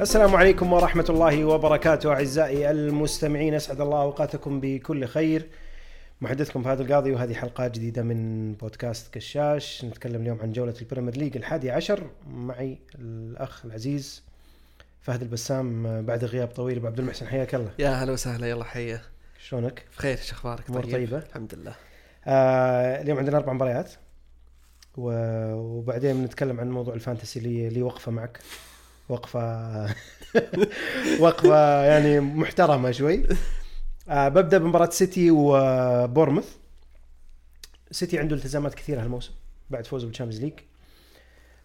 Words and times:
السلام 0.00 0.36
عليكم 0.36 0.72
ورحمة 0.72 1.04
الله 1.08 1.44
وبركاته 1.44 2.12
أعزائي 2.12 2.70
المستمعين 2.70 3.54
أسعد 3.54 3.80
الله 3.80 4.02
أوقاتكم 4.02 4.60
بكل 4.60 5.06
خير. 5.06 5.48
محدثكم 6.20 6.62
فهد 6.62 6.80
القاضي 6.80 7.12
وهذه 7.12 7.34
حلقة 7.34 7.68
جديدة 7.68 8.02
من 8.02 8.52
بودكاست 8.52 9.14
كشاش. 9.14 9.84
نتكلم 9.84 10.22
اليوم 10.22 10.40
عن 10.40 10.52
جولة 10.52 10.74
البريمير 10.80 11.16
ليج 11.16 11.36
الحادي 11.36 11.70
عشر. 11.70 12.10
معي 12.30 12.78
الأخ 12.98 13.64
العزيز 13.64 14.22
فهد 15.00 15.22
البسام 15.22 16.02
بعد 16.02 16.24
غياب 16.24 16.48
طويل. 16.48 16.76
أبو 16.76 16.86
عبد 16.86 16.98
المحسن 16.98 17.26
حياك 17.26 17.54
الله. 17.54 17.70
يا 17.78 17.88
هلا 17.88 18.12
وسهلا 18.12 18.46
يلا 18.46 18.64
حيه 18.64 19.02
شلونك؟ 19.38 19.84
بخير 19.98 20.16
شو 20.16 20.34
أخبارك؟ 20.34 20.70
طيب. 20.70 20.92
طيبة؟ 20.92 21.18
الحمد 21.18 21.54
لله. 21.54 21.74
آه 22.26 23.02
اليوم 23.02 23.18
عندنا 23.18 23.36
أربع 23.36 23.52
مباريات 23.52 23.92
وبعدين 24.96 26.22
بنتكلم 26.22 26.60
عن 26.60 26.70
موضوع 26.70 26.94
ال 26.94 26.99
fantasy 26.99 27.38
اللي 27.38 27.68
لي 27.68 27.82
وقفة 27.82 28.12
معك. 28.12 28.40
وقفة. 29.08 29.94
وقفة 31.20 31.84
يعني 31.84 32.20
محترمة 32.20 32.90
شوي. 32.90 33.26
آه 34.08 34.28
ببدأ 34.28 34.58
بمباراة 34.58 34.90
سيتي 34.90 35.30
وبورنموث. 35.30 36.56
سيتي 37.90 38.18
عنده 38.18 38.36
التزامات 38.36 38.74
كثيرة 38.74 39.02
هالموسم 39.02 39.32
بعد 39.70 39.86
فوزه 39.86 40.06
بالشامبيونز 40.06 40.44
ليج. 40.44 40.52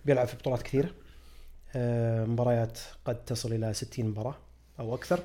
بيلعب 0.05 0.27
في 0.27 0.35
بطولات 0.37 0.61
كثيرة. 0.61 0.89
آه 1.75 2.25
مباريات 2.25 2.79
قد 3.05 3.25
تصل 3.25 3.53
إلى 3.53 3.73
60 3.73 4.05
مباراة 4.05 4.35
أو 4.79 4.95
أكثر. 4.95 5.19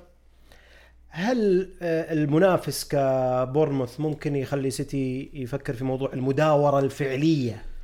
هل 1.09 1.71
آه، 1.83 2.13
المنافس 2.13 2.89
كبورنموث 2.91 4.01
ممكن 4.01 4.37
يخلي 4.37 4.71
سيتي 4.71 5.31
يفكر 5.35 5.75
في 5.75 5.85
موضوع 5.85 6.13
المداورة 6.13 6.79
الفعلية 6.79 7.53
ل- 7.53 7.76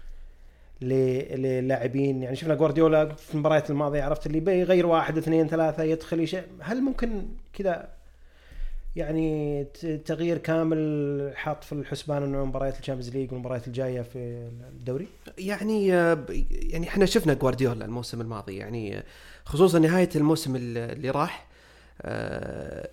للاعبين. 0.83 2.23
يعني 2.23 2.37
شفنا 2.37 2.55
جوارديولا 2.55 3.15
في 3.15 3.35
المباريات 3.35 3.71
الماضية 3.71 4.03
عرفت 4.03 4.27
اللي 4.27 4.41
بيغير 4.41 4.87
واحد 4.87 5.19
اثنين 5.19 5.49
ثلاثة 5.49 5.83
يدخل 5.83 6.21
يش... 6.21 6.37
هل 6.61 6.81
ممكن 6.83 7.29
كذا 7.53 7.89
يعني 8.97 9.65
تغيير 10.05 10.39
كامل 10.39 11.33
حاط 11.35 11.65
في 11.65 11.73
الحسبان 11.73 12.23
إنه 12.23 12.45
مباريات 12.45 12.79
الشامبيونز 12.81 13.17
ليج 13.17 13.33
والمباريات 13.33 13.67
الجاية 13.67 14.03
في 14.03 14.19
الدوري؟ 14.73 15.07
يعني 15.39 15.95
آه، 15.95 16.19
يعني 16.51 16.89
إحنا 16.89 17.07
شفنا 17.07 17.35
جوارديولا 17.35 17.85
الموسم 17.85 18.21
الماضي. 18.21 18.57
يعني 18.57 18.99
آه، 18.99 19.03
خصوصا 19.45 19.79
نهاية 19.79 20.09
الموسم 20.17 20.57
ال- 20.57 20.79
اللي 20.79 21.11
راح 21.11 21.47
آه، 22.03 22.89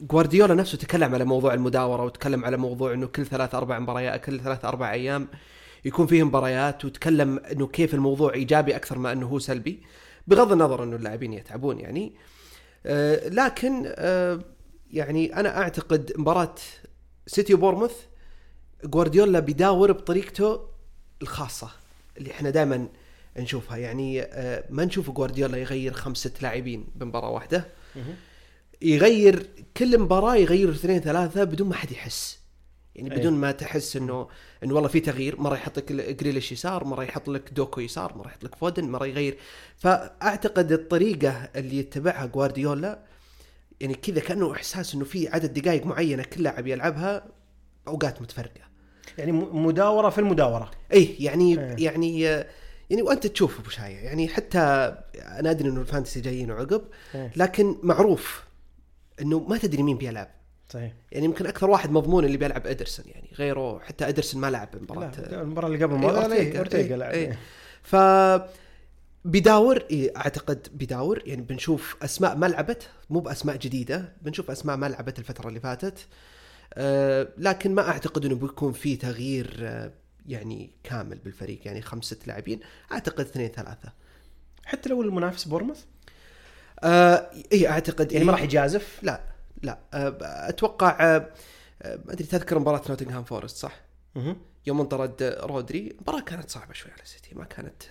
جوارديولا 0.00 0.54
نفسه 0.54 0.78
تكلم 0.78 1.14
على 1.14 1.24
موضوع 1.24 1.54
المداورة 1.54 2.04
وتكلم 2.04 2.44
على 2.44 2.56
موضوع 2.56 2.92
إنه 2.92 3.06
كل 3.06 3.26
ثلاث 3.26 3.54
أربع 3.54 3.78
مباريات 3.78 4.24
كل 4.24 4.40
ثلاث 4.40 4.64
أربع 4.64 4.92
أيام 4.92 5.28
يكون 5.84 6.06
فيه 6.06 6.22
مباريات 6.22 6.84
وتكلم 6.84 7.38
إنه 7.38 7.66
كيف 7.66 7.94
الموضوع 7.94 8.34
إيجابي 8.34 8.76
أكثر 8.76 8.98
ما 8.98 9.12
إنه 9.12 9.26
هو 9.26 9.38
سلبي 9.38 9.82
بغض 10.26 10.52
النظر 10.52 10.82
إنه 10.82 10.96
اللاعبين 10.96 11.32
يتعبون 11.32 11.80
يعني. 11.80 12.12
آه، 12.86 13.28
لكن 13.28 13.82
آه، 13.86 14.40
يعني 14.90 15.36
أنا 15.36 15.58
أعتقد 15.58 16.12
مباراة 16.16 16.54
سيتي 17.26 17.54
وبورموث 17.54 17.92
جوارديولا 18.84 19.40
بيداور 19.40 19.92
بطريقته 19.92 20.68
الخاصة 21.22 21.70
اللي 22.18 22.30
إحنا 22.30 22.50
دائما 22.50 22.88
نشوفها. 23.36 23.76
يعني 23.76 24.22
آه، 24.22 24.64
ما 24.70 24.84
نشوف 24.84 25.10
جوارديولا 25.10 25.58
يغير 25.58 25.92
خمسة 25.92 26.32
لاعبين 26.42 26.86
بمباراة 26.94 27.30
واحدة. 27.30 27.68
يغير 28.82 29.46
كل 29.76 29.98
مباراة 29.98 30.36
يغير 30.36 30.70
اثنين 30.70 31.00
ثلاثة 31.00 31.44
بدون 31.44 31.68
ما 31.68 31.74
حد 31.74 31.92
يحس. 31.92 32.38
يعني 32.98 33.14
أي. 33.14 33.18
بدون 33.18 33.32
ما 33.32 33.52
تحس 33.52 33.96
انه 33.96 34.28
إنه 34.64 34.74
والله 34.74 34.88
في 34.88 35.00
تغيير 35.00 35.40
مرة 35.40 35.54
يحط 35.54 35.78
لك 35.78 35.92
جريليش 35.92 36.52
يسار 36.52 36.84
مرة 36.84 37.02
يحط 37.02 37.28
لك 37.28 37.50
دوكو 37.52 37.80
يسار 37.80 38.18
مرة 38.18 38.26
يحط 38.28 38.44
لك 38.44 38.54
فودن 38.54 38.84
مرة 38.90 39.06
يغير 39.06 39.38
فأعتقد 39.76 40.72
الطريقة 40.72 41.48
اللي 41.56 41.78
يتبعها 41.78 42.26
جوارديولا 42.26 42.98
يعني 43.80 43.94
كذا 43.94 44.20
كأنه 44.20 44.52
إحساس 44.52 44.94
إنه 44.94 45.04
في 45.04 45.28
عدد 45.28 45.52
دقائق 45.58 45.86
معينة 45.86 46.22
كل 46.22 46.42
لاعب 46.42 46.66
يلعبها 46.66 47.26
أوقات 47.88 48.22
متفرقة 48.22 48.68
يعني 49.18 49.32
مداورة 49.32 50.10
في 50.10 50.18
المداورة 50.18 50.70
اي 50.92 51.16
يعني 51.20 51.58
إيه. 51.58 51.84
يعني 51.84 52.22
يعني 52.90 53.02
وأنت 53.02 53.26
تشوف 53.26 53.60
أبو 53.60 53.70
شايع 53.70 53.96
يعني 53.96 54.28
حتى 54.28 54.58
أنا 55.14 55.50
أدري 55.50 55.68
إنه 55.68 55.80
ال 55.80 55.85
fantasy 55.85 56.20
جايين 56.20 56.50
عقب 56.50 56.82
إيه. 57.14 57.32
لكن 57.36 57.76
معروف 57.82 58.44
إنه 59.20 59.38
ما 59.38 59.58
تدري 59.58 59.82
مين 59.82 59.98
بيلعب 59.98 60.37
صحيح. 60.68 60.92
يعني 61.12 61.24
يمكن 61.24 61.46
أكثر 61.46 61.70
واحد 61.70 61.90
مضمون 61.90 62.24
اللي 62.24 62.36
بيلعب 62.36 62.66
إيدرسون 62.66 63.06
يعني 63.08 63.28
غيره 63.38 63.78
حتى 63.78 64.08
إيدرسون 64.08 64.40
ما 64.40 64.50
لعب 64.50 64.68
مباراة. 64.80 65.12
لا 65.30 65.42
المباراة 65.42 65.66
اللي 65.68 65.84
قبل 65.84 65.94
إيه، 65.94 66.00
ما 66.00 66.06
أورتيغا. 66.06 66.58
اورتيغا 66.58 66.82
إيه، 66.82 66.96
لعب 66.96 67.10
إيه. 67.10 67.38
ف 67.82 67.96
بيداور 69.24 69.84
إيه 69.90 70.16
أعتقد 70.16 70.68
بيداور 70.72 71.22
يعني 71.26 71.42
بنشوف 71.42 71.96
أسماء 72.02 72.36
ما 72.36 72.46
لعبت 72.46 72.88
مو 73.10 73.20
بأسماء 73.20 73.56
جديدة 73.56 74.12
بنشوف 74.22 74.50
أسماء 74.50 74.76
ما 74.76 74.86
لعبت 74.86 75.18
الفترة 75.18 75.48
اللي 75.48 75.60
فاتت. 75.60 76.06
أه 76.74 77.28
لكن 77.38 77.74
ما 77.74 77.88
أعتقد 77.88 78.24
إنه 78.24 78.34
بيكون 78.34 78.72
في 78.72 78.96
تغيير 78.96 79.56
آه، 79.60 79.92
يعني 80.26 80.70
كامل 80.84 81.18
بالفريق 81.18 81.58
يعني 81.64 81.82
خمسة 81.82 82.16
لاعبين 82.26 82.60
أعتقد 82.92 83.20
اثنين 83.20 83.48
ثلاثة. 83.48 83.92
حتى 84.64 84.88
لو 84.88 85.02
المنافس 85.02 85.44
بورنموث؟ 85.44 85.84
أه 86.82 87.30
اي 87.52 87.68
أعتقد 87.68 88.12
يعني 88.12 88.18
إيه. 88.18 88.26
ما 88.26 88.32
راح 88.32 88.42
يجازف؟ 88.42 88.98
لا. 89.02 89.20
لا 89.62 89.78
أه 89.94 90.18
أتوقع 90.48 90.96
آه، 91.00 91.30
ما 91.82 92.12
أدري 92.12 92.24
تذكر 92.24 92.58
مباراة 92.58 92.82
نوتنغهام 92.88 93.24
فورست 93.24 93.56
صح؟ 93.56 93.80
مه. 94.14 94.36
يوم 94.66 94.80
انطرد 94.80 95.38
رودري 95.42 95.90
المباراة 95.90 96.20
كانت 96.20 96.50
صعبة 96.50 96.72
شوي 96.72 96.92
على 96.92 97.02
سيتي 97.04 97.34
ما 97.34 97.44
كانت 97.44 97.82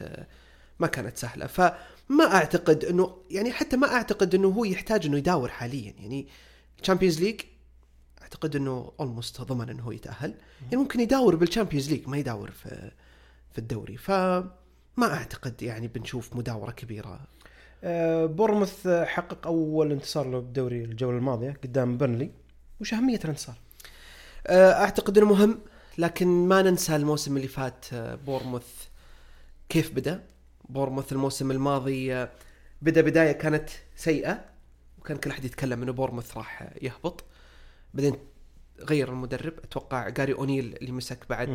ما 0.79 0.87
كانت 0.87 1.17
سهلة. 1.17 1.47
فما 1.47 2.25
أعتقد 2.33 2.85
إنه 2.85 3.17
يعني 3.29 3.51
حتى 3.51 3.77
ما 3.77 3.87
أعتقد 3.93 4.35
إنه 4.35 4.47
هو 4.47 4.65
يحتاج 4.65 5.05
إنه 5.05 5.17
يداور 5.17 5.49
حاليا. 5.49 5.93
يعني 5.97 6.27
الشامبيونز 6.81 7.21
ليج 7.21 7.41
أعتقد 8.21 8.55
إنه 8.55 8.91
almost 8.99 9.41
ضمن 9.41 9.69
إنه 9.69 9.83
هو 9.83 9.91
يتأهل. 9.91 10.33
يعني 10.63 10.77
ممكن 10.77 10.99
يداور 10.99 11.35
بالشامبيونز 11.35 11.89
ليج 11.89 12.07
ما 12.07 12.17
يداور 12.17 12.51
في 12.51 12.91
في 13.51 13.57
الدوري. 13.57 13.97
فما 13.97 14.47
أعتقد 15.01 15.61
يعني 15.61 15.87
بنشوف 15.87 16.35
مداورة 16.35 16.71
كبيرة 16.71 17.07
آه، 17.09 17.27
بورنموث 17.83 18.87
آه، 18.87 19.05
حقق 19.05 19.47
أول 19.47 19.91
انتصار 19.91 20.27
له 20.27 20.39
بالدوري 20.39 20.83
الجولة 20.83 21.17
الماضية 21.17 21.57
قدام 21.63 21.97
بيرنلي. 21.97 22.31
وش 22.81 22.93
أهمية 22.93 23.19
الانتصار؟ 23.23 23.55
أه، 24.47 24.71
أعتقد 24.71 25.17
إنه 25.17 25.27
مهم 25.27 25.59
لكن 25.97 26.27
ما 26.27 26.61
ننسى 26.61 26.95
الموسم 26.95 27.37
اللي 27.37 27.47
فات 27.47 27.85
أه، 27.93 28.15
بورنموث 28.15 28.87
كيف 29.69 29.95
بدأ. 29.95 30.23
بورنموث 30.69 31.11
الموسم 31.11 31.51
الماضي 31.51 32.27
بدأ 32.81 33.01
بداية 33.01 33.31
كانت 33.31 33.69
سيئة 33.95 34.45
وكان 34.99 35.17
كل 35.17 35.29
أحد 35.29 35.45
يتكلم 35.45 35.83
إنه 35.83 35.91
بورنموث 35.91 36.37
راح 36.37 36.69
يهبط. 36.81 37.23
بعدين 37.93 38.15
غير 38.79 39.09
المدرب 39.09 39.53
أتوقع 39.63 40.09
جاري 40.09 40.33
أونيل 40.33 40.77
اللي 40.81 40.91
مسك 40.91 41.25
بعد 41.29 41.49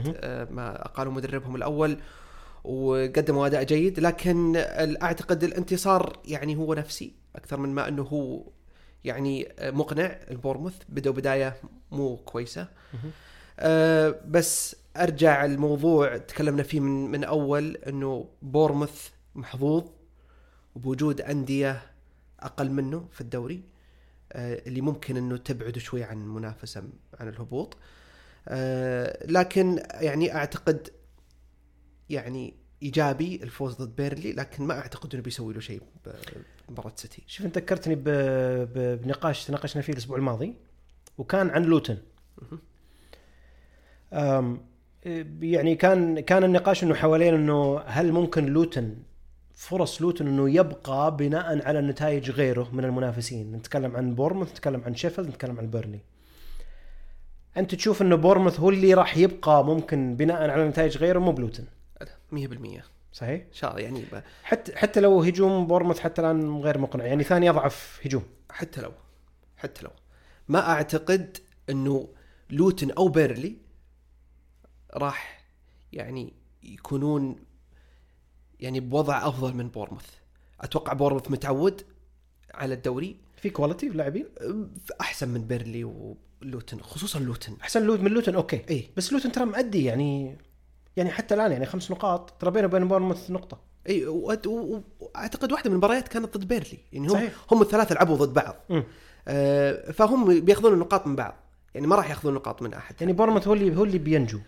ما 0.51 0.87
اقالوا 0.87 1.13
مدربهم 1.13 1.57
الأول. 1.57 1.99
وقدموا 2.65 3.47
أداء 3.47 3.63
جيد 3.63 4.01
لكن 4.01 4.57
أعتقد 5.03 5.45
الانتصار 5.45 6.19
يعني 6.25 6.57
هو 6.57 6.75
نفسي 6.75 7.13
أكثر 7.37 7.57
من 7.61 7.69
ما 7.69 7.89
أنه 7.89 8.03
هو 8.03 8.45
يعني 9.05 9.49
مقنع. 9.61 10.07
البورنموث 10.31 10.75
بدأوا 10.89 11.15
بداية 11.15 11.57
مو 11.91 12.17
كويسة. 12.17 12.69
أه 13.59 14.21
بس 14.27 14.77
أرجع 14.97 15.45
الموضوع 15.45 16.17
تكلمنا 16.17 16.63
فيه 16.63 16.81
من 16.81 17.11
من 17.11 17.25
أول 17.25 17.77
أنه 17.77 18.29
بورنموث 18.43 19.09
محظوظ 19.35 19.85
وبوجود 20.75 21.21
أندية 21.21 21.83
أقل 22.41 22.71
منه 22.71 23.09
في 23.13 23.21
الدوري 23.21 23.63
أه 24.33 24.63
اللي 24.67 24.81
ممكن 24.81 25.17
أنه 25.17 25.37
تبعده 25.37 25.81
شوي 25.81 26.05
عن 26.05 26.23
المنافسه 26.23 26.83
عن 27.21 27.29
الهبوط. 27.29 27.77
أه 28.49 29.27
لكن 29.27 29.83
يعني 29.93 30.35
أعتقد 30.35 30.89
يعني 32.13 32.55
إيجابي 32.83 33.41
الفوز 33.43 33.75
ضد 33.75 33.97
بيرلي 33.97 34.33
لكن 34.33 34.65
ما 34.65 34.79
أعتقد 34.79 35.15
إنه 35.15 35.23
بيسوي 35.23 35.55
له 35.55 35.61
شيء 35.61 35.83
بمباراة 36.69 36.93
سيتي 36.97 37.23
شوف 37.27 37.47
أنت 37.47 37.59
ذكرتني. 37.59 37.95
بنقاش 38.97 39.45
تناقشنا 39.45 39.83
فيه 39.83 39.93
الأسبوع 39.93 40.17
الماضي 40.17 40.55
وكان 41.19 41.51
عن 41.51 41.63
لوتن. 41.65 41.97
يعني 45.41 45.75
كان 45.75 46.21
كان 46.21 46.45
النقاش 46.45 46.85
إنه 46.85 46.95
حوالين 46.95 47.35
إنه 47.35 47.79
هل 47.79 48.13
ممكن 48.13 48.47
لوتن 48.47 48.97
فرص 49.55 50.03
لوتن 50.03 50.27
إنه 50.27 50.51
يبقى 50.51 51.17
بناء 51.17 51.67
على 51.67 51.81
نتائج 51.81 52.31
غيره 52.31 52.69
من 52.73 52.85
المنافسين 52.85 53.53
نتكلم 53.53 53.97
عن 53.97 54.15
بورنموث 54.15 54.51
نتكلم 54.51 54.83
عن 54.87 54.95
شيفيلد 54.95 55.29
نتكلم 55.29 55.59
عن 55.59 55.71
بيرنلي 55.71 56.01
أنت 57.57 57.75
تشوف 57.75 58.03
إنه 58.03 58.17
بورنموث 58.17 58.61
هو 58.61 58.71
اللي 58.71 58.95
راح 58.95 59.17
يبقى 59.17 59.65
ممكن 59.65 60.17
بناء 60.17 60.51
على 60.51 60.69
نتائج 60.69 60.99
غيره 60.99 61.19
مو 61.19 61.33
بلوتن 61.33 61.65
100% 62.33 62.83
صحيح؟ 63.13 63.45
شاء 63.53 63.79
يعني 63.79 64.01
ب- 64.13 64.23
حتى 64.43 64.77
حتى 64.77 65.01
لو 65.01 65.23
هجوم 65.23 65.67
بورنموث 65.67 65.99
حتى 65.99 66.21
الآن 66.21 66.61
غير 66.61 66.79
مقنع 66.79 67.05
يعني 67.05 67.25
ثاني 67.25 67.51
أضعف 67.51 68.01
هجوم. 68.05 68.23
حتى 68.51 68.81
لو 68.81 68.93
حتى 69.57 69.83
لو. 69.85 69.91
ما 70.49 70.71
أعتقد 70.71 71.39
إنه 71.71 72.09
لوتن 72.51 72.91
أو 72.91 73.09
بيرنلي 73.09 73.57
راح 74.95 75.45
يعني 75.93 76.33
يكونون 76.63 77.37
يعني 78.61 78.81
بوضع 78.81 79.29
أفضل 79.29 79.55
من 79.55 79.69
بورنموث. 79.69 80.07
أتوقع 80.61 80.93
بورنموث 80.93 81.31
متعود 81.31 81.83
على 82.55 82.75
الدوري. 82.75 83.17
في 83.37 83.51
quality 83.51 83.91
في 83.91 83.97
لاعبين 83.97 84.27
أحسن 85.01 85.29
من 85.29 85.45
بيرنلي 85.47 85.85
ولوتن 85.85 86.81
خصوصا 86.81 87.19
لوتن. 87.19 87.57
أحسن 87.63 87.83
لوت 87.87 88.01
من 88.01 88.11
لوتن 88.11 88.35
أوكي. 88.35 88.63
اي 88.71 88.91
بس 88.97 89.13
لوتن 89.13 89.33
ترى 89.33 89.45
مؤدي 89.45 89.85
يعني 89.85 90.39
يعني 90.97 91.11
حتى 91.11 91.35
الآن 91.35 91.53
يعني 91.53 91.67
خمس 91.67 91.91
نقاط 91.91 92.31
ترى 92.31 92.51
بينه 92.51 92.67
وبين 92.67 92.89
بورنموث 92.89 93.31
نقطة. 93.31 93.59
إي 93.89 94.07
واعتقد 94.07 95.53
واحدة 95.53 95.71
من 95.71 95.77
المباريات 95.77 96.09
كانت 96.09 96.37
ضد 96.37 96.49
بيرنلي. 96.49 96.79
يعني 96.93 97.07
هم 97.07 97.13
صحيح. 97.13 97.33
هم 97.51 97.63
الثلاثة 97.63 97.95
لعبوا 97.95 98.17
ضد 98.17 98.35
بعض. 98.35 98.57
مم. 98.71 98.85
آه، 99.29 99.91
فهم 99.91 100.41
بياخذون 100.41 100.73
النقاط 100.73 101.07
من 101.07 101.17
بعض. 101.17 101.35
يعني 101.75 101.87
ما 101.87 101.97
راح 101.97 102.11
ياخذون 102.11 102.35
نقاط 102.35 102.63
من 102.63 102.75
أحد. 102.75 102.95
يعني 103.01 103.13
بورنموث 103.13 103.49
هو 103.49 103.55
اللي 103.55 103.77
هو 103.77 103.85
اللي 103.85 103.99
بينجو. 103.99 104.39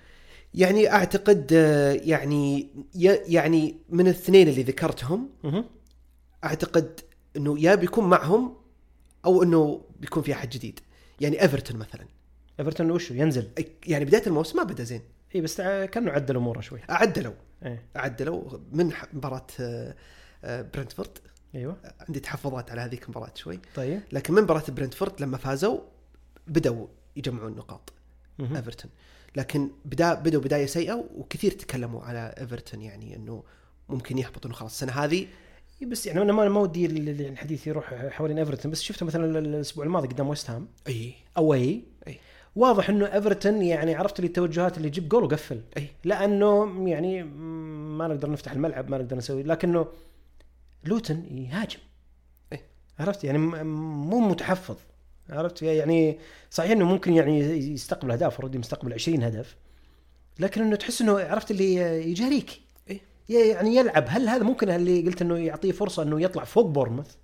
يعني 0.55 0.93
أعتقد 0.93 1.51
آه، 1.53 1.93
يعني 1.93 2.69
يعني 3.29 3.77
من 3.89 4.07
الاثنين 4.07 4.49
اللي 4.49 4.63
ذكرتهم. 4.63 5.29
أعتقد 6.45 7.01
إنه 7.37 7.61
يا 7.61 7.75
بيكون 7.75 8.09
معهم 8.09 8.57
أو 9.25 9.43
إنه 9.43 9.81
بيكون 10.01 10.23
في 10.23 10.33
أحد 10.33 10.51
جديد. 10.51 10.81
يعني 11.21 11.43
إيفرتون 11.43 11.77
مثلا. 11.77 12.07
إيفرتون 12.61 12.91
وشو؟ 12.91 13.15
ينزل. 13.15 13.49
يعني 13.87 14.05
بداية 14.05 14.27
الموسم 14.27 14.59
ما 14.59 14.65
بدأ 14.65 14.85
زين. 14.85 15.01
اي 15.35 15.41
بس 15.41 15.61
كانوا 15.61 16.13
عدل 16.13 16.37
أموره 16.37 16.61
شوي. 16.61 16.81
عدلوا 16.89 17.33
إيه. 17.65 17.83
عدلوا 17.97 18.59
من 18.73 18.93
مباراة 19.13 19.47
آه، 19.61 19.95
آه، 20.45 20.63
برنتفورد. 20.75 21.19
أيوه. 21.55 21.77
عندي 22.01 22.21
تحفظات 22.21 22.71
على 22.71 22.81
هذيك 22.81 23.05
المباراة 23.05 23.33
شوي. 23.35 23.61
طيب. 23.75 24.01
لكن 24.13 24.35
من 24.35 24.43
مباراة 24.43 24.63
برنتفورد 24.69 25.21
لما 25.21 25.37
فازوا 25.37 25.79
بدأوا 26.47 26.87
يجمعون 27.17 27.53
نقاط. 27.53 27.93
إيفرتون. 28.41 28.91
لكن 29.37 29.71
بدا 29.85 30.15
بدأوا 30.15 30.43
بداية 30.43 30.67
سيئة 30.67 31.05
وكثير 31.15 31.51
تكلموا 31.53 32.03
على 32.03 32.35
إيفرتون 32.41 32.83
يعني 32.83 33.17
إنه 33.17 33.43
ممكن 33.89 34.19
يهبط 34.19 34.47
انه 34.47 34.55
خلاص 34.55 34.73
السنة 34.73 34.93
هذه 35.05 35.27
إي 35.83 35.87
بس 35.87 36.07
يعني 36.07 36.23
أنا 36.23 36.33
ما 36.33 36.49
ما 36.49 36.61
ودي 36.61 36.87
ال- 36.87 37.09
ال- 37.09 37.21
الحديث 37.27 37.67
يروح 37.67 37.95
حوالين 37.95 38.39
إيفرتون. 38.39 38.71
بس 38.73 38.83
شفته 38.83 39.07
مثلا 39.07 39.25
ال- 39.25 39.37
الأسبوع 39.37 39.85
الماضي 39.85 40.09
قدام 40.09 40.29
ويست 40.29 40.51
هام. 40.51 40.69
أي. 40.89 41.15
away 41.37 41.85
أي. 42.07 42.19
واضح 42.57 42.91
إنه 42.91 43.15
إيفرتون 43.15 43.63
يعني 43.63 43.95
عرفت 43.95 44.21
لي 44.21 44.27
التوجهات 44.27 44.77
اللي 44.77 44.89
يجيب 44.89 45.09
جول 45.09 45.25
وقفل. 45.25 45.61
أي. 45.77 45.89
لأنه 46.05 46.75
يعني 46.89 47.23
ما 47.23 48.09
نقدر 48.09 48.31
نفتح 48.31 48.53
الملعب 48.53 48.91
ما 48.91 48.99
نقدر 48.99 49.17
نسوي 49.17 49.43
لكنه 49.43 49.87
لوتن 50.85 51.25
يهاجم. 51.31 51.79
إيه. 52.53 52.61
عرفت؟ 52.99 53.25
يعني 53.25 53.39
مو 53.39 54.21
متحفظ. 54.21 54.77
عرفت؟ 55.31 55.63
يعني 55.63 56.19
صحيح 56.51 56.71
إنه 56.71 56.85
ممكن 56.85 57.13
يعني 57.13 57.41
يستقبل 57.73 58.11
أهداف 58.11 58.41
already 58.41 58.59
مستقبل 58.59 58.93
20 58.93 59.23
هدف 59.23 59.57
لكن 60.39 60.63
إنه 60.63 60.77
تحس 60.77 61.03
إنه 61.03 61.19
عرفت 61.21 61.51
اللي 61.51 61.75
يجاريك. 62.11 62.61
إيه. 62.91 63.01
يعني 63.29 63.77
يلعب. 63.77 64.05
هل 64.09 64.29
هذا 64.29 64.43
ممكن؟ 64.43 64.71
اللي 64.71 65.03
قلت 65.03 65.23
إنه 65.23 65.39
يعطيه 65.39 65.73
فرصة 65.73 66.03
إنه 66.03 66.23
يطلع 66.23 66.45
فوق 66.45 66.67
بورنموث؟ 66.67 67.15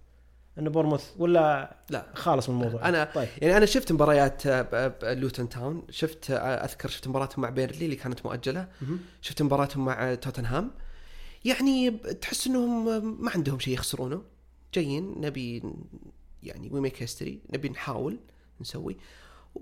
إنه 0.60 0.70
بورنموث 0.70 1.04
ولا 1.18 1.76
لا. 1.90 2.06
خالص 2.14 2.48
من 2.48 2.54
الموضوع؟ 2.54 2.88
أنا 2.88 3.04
طيب. 3.14 3.28
يعني 3.42 3.56
أنا 3.56 3.66
شفت 3.66 3.92
مباريات 3.92 4.42
آه، 4.46 5.14
لوتون 5.14 5.48
تاون 5.48 5.82
شفت 5.90 6.30
آه، 6.30 6.36
أذكر 6.36 6.88
شفت 6.88 7.08
مباراتهم 7.08 7.42
مع 7.42 7.50
بيرنلي 7.50 7.84
اللي 7.84 7.96
كانت 7.96 8.26
مؤجلة. 8.26 8.68
مهم. 8.82 8.98
شفت 9.22 9.42
مباراتهم 9.42 9.84
مع 9.84 10.14
توتنهام. 10.14 10.70
يعني 11.44 11.90
تحس 11.90 12.46
إنهم 12.46 12.84
ما 13.24 13.30
عندهم 13.30 13.58
شيء 13.58 13.74
يخسرونه. 13.74 14.22
جايين 14.74 15.20
نبي 15.20 15.62
يعني 16.42 16.70
we 16.72 16.80
make 16.80 17.02
history 17.02 17.40
نبي 17.54 17.68
نحاول 17.68 18.18
نسوي. 18.60 18.96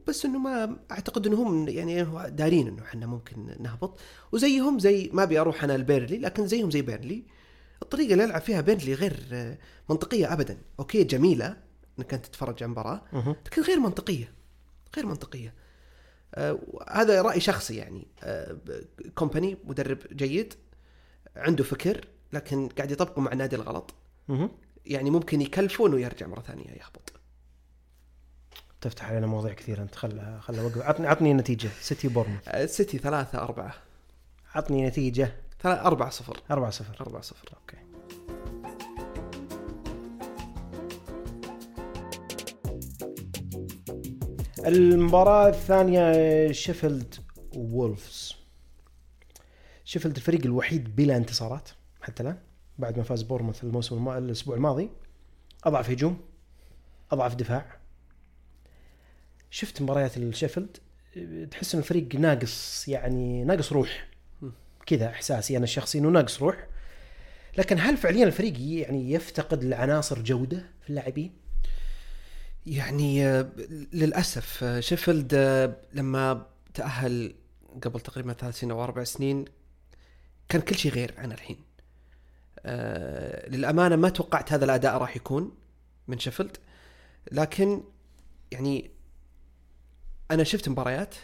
بس 0.09 0.25
إنه 0.25 0.39
ما 0.39 0.77
أعتقد 0.91 1.27
انهم 1.27 1.69
يعني 1.69 2.05
دارين 2.29 2.69
إنه 2.69 2.83
إحنا 2.83 3.07
ممكن 3.07 3.57
نهبط. 3.61 4.01
وزيهم 4.33 4.79
زي 4.79 5.11
ما 5.13 5.23
أبي 5.23 5.41
أروح 5.41 5.65
أنا 5.65 5.77
لبيرنلي 5.77 6.19
لكن 6.19 6.47
زيهم 6.47 6.71
زي 6.71 6.83
بيرنلي. 6.83 7.25
الطريقة 7.83 8.13
اللي 8.13 8.25
يلعب 8.25 8.41
فيها 8.41 8.61
بيرنلي 8.61 8.95
غير 8.95 9.17
منطقية 9.91 10.33
ابدا. 10.33 10.59
okay 10.81 11.05
جميلة 11.05 11.57
إنك 11.99 12.15
انت 12.15 12.27
تتفرج 12.27 12.63
على 12.63 12.73
مباراة 12.73 13.03
مهم. 13.13 13.37
لكن 13.47 13.63
غير 13.63 13.81
منطقية 13.81 14.33
غير 14.97 15.07
منطقية. 15.07 15.55
آه 16.35 16.59
هذا 16.91 17.23
رأي 17.23 17.41
شخصي 17.41 17.77
يعني. 17.77 18.07
آه 18.23 18.57
كومباني 19.15 19.57
مدرب 19.65 19.99
جيد 20.13 20.55
عنده 21.37 21.65
فكر 21.65 22.09
لكن 22.33 22.69
قاعد 22.69 22.91
يطبقه 22.91 23.21
مع 23.21 23.33
النادي 23.33 23.57
الغلط. 23.57 23.95
يعني 24.87 25.11
ممكن 25.11 25.41
يكلفه 25.41 25.87
انه 25.87 26.01
يرجع 26.01 26.27
مرة 26.27 26.41
ثانية 26.41 26.71
يهبط. 26.71 27.13
تفتح 28.81 29.09
علينا 29.09 29.27
مواضيع 29.27 29.53
كثيرة 29.53 29.83
أنت. 29.83 29.95
خل 29.95 30.39
خل 30.41 30.59
اوقف 30.59 30.79
عطني 30.79 31.07
عطني 31.07 31.35
نتيجة. 31.35 31.71
سيتي 31.81 32.25
آه 32.49 32.67
سيتي 32.67 32.99
ثلاثة 32.99 33.39
أربعة. 33.39 33.75
عطني 34.55 34.87
نتيجة. 34.87 35.33
ثلاثة 35.61 35.81
أربعة 35.83 36.11
صفر. 36.11 36.43
4 36.51 36.71
0 36.71 37.01
أربعة 37.01 37.23
صفر. 37.23 37.49
okay. 37.61 37.77
المباراة 44.67 45.49
الثانية 45.49 46.53
شيفيلد 46.53 47.15
وولفز. 47.57 48.35
شيفيلد 49.85 50.17
الفريق 50.17 50.45
الوحيد 50.45 50.97
بلا 50.97 51.17
انتصارات 51.17 51.69
حتى 52.01 52.23
الآن 52.23 52.39
بعد 52.79 52.97
ما 52.97 53.03
فاز 53.03 53.23
بورنموث 53.23 53.65
الموسم 53.65 53.97
الم... 53.97 54.09
الأسبوع 54.09 54.57
الماضي. 54.57 54.91
أضعف 55.65 55.91
هجوم 55.91 56.21
أضعف 57.13 57.35
دفاع. 57.35 57.79
شفت 59.51 59.83
مباريات 59.83 60.17
الشيفيلد؟ 60.17 60.77
تحس 61.51 61.75
إن 61.75 61.81
الفريق 61.81 62.15
ناقص 62.15 62.89
يعني 62.89 63.45
ناقص 63.45 63.73
روح. 63.73 64.09
كذا 64.89 65.09
إحساسي 65.09 65.57
أنا 65.57 65.65
الشخصي 65.65 65.99
إنه 65.99 66.09
ناقص 66.09 66.43
روح. 66.43 66.67
لكن 67.59 67.79
هل 67.81 67.97
فعليا 67.97 68.25
الفريق 68.25 68.55
يعني 68.59 69.13
يفتقد 69.13 69.65
لعناصر 69.65 70.23
جودة 70.23 70.67
في 70.83 70.91
اللاعبين؟ 70.91 71.33
يعني 72.67 73.27
آه، 73.27 73.51
للأسف 73.93 74.65
آه، 74.65 74.81
شيفيلد 74.81 75.35
آه، 75.35 75.77
لما 75.93 76.47
تأهل 76.75 77.35
قبل 77.83 78.01
تقريبا 78.01 78.33
ثلاث 78.33 78.59
سنين 78.59 78.71
أو 78.73 78.85
أربع 78.85 79.05
سنين 79.05 79.45
كان 80.49 80.61
كل 80.61 80.77
شيء 80.77 80.93
غير 80.93 81.15
عن 81.19 81.33
الحين. 81.33 81.59
للأمانة 83.49 83.97
ما 83.97 84.09
توقعت 84.09 84.53
هذا 84.53 84.65
الأداء 84.65 84.97
راح 84.97 85.17
يكون 85.17 85.55
من 86.09 86.19
شيفيلد. 86.19 86.57
لكن 87.33 87.83
يعني 88.51 88.91
أنا 90.31 90.45
شفت 90.45 90.69
مباريات 90.69 91.15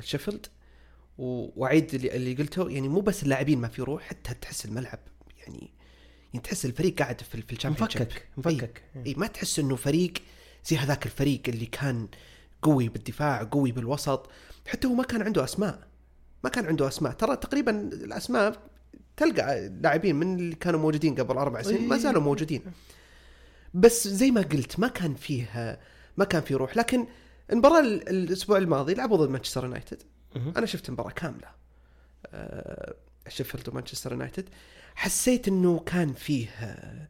شيفيلد 0.00 0.46
و- 1.20 1.50
وأعيد 1.56 1.94
اللي, 1.94 2.34
قلته 2.34 2.70
يعني 2.70 2.88
مو 2.88 3.00
بس 3.00 3.22
اللاعبين 3.22 3.58
ما 3.60 3.68
في 3.68 3.82
روح 3.82 4.02
حتى 4.02 4.34
تحس 4.34 4.64
الملعب 4.64 4.98
يعني 5.38 5.70
يعني 6.32 6.44
تحس 6.44 6.64
الفريق 6.66 6.98
قاعد 6.98 7.20
في 7.20 7.42
في 7.42 7.52
الشامبيونشيب. 7.52 8.02
مفكك 8.02 8.26
مفكك 8.36 8.82
إي. 9.06 9.14
ما 9.16 9.26
تحس 9.26 9.58
إنه 9.58 9.76
فريق 9.76 10.12
زي 10.64 10.76
هذاك 10.76 11.06
الفريق 11.06 11.40
اللي 11.48 11.66
كان 11.66 12.08
قوي 12.62 12.88
بالدفاع 12.88 13.42
قوي 13.52 13.72
بالوسط 13.72 14.30
حتى 14.68 14.86
هو 14.88 14.92
ما 14.94 15.02
كان 15.04 15.22
عنده 15.22 15.44
أسماء. 15.44 15.88
ما 16.44 16.50
كان 16.50 16.66
عنده 16.66 16.88
أسماء. 16.88 17.12
ترى 17.12 17.36
تقريبا 17.36 17.70
الأسماء 17.80 18.62
تلقى 19.16 19.68
لاعبين 19.68 20.16
من 20.16 20.38
اللي 20.38 20.54
كانوا 20.54 20.80
موجودين 20.80 21.14
قبل 21.14 21.36
أربع 21.36 21.62
سنين 21.62 21.88
ما 21.88 21.96
زالوا 21.98 22.22
موجودين. 22.22 22.62
بس 23.74 24.08
زي 24.08 24.30
ما 24.30 24.40
قلت 24.40 24.78
ما 24.80 24.88
كان 24.88 25.14
فيه 25.14 25.78
ما 26.16 26.24
كان 26.24 26.42
فيه 26.42 26.54
روح. 26.56 26.76
لكن 26.76 27.06
المباراة 27.52 27.80
ال- 27.80 28.08
الأسبوع 28.08 28.58
الماضي 28.58 28.94
لعبوا 28.94 29.16
ضد 29.16 29.30
مانشستر 29.30 29.64
يونايتد. 29.64 30.02
أنا 30.36 30.66
شفت 30.66 30.88
المباراه 30.88 31.10
كاملة. 31.10 31.48
آه، 32.26 32.94
شيفيلد 33.28 33.68
ومانشستر 33.68 34.12
يونايتد. 34.12 34.48
حسيت 34.94 35.48
إنه 35.48 35.78
كان 35.78 36.12
فيه 36.12 36.48
آه، 36.48 37.08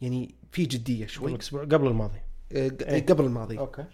يعني 0.00 0.34
في 0.52 0.64
جدية 0.66 1.06
شوي. 1.06 1.24
قبل 1.26 1.34
الأسبوع 1.34 1.62
قبل 1.62 1.86
الماضي. 1.86 2.18
آه، 2.52 2.72
إيه. 2.80 3.06
قبل 3.06 3.24
الماضي. 3.24 3.58
okay. 3.58 3.84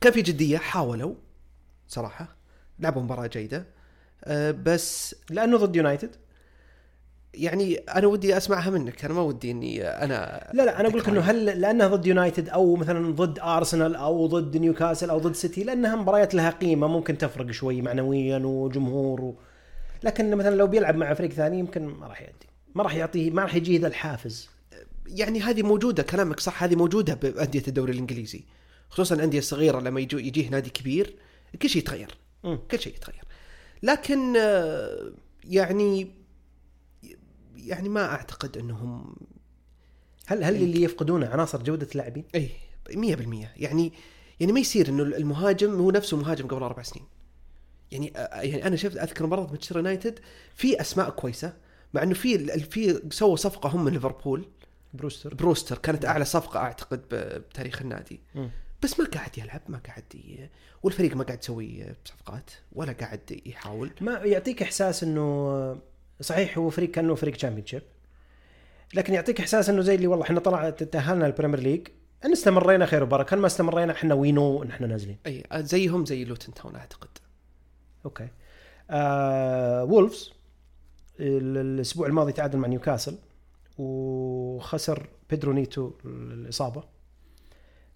كان 0.00 0.12
في 0.12 0.22
جدية 0.22 0.58
حاولوا 0.58 1.14
صراحة. 1.88 2.36
لعبوا 2.78 3.02
مباراة 3.02 3.26
جيدة. 3.26 3.66
بس 4.52 5.14
لأنه 5.30 5.56
ضد 5.56 5.76
يونايتد. 5.76 6.16
يعني 7.34 7.76
أنا 7.76 8.06
ودي 8.06 8.36
أسمعها 8.36 8.70
منك 8.70 9.04
أنا 9.04 9.14
ما 9.14 9.20
ودي 9.20 9.50
إني 9.50 9.84
أنا 9.88 10.50
لا 10.52 10.62
لا 10.62 10.80
أنا 10.80 10.88
أقول 10.88 11.00
لك 11.00 11.08
إنه 11.08 11.20
هل 11.20 11.44
لأنها 11.44 11.88
ضد 11.88 12.06
يونايتد 12.06 12.48
أو 12.48 12.76
مثلا 12.76 13.12
ضد 13.14 13.38
ارسنال 13.38 13.94
أو 13.96 14.26
ضد 14.26 14.56
نيوكاسل 14.56 15.10
أو 15.10 15.18
ضد 15.18 15.34
سيتي 15.34 15.64
لأنها 15.64 15.96
مباريات 15.96 16.34
لها 16.34 16.50
قيمة 16.50 16.86
ممكن 16.86 17.18
تفرق 17.18 17.50
شوي 17.50 17.82
معنويا 17.82 18.38
وجمهور 18.38 19.20
و... 19.20 19.34
لكن 20.02 20.36
مثلا 20.36 20.54
لو 20.54 20.66
بيلعب 20.66 20.96
مع 20.96 21.14
فريق 21.14 21.30
ثاني 21.30 21.58
يمكن 21.58 21.84
ما 21.86 22.06
راح 22.06 22.22
يأدي 22.22 22.46
ما 22.74 22.82
راح 22.82 22.94
يعطيه 22.94 23.30
ما 23.30 23.42
راح 23.42 23.54
يجيه 23.54 23.80
ذا 23.80 23.86
الحافز. 23.86 24.48
يعني 25.06 25.40
هذه 25.40 25.62
موجودة 25.62 26.02
كلامك 26.02 26.40
صح 26.40 26.62
هذه 26.62 26.76
موجودة 26.76 27.14
بأندية 27.14 27.62
الدوري 27.68 27.92
الإنجليزي 27.92 28.44
خصوصا 28.88 29.14
الأندية 29.14 29.38
الصغيرة 29.38 29.80
لما 29.80 30.00
يجو 30.00 30.18
يجيه 30.18 30.48
نادي 30.48 30.70
كبير 30.70 31.14
كل 31.62 31.68
شيء 31.68 31.82
يتغير. 31.82 32.14
كل 32.70 32.80
شيء 32.80 32.94
يتغير. 32.94 33.24
لكن 33.82 34.36
آه، 34.36 35.12
يعني 35.44 36.19
يعني 37.66 37.88
ما 37.88 38.04
أعتقد 38.04 38.56
أنهم 38.58 39.16
هل 40.26 40.44
هل 40.44 40.56
اللي 40.56 40.82
يفقدونه 40.82 41.26
عناصر 41.28 41.62
جودة 41.62 41.88
اللاعبين؟ 41.92 42.24
إي. 42.34 42.48
100% 42.90 42.92
يعني 43.56 43.92
يعني 44.40 44.52
ما 44.52 44.60
يصير 44.60 44.88
إنه 44.88 45.02
المهاجم 45.02 45.74
هو 45.80 45.90
نفسه 45.90 46.16
مهاجم 46.16 46.46
قبل 46.48 46.62
أربع 46.62 46.82
سنين. 46.82 47.04
يعني 47.92 48.12
يعني 48.32 48.66
أنا 48.66 48.76
شفت 48.76 48.96
أذكر 48.96 49.26
مباراه 49.26 49.46
مانشستر 49.46 49.76
يونايتد 49.76 50.18
في 50.54 50.80
أسماء 50.80 51.10
كويسة 51.10 51.52
مع 51.94 52.02
إنه 52.02 52.14
في 52.14 52.60
في 52.70 53.00
سووا 53.10 53.36
صفقة 53.36 53.68
هم 53.68 53.84
من 53.84 53.92
ليفربول. 53.92 54.44
بروستر. 54.94 55.34
بروستر 55.34 55.78
كانت 55.78 56.04
أعلى 56.04 56.24
صفقة 56.24 56.60
أعتقد 56.60 56.98
ب- 57.10 57.14
بتاريخ 57.50 57.82
النادي. 57.82 58.20
مم. 58.34 58.50
بس 58.82 59.00
ما 59.00 59.06
قاعد 59.06 59.38
يلعب 59.38 59.60
ما 59.68 59.78
قاعد 59.78 60.04
ي... 60.14 60.48
والفريق 60.82 61.16
ما 61.16 61.24
قاعد 61.24 61.38
يسوي 61.42 61.94
صفقات 62.04 62.50
ولا 62.72 62.92
قاعد 62.92 63.40
يحاول. 63.46 63.90
ما 64.00 64.12
يعطيك 64.12 64.62
إحساس 64.62 65.02
إنه 65.02 65.80
صحيح 66.20 66.58
هو 66.58 66.70
فريق 66.70 66.90
كأنه 66.90 67.14
فريق 67.14 67.34
تشامبيون 67.36 67.66
شيب 67.66 67.82
لكن 68.94 69.14
يعطيك 69.14 69.40
إحساس 69.40 69.68
إنه 69.70 69.82
زي 69.82 69.94
اللي 69.94 70.06
والله 70.06 70.24
إحنا 70.24 70.40
طلع 70.40 70.70
تأهلنا 70.70 71.26
البريمير 71.26 71.60
ليج 71.60 71.88
إن 72.24 72.32
استمرينا 72.32 72.86
خير 72.86 73.02
وبركة. 73.02 73.36
ما 73.36 73.46
استمرينا 73.46 73.92
إحنا 73.92 74.14
we 74.14 74.32
know 74.32 74.62
ان 74.62 74.70
إحنا 74.70 74.86
نازلين. 74.86 75.16
أي 75.26 75.44
زيهم 75.54 76.04
زي 76.06 76.24
لوتن 76.24 76.54
تاون 76.54 76.76
أعتقد. 76.76 77.08
okay. 78.04 78.28
آه 78.90 79.84
وولفز 79.84 80.32
ال- 81.20 81.58
الأسبوع 81.58 82.06
الماضي 82.06 82.32
تعادل 82.32 82.58
مع 82.58 82.68
نيوكاسل 82.68 83.14
وخسر 83.78 85.08
بيدرو 85.30 85.52
نيتو 85.52 85.90
الإصابة. 86.04 86.82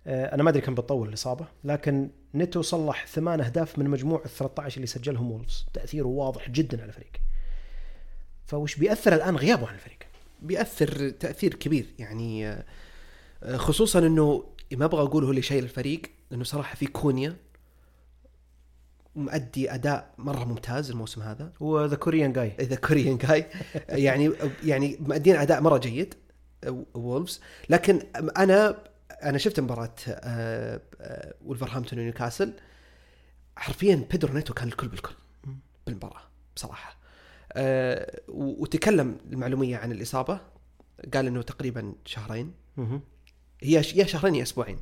آه 0.07 0.35
أنا 0.35 0.43
ما 0.43 0.51
أدري 0.51 0.61
كم 0.63 0.75
بتطول 0.75 1.09
الإصابة 1.09 1.47
لكن 1.65 2.11
نيتو 2.35 2.63
صلح 2.63 3.07
ثمان 3.07 3.41
أهداف 3.41 3.79
من 3.79 3.91
مجموع 3.91 4.23
ال 4.25 4.31
13 4.31 4.77
اللي 4.77 4.87
سجلهم 4.87 5.33
وولفز. 5.33 5.67
تاثيره 5.73 6.07
واضح 6.07 6.51
جدا 6.51 6.81
على 6.83 6.89
الفريق. 6.89 7.13
فوش 8.47 8.77
بيأثر 8.77 9.15
الآن 9.15 9.37
غيابه 9.37 9.69
عن 9.69 9.75
الفريق. 9.75 9.99
بيأثر 10.43 11.11
تأثير 11.11 11.55
كبير. 11.55 11.87
يعني 11.99 12.49
آه، 12.49 12.65
آه، 13.43 13.57
خصوصا 13.57 13.99
إنه 13.99 14.45
ما 14.73 14.85
أبغى 14.85 15.03
أقول 15.03 15.25
هو 15.25 15.31
اللي 15.31 15.43
شايل 15.43 15.65
الفريق 15.65 16.03
لأنه 16.31 16.45
صراحة 16.45 16.75
في 16.75 16.87
كونيا 16.87 17.37
مؤدي 19.17 19.75
أداء 19.75 20.15
مرة 20.19 20.45
ممتاز 20.45 20.91
الموسم 20.91 21.23
هذا. 21.23 21.53
وذا 21.61 21.97
the 21.97 22.09
Korean 22.09 22.33
guy 22.33 22.53
اذا 22.61 22.77
the 22.77 22.91
Korean 22.91 23.19
guy 23.19 23.47
يعني 23.89 24.33
يعني 24.65 24.97
مؤدين 25.01 25.37
أداء 25.37 25.61
مرة 25.61 25.79
جيد 25.79 26.15
وولفز 26.95 27.41
لكن 27.69 28.03
أنا 28.17 28.77
أنا 29.23 29.39
شفت 29.39 29.61
مباراة 29.61 29.95
آه، 30.09 30.81
آه، 31.01 31.35
ولفرهامبتون 31.45 31.99
ونيوكاسل 31.99 32.53
حرفيا 33.57 34.07
بيدرو 34.11 34.35
نيتو 34.35 34.55
كان 34.55 34.69
الكل 34.69 34.89
بالكل 34.89 35.15
بالمباراة 35.87 36.23
بصراحة. 36.57 37.04
آه، 37.57 38.21
وتكلم 38.29 39.19
المعلومية 39.33 39.77
عن 39.77 39.93
الإصابة. 39.93 40.41
قال 41.15 41.27
إنه 41.27 41.43
تقريبا 41.43 41.93
شهرين. 42.05 42.53
هي 43.63 43.83
يا 43.95 44.05
شهرين 44.05 44.35
يا 44.35 44.43
أسبوعين. 44.43 44.79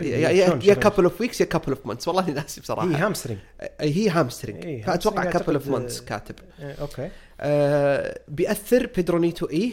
يا 0.00 0.30
يا؟ 0.30 0.74
couple 0.74 1.04
of 1.04 1.20
weeks 1.20 1.40
يا 1.40 1.46
couple 1.46 1.72
of 1.72 1.86
months 1.86 2.08
والله 2.08 2.30
ناسي 2.30 2.60
بصراحة. 2.60 2.88
هي 2.88 2.94
hamstring 2.94 3.40
هي 3.80 4.08
hamstring 4.08 4.64
إيه، 4.64 4.82
فأتوقع 4.82 5.24
couple 5.24 5.54
of 5.54 5.68
months 5.68 6.00
كاتب. 6.00 6.34
آه، 6.60 6.74
okay. 6.80 7.10
آه 7.40 8.20
بيأثر 8.28 8.86
بيدرو 8.86 9.19
نيتو 9.19 9.46
إيه. 9.46 9.72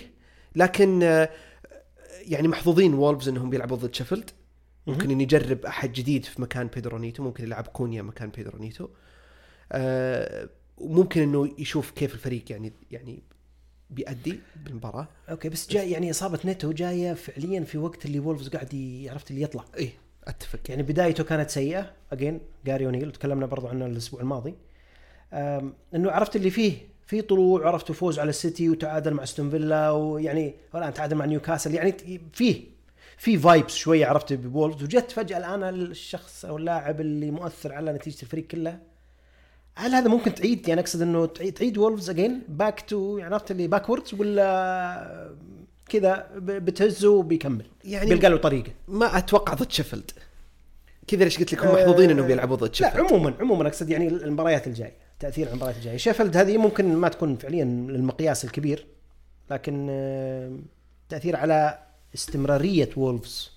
لكن 0.55 1.03
آه 1.03 1.29
يعني 2.21 2.47
محظوظين 2.47 2.93
وولفز 2.93 3.29
إنهم 3.29 3.49
بيلعبوا 3.49 3.77
ضد 3.77 3.95
شيفيلد 3.95 4.29
ممكن 4.87 5.11
ان 5.11 5.21
يجرب 5.21 5.65
أحد 5.65 5.93
جديد 5.93 6.25
في 6.25 6.41
مكان 6.41 6.67
بيدرو 6.67 6.98
نيتو 6.98 7.23
ممكن 7.23 7.43
يلعب 7.43 7.67
كونيا 7.67 8.01
مكان 8.01 8.29
بيدرو 8.29 8.61
نيتو 8.61 8.87
آه 9.71 10.49
وممكن 10.77 11.21
إنه 11.21 11.53
يشوف 11.57 11.91
كيف 11.91 12.13
الفريق 12.13 12.43
يعني 12.49 12.73
يعني 12.91 13.19
بيأدي 13.89 14.39
بالمباراة. 14.65 15.07
okay 15.29 15.49
بس 15.49 15.69
جاي 15.69 15.91
يعني 15.91 16.11
إصابة 16.11 16.39
نيتو 16.45 16.71
جاية 16.71 17.13
فعليا 17.13 17.63
في 17.63 17.77
وقت 17.77 18.05
اللي 18.05 18.19
وولفز 18.19 18.49
قاعد 18.49 19.05
عرفت 19.09 19.31
اللي 19.31 19.41
يطلع. 19.41 19.65
إيه 19.77 19.89
أتفق. 20.27 20.59
يعني 20.69 20.83
بدايته 20.83 21.23
كانت 21.23 21.49
سيئة. 21.49 21.93
again 22.11 22.39
جاري 22.65 22.85
اونيل 22.85 23.11
تكلمنا 23.11 23.45
برضو 23.45 23.67
عنه 23.67 23.85
الأسبوع 23.85 24.21
الماضي. 24.21 24.55
إنه 25.33 26.11
عرفت 26.11 26.35
اللي 26.35 26.49
فيه. 26.49 26.73
في 27.05 27.21
طلوع 27.21 27.67
عرفت 27.67 27.91
فوز 27.91 28.19
على 28.19 28.29
السيتي 28.29 28.69
وتعادل 28.69 29.13
مع 29.13 29.23
استون 29.23 29.49
فيلا 29.49 29.91
ويعني 29.91 30.53
والان 30.73 30.93
تعادل 30.93 31.15
مع 31.15 31.25
نيوكاسل 31.25 31.73
يعني 31.73 31.95
فيه 32.33 32.63
في 33.17 33.37
vibes 33.37 33.75
شوية 33.75 34.05
عرفت 34.05 34.33
بولفز 34.33 34.83
وجت 34.83 35.11
فجأة 35.11 35.37
الآن 35.37 35.63
الشخص 35.63 36.45
أو 36.45 36.57
اللاعب 36.57 37.01
اللي 37.01 37.31
مؤثر 37.31 37.73
على 37.73 37.93
نتيجة 37.93 38.21
الفريق 38.21 38.47
كله 38.47 38.79
هل 39.77 39.95
هذا 39.95 40.07
ممكن 40.07 40.33
تعيد؟ 40.33 40.67
يعني 40.67 40.81
أقصد 40.81 41.01
إنه 41.01 41.25
تعيد, 41.25 41.53
تعيد 41.53 41.77
وولفز 41.77 42.09
again 42.09 42.41
back 42.47 42.81
to 42.81 43.17
يعني 43.17 43.33
عرفت 43.33 43.51
اللي 43.51 43.67
backwards 43.67 44.13
ولا 44.13 45.31
كذا 45.89 46.27
بتهزه 46.37 47.09
وبيكمل؟ 47.09 47.65
يعني 47.83 48.09
بيلقى 48.09 48.29
له 48.29 48.37
طريقة. 48.37 48.71
ما 48.87 49.17
أتوقع 49.17 49.53
ضد 49.53 49.71
شيفيلد 49.71 50.11
كذا 51.07 51.23
ليش 51.23 51.39
قلت 51.39 51.53
لك 51.53 51.65
هم 51.65 51.73
محظوظين 51.73 52.09
إنهم 52.09 52.27
بيلعبوا 52.27 52.55
ضد 52.55 52.67
لا 52.67 52.73
شيفيلد 52.73 52.97
عموما 52.97 53.33
عموما 53.39 53.67
أقصد 53.67 53.89
يعني 53.89 54.07
المباريات 54.07 54.67
الجاية 54.67 54.93
تأثير 55.19 55.45
على 55.45 55.53
المباريات 55.53 55.77
الجاية. 55.77 55.97
شيفيلد 55.97 56.37
هذه 56.37 56.57
ممكن 56.57 56.95
ما 56.95 57.09
تكون 57.09 57.35
فعليا 57.35 57.63
المقياس 57.63 58.45
الكبير 58.45 58.85
لكن 59.51 59.87
تأثير 61.09 61.35
على 61.35 61.79
استمرارية 62.15 62.89
وولفز 62.97 63.51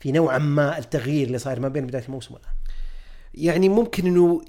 في 0.00 0.12
نوعا 0.12 0.38
ما 0.38 0.78
التغيير 0.78 1.26
اللي 1.26 1.38
صاير 1.38 1.60
ما 1.60 1.68
بين 1.68 1.86
بداية 1.86 2.04
الموسم 2.04 2.34
والآن. 2.34 2.50
يعني 3.34 3.68
ممكن 3.68 4.06
إنه 4.06 4.40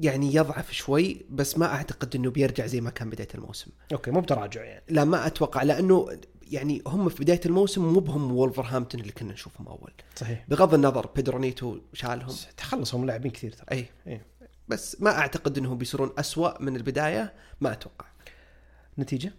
يعني 0.00 0.34
يضعف 0.34 0.72
شوي 0.72 1.26
بس 1.30 1.58
ما 1.58 1.66
أعتقد 1.66 2.16
إنه 2.16 2.30
بيرجع 2.30 2.66
زي 2.66 2.80
ما 2.80 2.90
كان 2.90 3.10
بداية 3.10 3.28
الموسم. 3.34 3.70
okay 3.92 4.10
مو 4.10 4.20
بتراجع 4.20 4.64
يعني. 4.64 4.84
لا 4.88 5.04
ما 5.04 5.26
أتوقع 5.26 5.62
لأنه 5.62 6.08
يعني 6.50 6.82
هم 6.86 7.08
في 7.08 7.22
بداية 7.22 7.40
الموسم 7.46 7.84
مو 7.92 8.00
بهم 8.00 8.32
وولفرهامبتون 8.32 9.00
اللي 9.00 9.12
كنا 9.12 9.32
نشوفهم 9.32 9.68
أول. 9.68 9.92
صحيح. 10.16 10.44
بغض 10.48 10.74
النظر 10.74 11.06
بيدرو 11.06 11.46
نيتو 11.46 11.78
شالهم. 11.92 12.34
تخلصوا 12.56 12.98
من 12.98 13.06
لاعبين 13.06 13.30
كثير 13.30 13.52
ترى. 13.52 13.66
أي. 13.72 13.86
إيه. 14.06 14.26
بس 14.68 15.00
ما 15.00 15.18
أعتقد 15.18 15.58
إنهم 15.58 15.78
بيصيرون 15.78 16.12
أسوأ 16.18 16.62
من 16.62 16.76
البداية 16.76 17.34
ما 17.60 17.72
أتوقع. 17.72 18.06
نتيجة؟ 18.98 19.32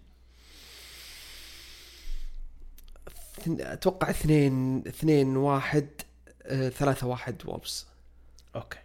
أتوقع 3.48 4.10
اثنين 4.10 4.78
اثنين 4.86 5.36
واحد 5.36 5.88
آه، 6.42 6.68
ثلاثة 6.68 7.06
واحد 7.06 7.42
وولفز 7.46 7.86
okay. 8.56 8.78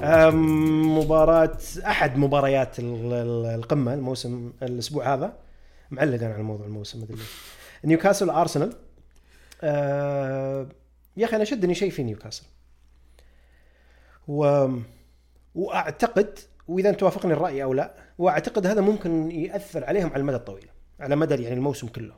مباراة 0.00 1.58
أحد 1.86 2.16
مباريات 2.18 2.78
ال- 2.78 3.12
ال- 3.12 3.46
القمة 3.46 3.94
الموسم 3.94 4.52
الأسبوع 4.62 5.14
هذا. 5.14 5.36
معلق 5.90 6.22
أنا 6.22 6.34
على 6.34 6.42
موضوع 6.42 6.66
الموسم 6.66 7.02
مدري 7.02 7.16
ليش. 7.16 7.32
نيوكاسل 7.84 8.30
أرسنال. 8.30 8.76
أه، 9.62 10.68
يا 11.16 11.24
أخي 11.26 11.36
أنا 11.36 11.44
شدني 11.44 11.74
شيء 11.74 11.90
في 11.90 12.02
نيوكاسل. 12.02 12.44
و... 14.28 14.68
وأعتقد 15.54 16.38
وإذا 16.68 16.90
أنت 16.90 17.00
توافقني 17.00 17.32
الرأي 17.32 17.62
أو 17.62 17.72
لا 17.74 17.94
وأعتقد 18.18 18.66
هذا 18.66 18.80
ممكن 18.80 19.30
يأثر 19.30 19.84
عليهم 19.84 20.10
على 20.10 20.20
المدى 20.20 20.36
الطويل 20.36 20.68
على 21.00 21.16
مدى 21.16 21.42
يعني 21.42 21.54
الموسم 21.54 21.86
كله. 21.86 22.14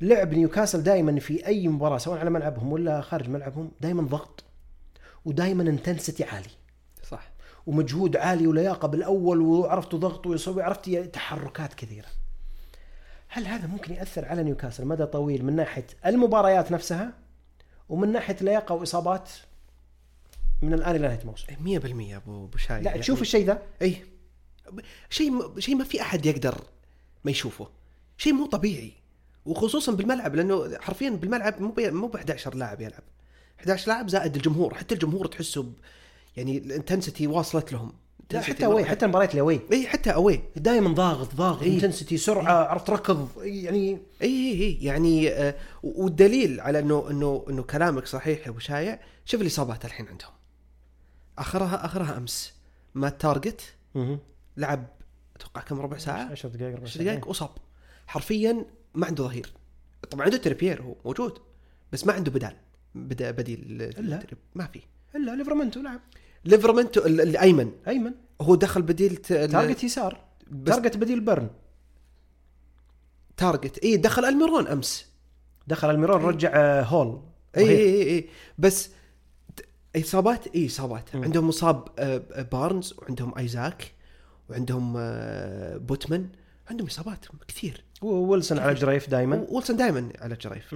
لعب 0.00 0.34
نيوكاسل 0.34 0.82
دائما 0.82 1.20
في 1.20 1.46
أي 1.46 1.68
مباراة 1.68 1.98
سواء 1.98 2.18
على 2.18 2.30
ملعبهم 2.30 2.72
ولا 2.72 3.00
خارج 3.00 3.28
ملعبهم 3.28 3.70
دائما 3.80 4.02
ضغط. 4.02 4.44
ودائما 5.24 5.62
intensity 5.62 6.24
عالي. 6.24 6.50
صح. 7.10 7.32
ومجهود 7.66 8.16
عالي 8.16 8.46
ولياقه 8.46 8.88
بالأول 8.88 9.40
وعرفت 9.40 9.94
ضغط 9.94 10.26
ويسوي 10.26 10.62
عرفت 10.62 10.90
تحركات 10.90 11.74
كثيرة. 11.74 12.08
هل 13.28 13.46
هذا 13.46 13.66
ممكن 13.66 13.94
يأثر 13.94 14.24
على 14.24 14.42
نيوكاسل؟ 14.42 14.84
مدى 14.84 15.06
طويل 15.06 15.44
من 15.44 15.56
ناحية 15.56 15.86
المباريات 16.06 16.72
نفسها 16.72 17.12
ومن 17.88 18.12
ناحية 18.12 18.36
لياقة 18.40 18.74
وإصابات؟ 18.74 19.30
من 20.62 20.74
الآن 20.74 20.96
إلى 20.96 21.06
نهاية 21.08 21.20
الموسم. 21.20 21.46
100% 21.46 22.16
ابو 22.16 22.44
أبو 22.44 22.58
شاي. 22.58 22.82
لا 22.82 22.96
تشوف 22.96 23.22
الشيء 23.22 23.46
ذا؟ 23.46 23.62
اي 23.82 24.04
شيء 25.10 25.60
شيء 25.60 25.74
ما 25.74 25.84
في 25.84 26.00
أحد 26.00 26.26
يقدر 26.26 26.64
ما 27.24 27.30
يشوفه. 27.30 27.68
شيء 28.16 28.32
مو 28.32 28.46
طبيعي. 28.46 28.92
وخصوصا 29.46 29.92
بالملعب 29.92 30.34
لأنه 30.34 30.78
حرفيا 30.78 31.10
بالملعب 31.10 31.62
مو 31.62 31.74
مو 31.78 32.06
ب 32.06 32.16
11 32.16 32.54
لاعب 32.54 32.80
يلعب. 32.80 33.02
11 33.62 33.88
لاعب 33.88 34.08
زائد 34.08 34.36
الجمهور 34.36 34.74
حتى 34.74 34.94
الجمهور 34.94 35.26
تحسه 35.26 35.62
ب 35.62 35.72
يعني 36.36 36.58
ال 36.58 36.65
intensity 36.65 37.26
واصلت 37.26 37.72
لهم. 37.72 37.92
لا 38.32 38.40
حتى 38.40 38.64
away 38.64 38.84
حتى 38.84 39.04
المباريات 39.04 39.34
ال 39.34 39.39
away 39.39 39.60
إي 39.72 39.86
حتى 39.86 40.10
away. 40.10 40.40
دائما 40.56 40.94
ضاغط 40.94 41.34
ضاغط 41.34 41.62
إيه. 41.62 41.74
intensity 41.74 42.16
سرعة 42.16 42.52
عرفت 42.52 42.90
ركض 42.90 43.28
يعني 43.36 43.98
إي 44.22 44.28
إي 44.28 44.62
إي. 44.62 44.78
يعني 44.80 45.30
آه 45.30 45.54
والدليل 45.82 46.60
على 46.60 46.78
إنه 46.78 47.10
إنه 47.10 47.44
إنه 47.50 47.62
كلامك 47.62 48.06
صحيح 48.06 48.46
يا 48.46 48.48
أبو 48.48 48.58
شايع 48.58 49.00
شوف 49.24 49.40
الإصابات 49.40 49.84
الحين 49.84 50.08
عندهم. 50.08 50.30
آخرها 51.38 51.84
آخرها 51.84 52.16
أمس. 52.16 52.52
ما 52.94 53.08
تارجت. 53.08 53.60
لعب 54.56 54.86
أتوقع 55.36 55.60
كم 55.60 55.80
ربع 55.80 55.98
ساعة؟ 55.98 56.30
10 56.30 56.48
دقائق 56.48 56.74
ربع 56.74 56.82
10 56.82 56.94
ساعة. 56.94 57.04
دقائق 57.04 57.28
أصاب. 57.28 57.50
حرفيا 58.06 58.64
ما 58.94 59.06
عنده 59.06 59.24
ظهير. 59.24 59.52
طبعا 60.10 60.24
عنده 60.24 60.36
تريبير 60.36 60.82
هو 60.82 60.94
موجود. 61.04 61.38
بس 61.92 62.06
ما 62.06 62.12
عنده 62.12 62.30
بدال. 62.30 62.56
بدأ 62.94 63.30
بديل؟ 63.30 63.60
للتريب. 63.68 64.38
ما 64.54 64.66
في. 64.66 64.80
إلا 65.16 65.36
ليفرامنتو 65.36 65.80
لعب 65.80 66.00
ليفرامنتو 66.44 67.00
ال- 67.06 67.20
الأيمن. 67.20 67.72
أيمن. 67.88 68.12
هو 68.40 68.54
دخل 68.54 68.82
بديل 68.82 69.16
تارجت 69.16 69.84
يسار. 69.84 70.20
تارجت 70.66 70.96
بديل 70.96 71.20
بيرن. 71.20 71.50
تارجت. 73.36 73.78
اي 73.78 73.96
دخل 73.96 74.24
الميرون 74.24 74.66
أمس. 74.68 75.06
دخل 75.66 75.90
الميرون 75.90 76.22
رجع 76.22 76.50
آه، 76.54 76.82
هول. 76.82 77.20
اي. 77.56 77.68
اي 77.68 78.02
اي. 78.16 78.28
بس 78.58 78.90
إصابات؟ 79.96 80.46
اي 80.54 80.66
إصابات. 80.66 81.16
عندهم 81.16 81.48
مصاب 81.48 81.88
آه، 81.98 82.22
آه، 82.32 82.42
بارنز 82.42 82.94
وعندهم 82.98 83.38
آيزاك 83.38 83.92
وعندهم 84.50 84.92
بوتمان. 85.78 86.28
عندهم 86.70 86.86
إصابات 86.86 87.26
كثير. 87.48 87.84
ويلسون 88.02 88.58
على 88.58 88.74
جريف 88.74 89.10
دائما 89.10 89.46
وولسون 89.48 89.76
دائما 89.76 90.08
على 90.18 90.34
جريف 90.34 90.74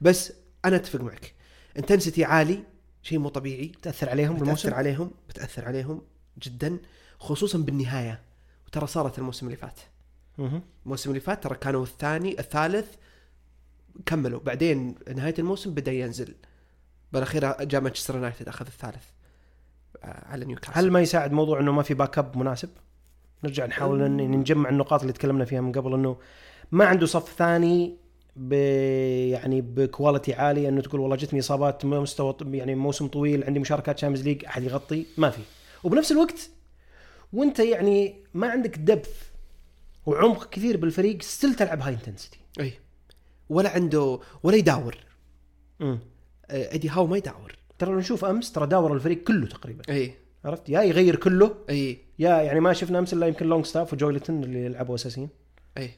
بس 0.00 0.32
أنا 0.64 0.76
أتفق 0.76 1.00
معك. 1.00 1.34
intensity 1.78 2.24
عالي 2.24 2.62
شيء 3.02 3.18
مو 3.18 3.28
طبيعي. 3.28 3.72
تاثر 3.82 4.08
عليهم 4.08 4.32
بتأثر 4.32 4.44
بالموسم؟ 4.44 4.74
عليهم 4.74 5.10
بتأثر 5.28 5.64
عليهم 5.64 6.02
جدا 6.42 6.78
خصوصا 7.18 7.58
بالنهاية. 7.58 8.20
وترى 8.66 8.86
صارت 8.86 9.18
الموسم 9.18 9.46
اللي 9.46 9.56
فات. 9.56 9.80
الموسم 10.84 11.10
اللي 11.10 11.20
فات 11.20 11.44
ترى 11.44 11.54
كانوا 11.54 11.82
الثاني 11.82 12.40
الثالث 12.40 12.94
كملوا. 14.06 14.40
بعدين 14.40 14.94
نهاية 15.16 15.34
الموسم 15.38 15.74
بدأ 15.74 15.92
ينزل. 15.92 16.34
بالأخير 17.12 17.64
جاء 17.64 17.80
مانشستر 17.80 18.14
يونايتد 18.14 18.48
أخذ 18.48 18.66
الثالث 18.66 19.04
آه، 20.04 20.24
على 20.28 20.44
نيوكاسل 20.44 20.78
هل 20.78 20.90
ما 20.90 21.00
يساعد 21.00 21.32
موضوع 21.32 21.60
إنه 21.60 21.72
ما 21.72 21.82
في 21.82 21.94
backup 21.94 22.36
مناسب؟ 22.36 22.68
نرجع 23.44 23.66
نحاول 23.66 24.16
نجمع 24.16 24.68
النقاط 24.68 25.00
اللي 25.00 25.12
تكلمنا 25.12 25.44
فيها 25.44 25.60
من 25.60 25.72
قبل 25.72 25.94
إنه 25.94 26.16
ما 26.72 26.84
عنده 26.84 27.06
صف 27.06 27.34
ثاني 27.36 27.96
ب 28.36 28.52
يعني 29.32 29.60
ب 29.60 29.69
quality 29.69 30.34
عالي 30.34 30.68
إنه 30.68 30.80
تقول 30.80 31.00
والله 31.00 31.16
جتني 31.16 31.40
إصابات 31.40 31.84
مستوى 31.84 32.36
يعني 32.42 32.74
موسم 32.74 33.06
طويل 33.06 33.44
عندي 33.44 33.60
مشاركات 33.60 33.98
شامبيونز 33.98 34.28
ليج 34.28 34.44
أحد 34.44 34.62
يغطي؟ 34.62 35.06
ما 35.18 35.30
في. 35.30 35.40
وبنفس 35.84 36.12
الوقت 36.12 36.50
وأنت 37.32 37.58
يعني 37.58 38.14
ما 38.34 38.48
عندك 38.48 38.78
depth 38.78 39.22
وعمق 40.06 40.50
كثير 40.50 40.76
بالفريق 40.76 41.22
still 41.22 41.54
تلعب 41.54 41.80
high 41.80 41.94
intensity 41.94 42.38
أي. 42.60 42.72
ولا 43.48 43.70
عنده 43.70 44.18
ولا 44.42 44.56
يداور. 44.56 44.96
آه، 45.80 45.98
ايدي 46.50 46.88
هاو 46.88 47.06
ما 47.06 47.16
يداور. 47.16 47.56
ترى 47.78 47.90
لو 47.92 47.98
نشوف 47.98 48.24
أمس 48.24 48.52
ترى 48.52 48.66
داور 48.66 48.92
الفريق 48.94 49.24
كله 49.24 49.46
تقريبا. 49.46 49.82
أي. 49.88 50.14
عرفت؟ 50.44 50.68
يا 50.68 50.82
يغير 50.82 51.16
كله. 51.16 51.54
أي. 51.70 51.98
يا 52.18 52.30
يعني 52.42 52.60
ما 52.60 52.72
شفنا 52.72 52.98
أمس 52.98 53.12
إلا 53.12 53.26
يمكن 53.26 53.46
لونجستاف 53.46 53.92
وجولينتون 53.92 54.44
اللي 54.44 54.64
يلعبوا 54.64 54.94
أساسيين. 54.94 55.28
أي. 55.78 55.90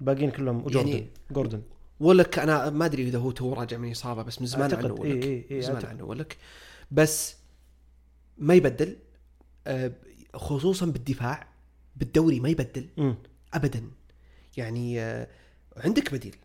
الباقيين 0.00 0.30
كلهم 0.30 0.64
وجوردن 0.66 0.88
يعني- 0.88 1.06
جوردن. 1.30 1.62
ويلوك 2.00 2.38
أنا 2.38 2.70
ما 2.70 2.84
أدري 2.84 3.02
إذا 3.02 3.18
هو 3.18 3.30
توه 3.30 3.52
راجع 3.52 3.76
من 3.76 3.90
إصابة 3.90 4.22
بس 4.22 4.40
من 4.40 4.46
زمان. 4.46 4.74
عنه 4.74 4.92
ويلوك. 4.92 5.04
إي 5.04 5.22
إي 5.22 5.46
إي 5.50 5.56
من 5.56 5.62
زمان. 5.62 5.86
عنه 5.86 6.04
ويلوك. 6.04 6.36
بس 6.90 7.36
ما 8.38 8.54
يبدل 8.54 8.96
آه، 9.66 9.92
خصوصا 10.34 10.86
بالدفاع 10.86 11.48
بالدوري 11.96 12.40
ما 12.40 12.48
يبدل 12.48 12.88
امم 12.98 13.16
ابدا. 13.54 13.90
يعني 14.56 15.00
آه، 15.00 15.28
عندك 15.76 16.12
بديل. 16.14 16.36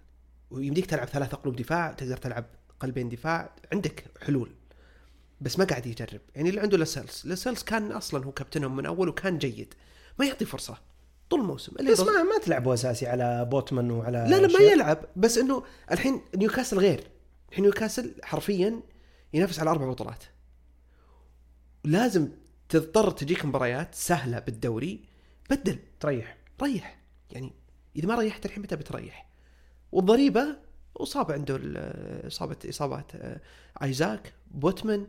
ويمديك 0.51 0.85
تلعب 0.85 1.07
ثلاث 1.07 1.35
قلوب 1.35 1.55
دفاع 1.55 1.91
تقدر 1.91 2.17
تلعب 2.17 2.45
قلبين 2.79 3.09
دفاع 3.09 3.55
عندك 3.73 4.05
حلول. 4.21 4.51
بس 5.41 5.59
ما 5.59 5.65
قاعد 5.65 5.85
يجرب. 5.85 6.21
يعني 6.35 6.49
اللي 6.49 6.61
عنده 6.61 6.77
لاسيلز 6.77 7.21
لاسيلز 7.25 7.63
كان 7.63 7.91
أصلا 7.91 8.25
هو 8.25 8.31
كابتنهم 8.31 8.75
من 8.75 8.85
أول 8.85 9.09
وكان 9.09 9.37
جيد. 9.37 9.73
ما 10.19 10.25
يعطي 10.25 10.45
فرصة. 10.45 10.77
طول 11.31 11.39
الموسم. 11.41 11.75
اللي 11.79 11.91
بس 11.91 11.99
يضل- 11.99 12.13
ما 12.13 12.23
ما 12.23 12.37
تلعبوا 12.37 12.73
اساسي 12.73 13.07
على 13.07 13.45
بوتمان 13.51 13.91
وعلى 13.91 14.25
لا 14.29 14.35
لا 14.35 14.47
ما. 14.59 14.59
يلعب. 14.65 15.05
بس 15.15 15.37
إنه 15.37 15.63
الحين 15.91 16.21
نيوكاسل 16.35 16.79
غير. 16.79 17.03
الحين 17.49 17.63
نيوكاسل 17.63 18.15
حرفيا 18.23 18.81
ينافس 19.33 19.59
على 19.59 19.69
أربع 19.69 19.89
بطولات. 19.89 20.23
لازم 21.83 22.29
تضطر 22.69 23.11
تجيك 23.11 23.45
مباريات 23.45 23.95
سهلة 23.95 24.39
بالدوري. 24.39 25.03
بدل. 25.49 25.79
تريح. 25.99 26.37
ريح. 26.63 26.99
يعني 27.31 27.51
إذا 27.95 28.07
ما 28.07 28.15
ريحت 28.15 28.45
الحين 28.45 28.63
متى 28.63 28.75
بتريح؟ 28.75 29.29
والضريبة 29.91 30.45
اصاب 30.97 31.31
عنده 31.31 31.59
اصابه 32.27 32.55
إصابات 32.69 33.11
آه، 33.15 33.41
آيزاك 33.83 34.33
بوتمان 34.51 35.07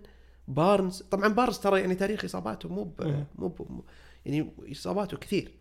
بارنز. 0.49 1.03
طبعا 1.03 1.29
بارنز 1.29 1.59
ترى 1.59 1.81
يعني 1.81 1.95
تاريخ 1.95 2.25
إصاباته 2.25 2.69
مو 2.69 2.93
مو- 3.39 3.85
يعني 4.27 4.51
إصاباته 4.73 5.17
كثير. 5.17 5.53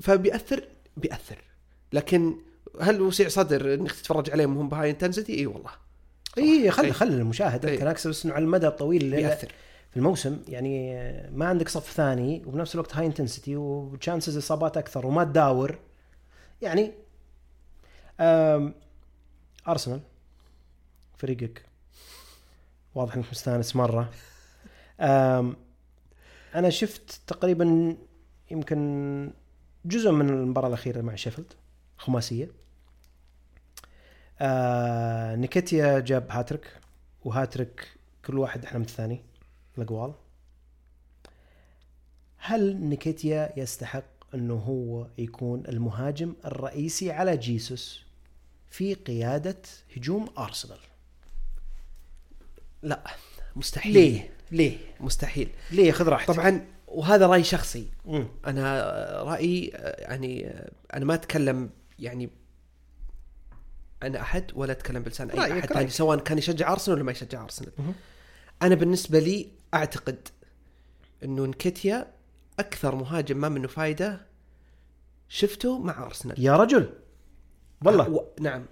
فبيأثر 0.00 0.68
بيأثر. 0.96 1.38
لكن 1.92 2.36
هل 2.80 3.00
وسع 3.00 3.28
صدر 3.28 3.74
إنك 3.74 3.92
تتفرج 3.92 4.30
عليهم 4.30 4.56
وهم 4.56 4.68
ب 4.68 4.90
high 4.90 5.04
intensity؟ 5.04 5.38
إي 5.38 5.46
والله. 5.46 5.70
إي 6.38 6.70
خل 6.70 6.84
إي. 6.84 6.92
خل 6.92 7.08
المشاهد. 7.08 7.66
انت. 7.66 7.82
ناقص 7.82 8.06
بس 8.06 8.24
إنه 8.24 8.34
على 8.34 8.44
المدى 8.44 8.66
الطويل 8.66 9.10
بيأثر. 9.10 9.52
في 9.90 9.96
الموسم 9.96 10.42
يعني 10.48 10.94
ما 11.30 11.46
عندك 11.46 11.68
صف 11.68 11.92
ثاني 11.92 12.42
وبنفس 12.46 12.74
الوقت 12.74 12.96
high 12.96 13.06
intensity 13.06 13.56
و 13.56 13.66
chances 13.66 14.36
إصابات 14.36 14.76
أكثر 14.76 15.06
وما 15.06 15.24
تداور. 15.24 15.78
يعني 16.62 16.92
ارسنال 19.68 20.00
فريقك. 21.16 21.64
واضح 22.94 23.14
إنك 23.14 23.26
مستانس 23.30 23.76
مرة. 23.76 24.10
أنا 26.54 26.70
شفت 26.70 27.20
تقريبا 27.26 27.96
يمكن 28.50 29.30
جزء 29.84 30.10
من 30.10 30.28
المباراة 30.28 30.68
الأخيرة 30.68 31.00
مع 31.00 31.14
شيفيلد 31.14 31.52
خماسية. 31.96 32.48
آه 34.40 35.36
نيكيتيا 35.36 35.98
جاب 36.00 36.26
هاتريك 36.30 36.66
وهاتريك 37.24 37.88
كل 38.26 38.38
واحد 38.38 38.64
أحلى 38.64 38.78
من 38.78 38.84
الثاني 38.84 39.20
الأجوال. 39.78 40.12
هل 42.38 42.76
نيكيتيا 42.76 43.52
يستحق 43.56 44.04
إنه 44.34 44.54
هو 44.54 45.06
يكون 45.18 45.62
المهاجم 45.68 46.34
الرئيسي 46.44 47.12
على 47.12 47.36
جيسوس 47.36 48.02
في 48.70 48.94
قيادة 48.94 49.62
هجوم 49.96 50.28
أرسنال؟ 50.38 50.78
لا 52.82 53.04
مستحيل. 53.56 53.92
ليه؟ 53.92 54.30
ليه؟ 54.50 54.78
مستحيل. 55.00 55.48
ليه؟ 55.70 55.92
خذ 55.92 56.08
راحتك. 56.08 56.34
طبعا 56.34 56.66
وهذا 56.94 57.26
رأي 57.26 57.44
شخصي. 57.44 57.88
مم. 58.04 58.28
أنا 58.46 58.82
رأيي 59.22 59.66
يعني 59.98 60.64
أنا 60.94 61.04
ما 61.04 61.14
أتكلم 61.14 61.70
يعني 61.98 62.30
عن 64.02 64.16
أحد 64.16 64.50
ولا 64.54 64.72
أتكلم 64.72 65.02
بلسان 65.02 65.30
أي 65.30 65.38
أحد 65.38 65.66
ثاني 65.66 65.80
رأيك. 65.80 65.90
سواء 65.90 66.18
كان 66.18 66.38
يشجع 66.38 66.72
أرسنال 66.72 66.96
ولا 66.96 67.04
ما 67.04 67.12
يشجع 67.12 67.42
أرسنال. 67.42 67.72
أنا 68.62 68.74
بالنسبة 68.74 69.18
لي 69.18 69.48
أعتقد 69.74 70.28
إنه 71.24 71.46
نكيتيا 71.46 72.06
أكثر 72.58 72.94
مهاجم 72.94 73.36
ما 73.36 73.48
منه 73.48 73.68
فايدة 73.68 74.20
شفته 75.28 75.78
مع 75.78 76.06
أرسنال. 76.06 76.44
يا 76.44 76.56
رجل. 76.56 76.92
والله. 77.84 78.08
و... 78.08 78.24
نعم. 78.40 78.66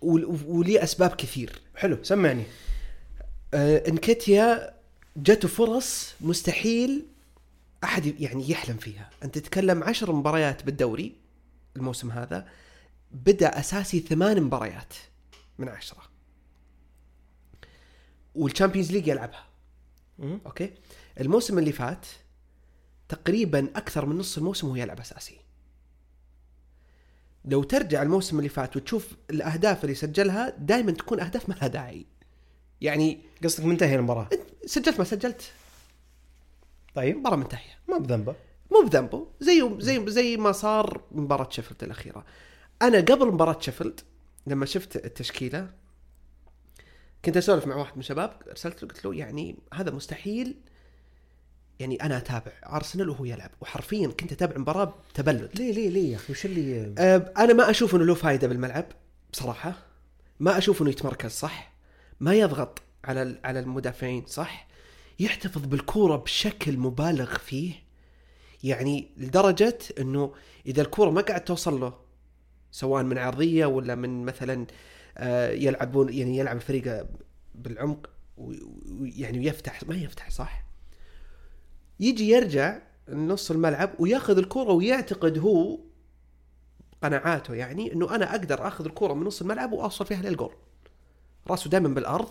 ول- 0.00 0.38
ولي 0.46 0.82
أسباب 0.82 1.10
كثير. 1.10 1.60
حلو 1.76 1.98
سمعني. 2.02 2.42
آه 3.54 3.88
إنكيتيا 3.88 4.74
جاته 5.16 5.48
فرص 5.48 6.14
مستحيل 6.20 7.06
أحد 7.84 8.20
يعني 8.20 8.50
يحلم 8.50 8.76
فيها. 8.76 9.10
أنت 9.22 9.38
تتكلم 9.38 9.82
عشر 9.82 10.12
مباريات 10.12 10.62
بالدوري 10.62 11.16
الموسم 11.76 12.10
هذا 12.10 12.48
بدأ 13.10 13.58
أساسي 13.58 14.00
ثمان 14.00 14.42
مباريات 14.42 14.94
من 15.58 15.68
عشرة. 15.68 16.02
وال 18.34 18.44
Champions 18.44 18.92
League 18.92 19.08
يلعبها. 19.08 19.46
okay؟ 20.20 20.74
الموسم 21.20 21.58
اللي 21.58 21.72
فات 21.72 22.06
تقريبا 23.08 23.68
أكثر 23.76 24.06
من 24.06 24.18
نص 24.18 24.38
الموسم 24.38 24.66
هو 24.66 24.76
يلعب 24.76 25.00
أساسي. 25.00 25.38
لو 27.44 27.62
ترجع 27.62 28.02
الموسم 28.02 28.38
اللي 28.38 28.48
فات 28.48 28.76
وتشوف 28.76 29.16
الأهداف 29.30 29.84
اللي 29.84 29.94
سجلها 29.94 30.50
دائما 30.58 30.92
تكون 30.92 31.20
أهداف 31.20 31.48
ما 31.48 31.54
لها 31.54 31.66
داعي. 31.66 32.06
يعني 32.80 33.20
قصدك 33.44 33.64
منتهي 33.64 33.94
المباراة. 33.96 34.28
سجلت 34.66 34.98
ما 34.98 35.04
سجلت. 35.04 35.52
طيب 36.94 37.16
مباراة 37.16 37.36
منتهية. 37.36 37.78
ما 37.88 37.98
بذنبه. 37.98 38.34
مو 38.70 38.88
بذنبه. 38.88 39.26
زي 39.40 39.70
زي 39.78 40.10
زي 40.10 40.36
ما 40.36 40.52
صار 40.52 41.00
مباراة 41.12 41.48
شيفيلد 41.50 41.84
الأخيرة. 41.84 42.24
أنا 42.82 42.98
قبل 42.98 43.26
مباراة 43.26 43.60
شيفيلد 43.60 44.00
لما 44.46 44.66
شفت 44.66 44.96
التشكيلة 44.96 45.70
كنت 47.24 47.36
أسولف 47.36 47.66
مع 47.66 47.76
واحد 47.76 47.92
من 47.94 48.00
الشباب 48.00 48.42
أرسلت 48.50 48.82
له 48.82 48.88
قلت 48.88 49.04
له 49.04 49.14
يعني 49.14 49.56
هذا 49.74 49.90
مستحيل. 49.90 50.56
يعني 51.78 52.02
أنا 52.02 52.16
أتابع. 52.16 52.52
أرسنال 52.66 53.08
وهو 53.08 53.24
يلعب. 53.24 53.50
وحرفيا 53.60 54.08
كنت 54.08 54.32
أتابع 54.32 54.58
مباراه 54.58 54.94
تبلد 55.14 55.50
ليه 55.54 55.72
ليه 55.72 55.88
ليه 55.88 56.12
يا 56.12 56.16
أخي؟ 56.16 56.32
وش 56.32 56.44
اللي 56.44 56.94
أه، 56.98 57.32
أنا 57.38 57.52
ما 57.52 57.70
أشوف 57.70 57.94
إنه 57.94 58.04
له 58.04 58.14
فائده 58.14 58.48
بالملعب 58.48 58.84
بصراحة. 59.32 59.74
ما 60.40 60.58
أشوف 60.58 60.82
إنه 60.82 60.90
يتمركز 60.90 61.30
صح؟ 61.30 61.72
ما 62.20 62.34
يضغط 62.34 62.82
على 63.04 63.40
على 63.44 63.60
المدافعين 63.60 64.26
صح؟ 64.26 64.68
يحتفظ 65.22 65.66
بالكورة 65.66 66.16
بشكل 66.16 66.76
مبالغ 66.76 67.38
فيه 67.38 67.72
يعني 68.62 69.08
لدرجة 69.16 69.78
إنه 70.00 70.34
إذا 70.66 70.82
الكورة 70.82 71.10
ما 71.10 71.20
قاعد 71.20 71.44
توصل 71.44 71.80
له 71.80 71.94
سواء 72.70 73.02
من 73.02 73.18
عرضية 73.18 73.66
ولا 73.66 73.94
من 73.94 74.24
مثلا 74.24 74.66
آه، 75.18 75.50
يلعبون 75.50 76.12
يعني 76.12 76.38
يلعب 76.38 76.56
الفريق 76.56 77.06
بالعمق 77.54 78.10
ويعني 78.36 79.38
ويفتح 79.38 79.82
ما 79.82 79.96
يفتح 79.96 80.30
صح؟ 80.30 80.64
يجي 82.00 82.28
يرجع 82.28 82.78
نص 83.08 83.50
الملعب 83.50 83.90
وياخذ 83.98 84.38
الكرة 84.38 84.72
ويعتقد 84.72 85.38
هو 85.38 85.78
قناعاته 87.02 87.54
يعني 87.54 87.92
إنه 87.92 88.14
أنا 88.14 88.30
أقدر 88.30 88.68
أخذ 88.68 88.84
الكرة 88.84 89.14
من 89.14 89.26
نص 89.26 89.40
الملعب 89.40 89.72
وأوصل 89.72 90.06
فيها 90.06 90.22
للجول. 90.22 90.54
رأسه 91.46 91.70
دائما 91.70 91.88
بالأرض 91.88 92.28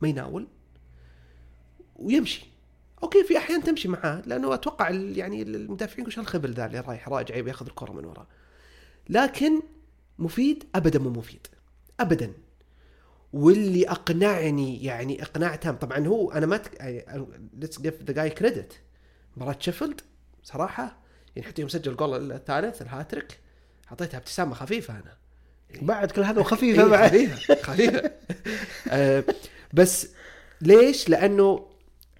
ما 0.00 0.08
يناول. 0.08 0.46
ويمشي. 2.00 2.46
okay 3.02 3.24
في 3.24 3.38
أحيان 3.38 3.62
تمشي 3.62 3.88
معاه 3.88 4.22
لأنه 4.26 4.54
أتوقع 4.54 4.90
يعني 4.90 5.42
المدافعين 5.42 6.06
وش 6.06 6.18
الخبل 6.18 6.52
ذا 6.52 6.66
اللي 6.66 6.80
رايح؟ 6.80 7.08
راجع 7.08 7.36
يبي 7.36 7.50
ياخذ 7.50 7.66
الكرة 7.66 7.92
من 7.92 8.04
وراه 8.04 8.26
لكن 9.08 9.62
مفيد؟ 10.18 10.64
ابدا 10.74 10.98
مو 10.98 11.10
مفيد. 11.10 11.46
ابدا. 12.00 12.32
واللي 13.32 13.88
أقنعني 13.90 14.84
يعني 14.84 15.22
اقناع 15.22 15.56
تام 15.56 15.76
طبعا 15.76 16.06
هو 16.06 16.32
أنا 16.32 16.46
ما 16.46 16.60
let's 17.54 17.80
give 17.80 18.02
the 18.02 18.12
guy 18.12 18.30
credit 18.30 18.80
مباراة 19.36 19.56
شيفيلد 19.60 20.00
صراحة 20.42 20.98
يعني 21.36 21.48
حتى 21.48 21.62
يوم 21.62 21.68
سجل 21.68 21.92
الجول 21.92 22.32
الثالث 22.32 22.82
الهاتريك 22.82 23.38
أعطيتها 23.90 24.18
ابتسامة 24.18 24.54
خفيفة 24.54 24.94
أنا. 24.94 25.16
بعد 25.82 26.10
كل 26.10 26.22
هذا 26.22 26.40
وخفيفة 26.40 26.82
إيه، 26.82 26.88
بعد. 26.88 27.08
خفيفة 27.08 27.62
خفيفة. 27.62 28.10
آه، 28.90 29.24
بس 29.72 30.08
ليش؟ 30.60 31.08
لأنه 31.08 31.69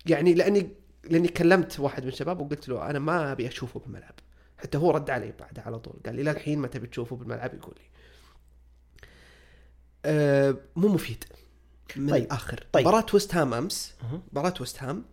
يعني 0.07 0.35
لاني 0.35 0.71
لأني 1.11 1.29
كلمت 1.29 1.81
واحد 1.81 2.03
من 2.03 2.09
الشباب 2.09 2.41
وقلت 2.41 2.69
له 2.69 2.91
أنا 2.91 2.99
ما 2.99 3.33
أبي 3.33 3.49
أشوفه 3.49 3.81
بالملعب. 3.81 4.15
حتى 4.59 4.79
هو 4.79 4.91
رد 4.91 5.11
علي 5.11 5.33
بعدها 5.41 5.65
على 5.65 5.79
طول. 5.79 5.95
قال 6.07 6.15
لي 6.15 6.23
إلى 6.23 6.31
الحين 6.31 6.59
ما 6.59 6.69
تبي 6.69 6.87
تشوفه 6.87 7.17
بالملعب 7.17 7.55
يقول 7.55 7.75
لي. 7.79 7.85
آه، 10.05 10.57
مو 10.77 10.89
مفيد. 10.89 11.25
من 11.97 12.11
طيب، 12.11 12.25
الآخر. 12.25 12.67
طيب. 12.73 12.89
مباراة 12.89 13.07
ويست 13.15 13.35
هام 13.35 13.55
أمس. 13.55 13.95
مباراة 14.33 14.55
ويست 14.61 14.83
هام. 14.83 15.05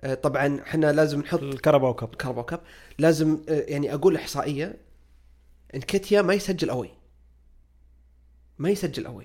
آه، 0.00 0.14
طبعا 0.14 0.60
إحنا 0.62 0.92
لازم 0.92 1.20
نحط 1.20 1.42
ال 1.42 1.49
Carabao 1.49 1.94
Cup. 1.94 2.14
Carabao 2.14 2.42
Cup. 2.42 2.60
لازم 2.98 3.42
آه، 3.48 3.64
يعني 3.68 3.94
أقول 3.94 4.16
إحصائية. 4.16 4.76
إنكيتيا 5.74 6.22
ما 6.22 6.34
يسجل 6.34 6.70
away. 6.70 6.90
ما 8.58 8.70
يسجل 8.70 9.06
away. 9.06 9.24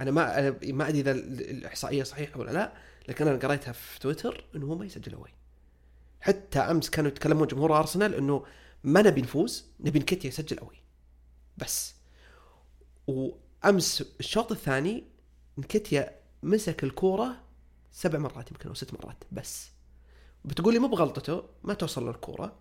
أنا 0.00 0.10
ما 0.10 0.38
أنا 0.38 0.56
ما 0.62 0.88
أدري 0.88 1.00
إذا 1.00 1.10
ال- 1.10 1.50
الإحصائية 1.50 2.02
صحيحة 2.02 2.40
ولا 2.40 2.50
لا 2.50 2.72
لكن 3.08 3.28
أنا 3.28 3.38
قريتها 3.38 3.72
في 3.72 3.98
تويتر 4.00 4.44
إنه 4.56 4.66
هو 4.66 4.74
ما 4.74 4.84
يسجل 4.86 5.14
اوي 5.14 5.28
حتى 6.20 6.58
أمس 6.58 6.90
كانوا 6.90 7.10
يتكلمون 7.10 7.46
جمهور 7.46 7.78
أرسنال 7.78 8.14
إنه 8.14 8.44
ما 8.84 9.02
نبي 9.02 9.22
نفوز 9.22 9.64
نبي 9.80 9.98
انكيتيا 9.98 10.28
يسجل 10.28 10.58
اوي 10.58 10.76
بس. 11.58 11.94
وأمس 13.06 14.04
الشوط 14.20 14.52
الثاني 14.52 15.04
انكيتيا 15.58 16.16
مسك 16.42 16.84
الكورة 16.84 17.36
سبع 17.92 18.18
مرات 18.18 18.50
يمكن 18.50 18.68
أو 18.68 18.74
ست 18.74 18.94
مرات 18.94 19.24
بس. 19.32 19.70
بتقولي 20.44 20.78
مو 20.78 20.88
بغلطته 20.88 21.44
ما 21.62 21.74
توصل 21.74 22.04
له 22.04 22.10
الكوره 22.10 22.56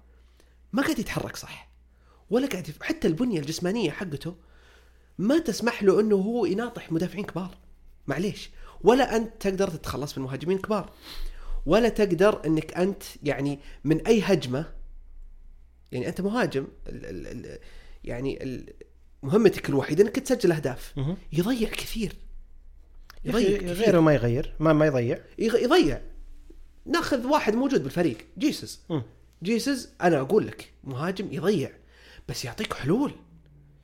ما 0.74 0.84
قاعد 0.84 1.00
يتحرك 1.00 1.36
صح. 1.36 1.70
ولا 2.30 2.48
قاعد. 2.48 2.74
حتى 2.82 3.08
البنية 3.08 3.40
الجسمانية 3.40 3.92
حقته 3.92 4.36
ما 5.18 5.40
تسمح 5.40 5.84
له 5.84 6.00
إنه 6.00 6.16
هو 6.16 6.46
يناطح 6.46 6.92
مدافعين 6.92 7.26
كبار. 7.26 7.58
معليش. 8.08 8.50
ولا 8.82 9.16
أنت 9.16 9.32
تقدر 9.40 9.70
تتخلص 9.70 10.18
من 10.18 10.24
مهاجمين 10.24 10.58
كبار. 10.58 10.92
ولا 11.66 11.90
تقدر 11.90 12.46
إنك 12.46 12.74
أنت 12.74 13.04
يعني 13.24 13.60
من 13.84 14.08
أي 14.08 14.22
هجمة 14.22 14.66
يعني 15.92 16.08
أنت 16.08 16.22
مهاجم 16.22 16.68
ال 16.88 17.06
ال 17.06 17.28
ال 17.28 17.60
يعني 18.04 18.44
ال 18.44 18.74
مهمتك 19.24 19.70
الوحيدة 19.70 20.04
إنك 20.04 20.20
تسجل 20.20 20.52
أهداف. 20.52 20.94
يضيع 21.34 21.70
كثير. 21.70 22.16
يضيع 23.26 23.58
كثير. 23.58 23.74
غيره 23.74 24.00
ما 24.00 24.14
يغير. 24.14 24.56
ما 24.60 24.74
ما 24.74 24.86
يضيع. 24.86 25.20
يضيع. 25.38 26.02
ناخذ 26.86 27.26
واحد 27.28 27.56
موجود 27.56 27.84
بالفريق. 27.84 28.18
جيسس. 28.38 28.82
جيسس 29.44 29.90
أنا 30.02 30.20
أقول 30.20 30.48
لك 30.48 30.72
مهاجم 30.84 31.34
يضيع. 31.34 31.72
بس 32.30 32.46
يعطيك 32.46 32.74
حلول. 32.74 33.12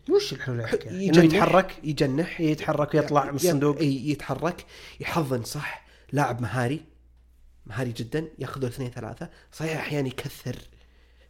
وش 0.09 0.33
الحلول؟ 0.33 0.59
انه 0.61 1.01
يجنح. 1.03 1.23
يتحرك 1.23 1.75
يجنح 1.83 2.41
يتحرك 2.41 2.93
ويطلع 2.93 3.25
من 3.25 3.35
الصندوق 3.35 3.81
ي- 3.81 4.09
يتحرك 4.09 4.65
يحضن 4.99 5.43
صح. 5.43 5.85
لاعب 6.11 6.41
مهاري. 6.41 6.81
مهاري 7.65 7.91
جدا 7.91 8.27
ياخذ 8.39 8.65
اثنين 8.65 8.91
ثلاثة. 8.91 9.29
صحيح 9.51 9.77
أحيانا 9.79 10.07
يكثر. 10.07 10.55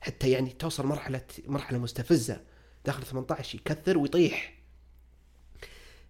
حتى 0.02 0.30
يعني 0.32 0.50
توصل 0.50 0.86
مرحلة 0.86 1.22
مرحلة 1.48 1.78
مستفزة. 1.80 2.42
داخل 2.86 3.04
18 3.04 3.56
يكثر 3.56 3.98
ويطيح. 3.98 4.54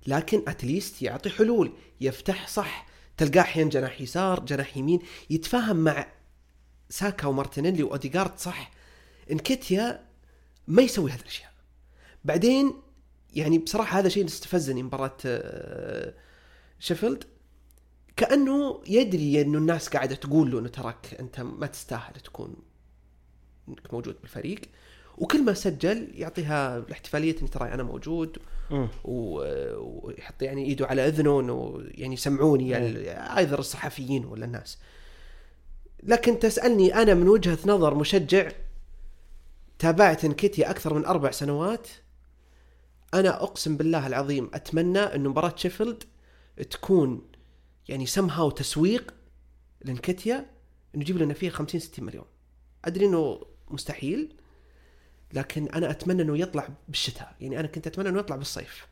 لكن 0.07 0.43
اتليست 0.47 1.01
يعطي 1.01 1.29
حلول. 1.29 1.71
يفتح 2.01 2.47
صح. 2.47 2.87
تلقاه 3.17 3.41
أحيانا 3.41 3.69
جناح 3.69 4.01
يسار 4.01 4.39
جناح 4.39 4.77
يمين. 4.77 4.99
يتفاهم 5.29 5.75
مع 5.75 6.07
ساكا 6.89 7.27
ومارتينيلي 7.27 7.83
واوديجارد 7.83 8.37
صح. 8.39 8.71
إنكيتيا 9.31 10.05
ما 10.67 10.81
يسوي 10.81 11.11
هذه 11.11 11.19
الأشياء. 11.19 11.51
بعدين 12.27 12.73
يعني 13.33 13.57
بصراحة 13.57 13.99
هذا 13.99 14.09
شيء 14.09 14.25
استفزني 14.25 14.83
مباراة 14.83 15.17
آه، 15.25 16.13
شيفيلد. 16.79 17.23
كأنه 18.15 18.81
يدري 18.87 19.41
إنه 19.41 19.57
الناس 19.57 19.89
قاعدة 19.89 20.15
تقول 20.15 20.51
له 20.51 20.59
إنه 20.59 20.67
تراك 20.69 21.15
أنت 21.19 21.39
ما 21.39 21.67
تستاهل 21.67 22.13
تكون 22.13 22.55
إنك 23.69 23.93
موجود 23.93 24.15
بالفريق. 24.21 24.61
وكل 25.17 25.43
ما 25.45 25.53
سجل 25.53 26.11
يعطيها 26.13 26.77
الاحتفالية 26.77 27.35
اني 27.39 27.47
ترى 27.47 27.73
أنا 27.73 27.83
موجود. 27.83 28.37
و- 29.03 30.07
ويحط 30.07 30.41
يعني 30.41 30.65
إيده 30.65 30.85
على 30.87 31.07
أذنه 31.07 31.39
إنه 31.39 31.83
يعني 31.91 32.13
يسمعوني. 32.13 32.69
يعني 32.69 33.11
either 33.37 33.59
الصحفيين 33.59 34.25
ولا 34.25 34.45
الناس. 34.45 34.77
لكن 36.03 36.39
تسألني 36.39 36.95
أنا 36.95 37.13
من 37.13 37.27
وجهة 37.27 37.57
نظر 37.65 37.95
مشجع 37.95 38.51
تابعت 39.79 40.25
انكيتيا 40.25 40.69
أكثر 40.69 40.93
من 40.93 41.05
أربع 41.05 41.31
سنوات. 41.31 41.87
أنا 43.13 43.43
أقسم 43.43 43.77
بالله 43.77 44.07
العظيم 44.07 44.49
أتمنى 44.53 44.99
انه 44.99 45.29
مباراة 45.29 45.53
شيفيلد 45.55 46.03
تكون 46.69 47.21
يعني 47.87 48.05
سمها 48.05 48.49
تسويق 48.49 49.13
لإنكيتيا 49.81 50.37
إنه 50.95 51.03
يجيب 51.03 51.17
لنا 51.17 51.33
فيها 51.33 51.51
50 51.51 51.79
60 51.79 52.05
مليون. 52.05 52.25
أدري 52.85 53.05
إنه 53.05 53.41
مستحيل 53.67 54.33
لكن 55.33 55.67
أنا 55.67 55.91
أتمنى 55.91 56.21
إنه 56.21 56.37
يطلع 56.37 56.69
بالشتاء. 56.87 57.35
يعني 57.41 57.59
أنا 57.59 57.67
كنت 57.67 57.87
أتمنى 57.87 58.09
إنه 58.09 58.19
يطلع 58.19 58.35
بالصيف. 58.35 58.87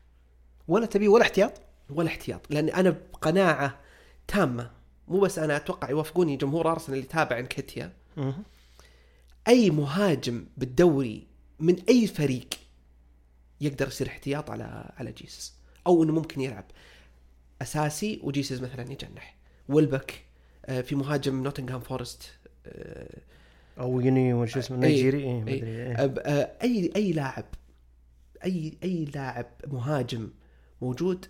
ولا 0.68 0.86
تبي 0.86 1.08
ولا 1.08 1.22
احتياط؟ 1.22 1.60
ولا 1.90 2.08
احتياط 2.08 2.40
لأن 2.50 2.68
أنا 2.68 2.90
بقناعة 2.90 3.80
تامة. 4.28 4.70
مو 5.08 5.20
بس 5.20 5.38
أنا 5.38 5.56
أتوقع 5.56 5.90
يوافقوني 5.90 6.36
جمهور 6.36 6.70
أرسنال 6.70 6.98
اللي 6.98 7.06
يتابع 7.06 7.38
إنكيتيا. 7.38 7.92
مهم. 8.16 8.42
أي 9.48 9.70
مهاجم 9.70 10.46
بالدوري 10.56 11.26
من 11.60 11.76
أي 11.88 12.06
فريق 12.06 12.48
يقدر 13.60 13.86
يصير 13.88 14.06
احتياط 14.08 14.50
على 14.50 14.92
على 14.96 15.12
جيسس. 15.12 15.54
أو 15.86 16.02
إنه 16.02 16.12
ممكن 16.12 16.40
يلعب. 16.40 16.64
أساسي 17.62 18.20
وجيسس 18.22 18.60
مثلا 18.60 18.92
يجنح. 18.92 19.36
ويلبك 19.68 20.24
آه، 20.66 20.80
في 20.80 20.94
مهاجم 20.94 21.42
نوتنغهام 21.42 21.80
فورست 21.80 22.22
آه، 22.66 23.18
أوونيي 23.78 24.34
وش 24.34 24.56
اسمه 24.56 24.76
إيه. 24.82 24.88
نيجيري 24.90 25.40
ما 25.40 25.50
إيه. 25.50 25.64
إيه. 25.64 25.96
أب- 25.96 26.18
آه، 26.26 26.52
أي 26.62 26.92
أي 26.96 27.12
لاعب 27.12 27.44
أي 28.44 28.78
أي 28.82 29.04
لاعب 29.04 29.46
مهاجم 29.66 30.30
موجود 30.82 31.26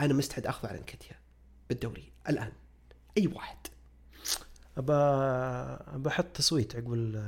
أنا 0.00 0.14
مستعد 0.14 0.46
أخذه 0.46 0.68
على 0.68 0.78
انكتيا 0.78 1.16
بالدوري 1.68 2.12
الآن. 2.28 2.52
أي 3.18 3.26
واحد. 3.26 3.56
ابى 4.78 6.02
بحط 6.02 6.24
تصويت 6.34 6.76
عقب 6.76 7.22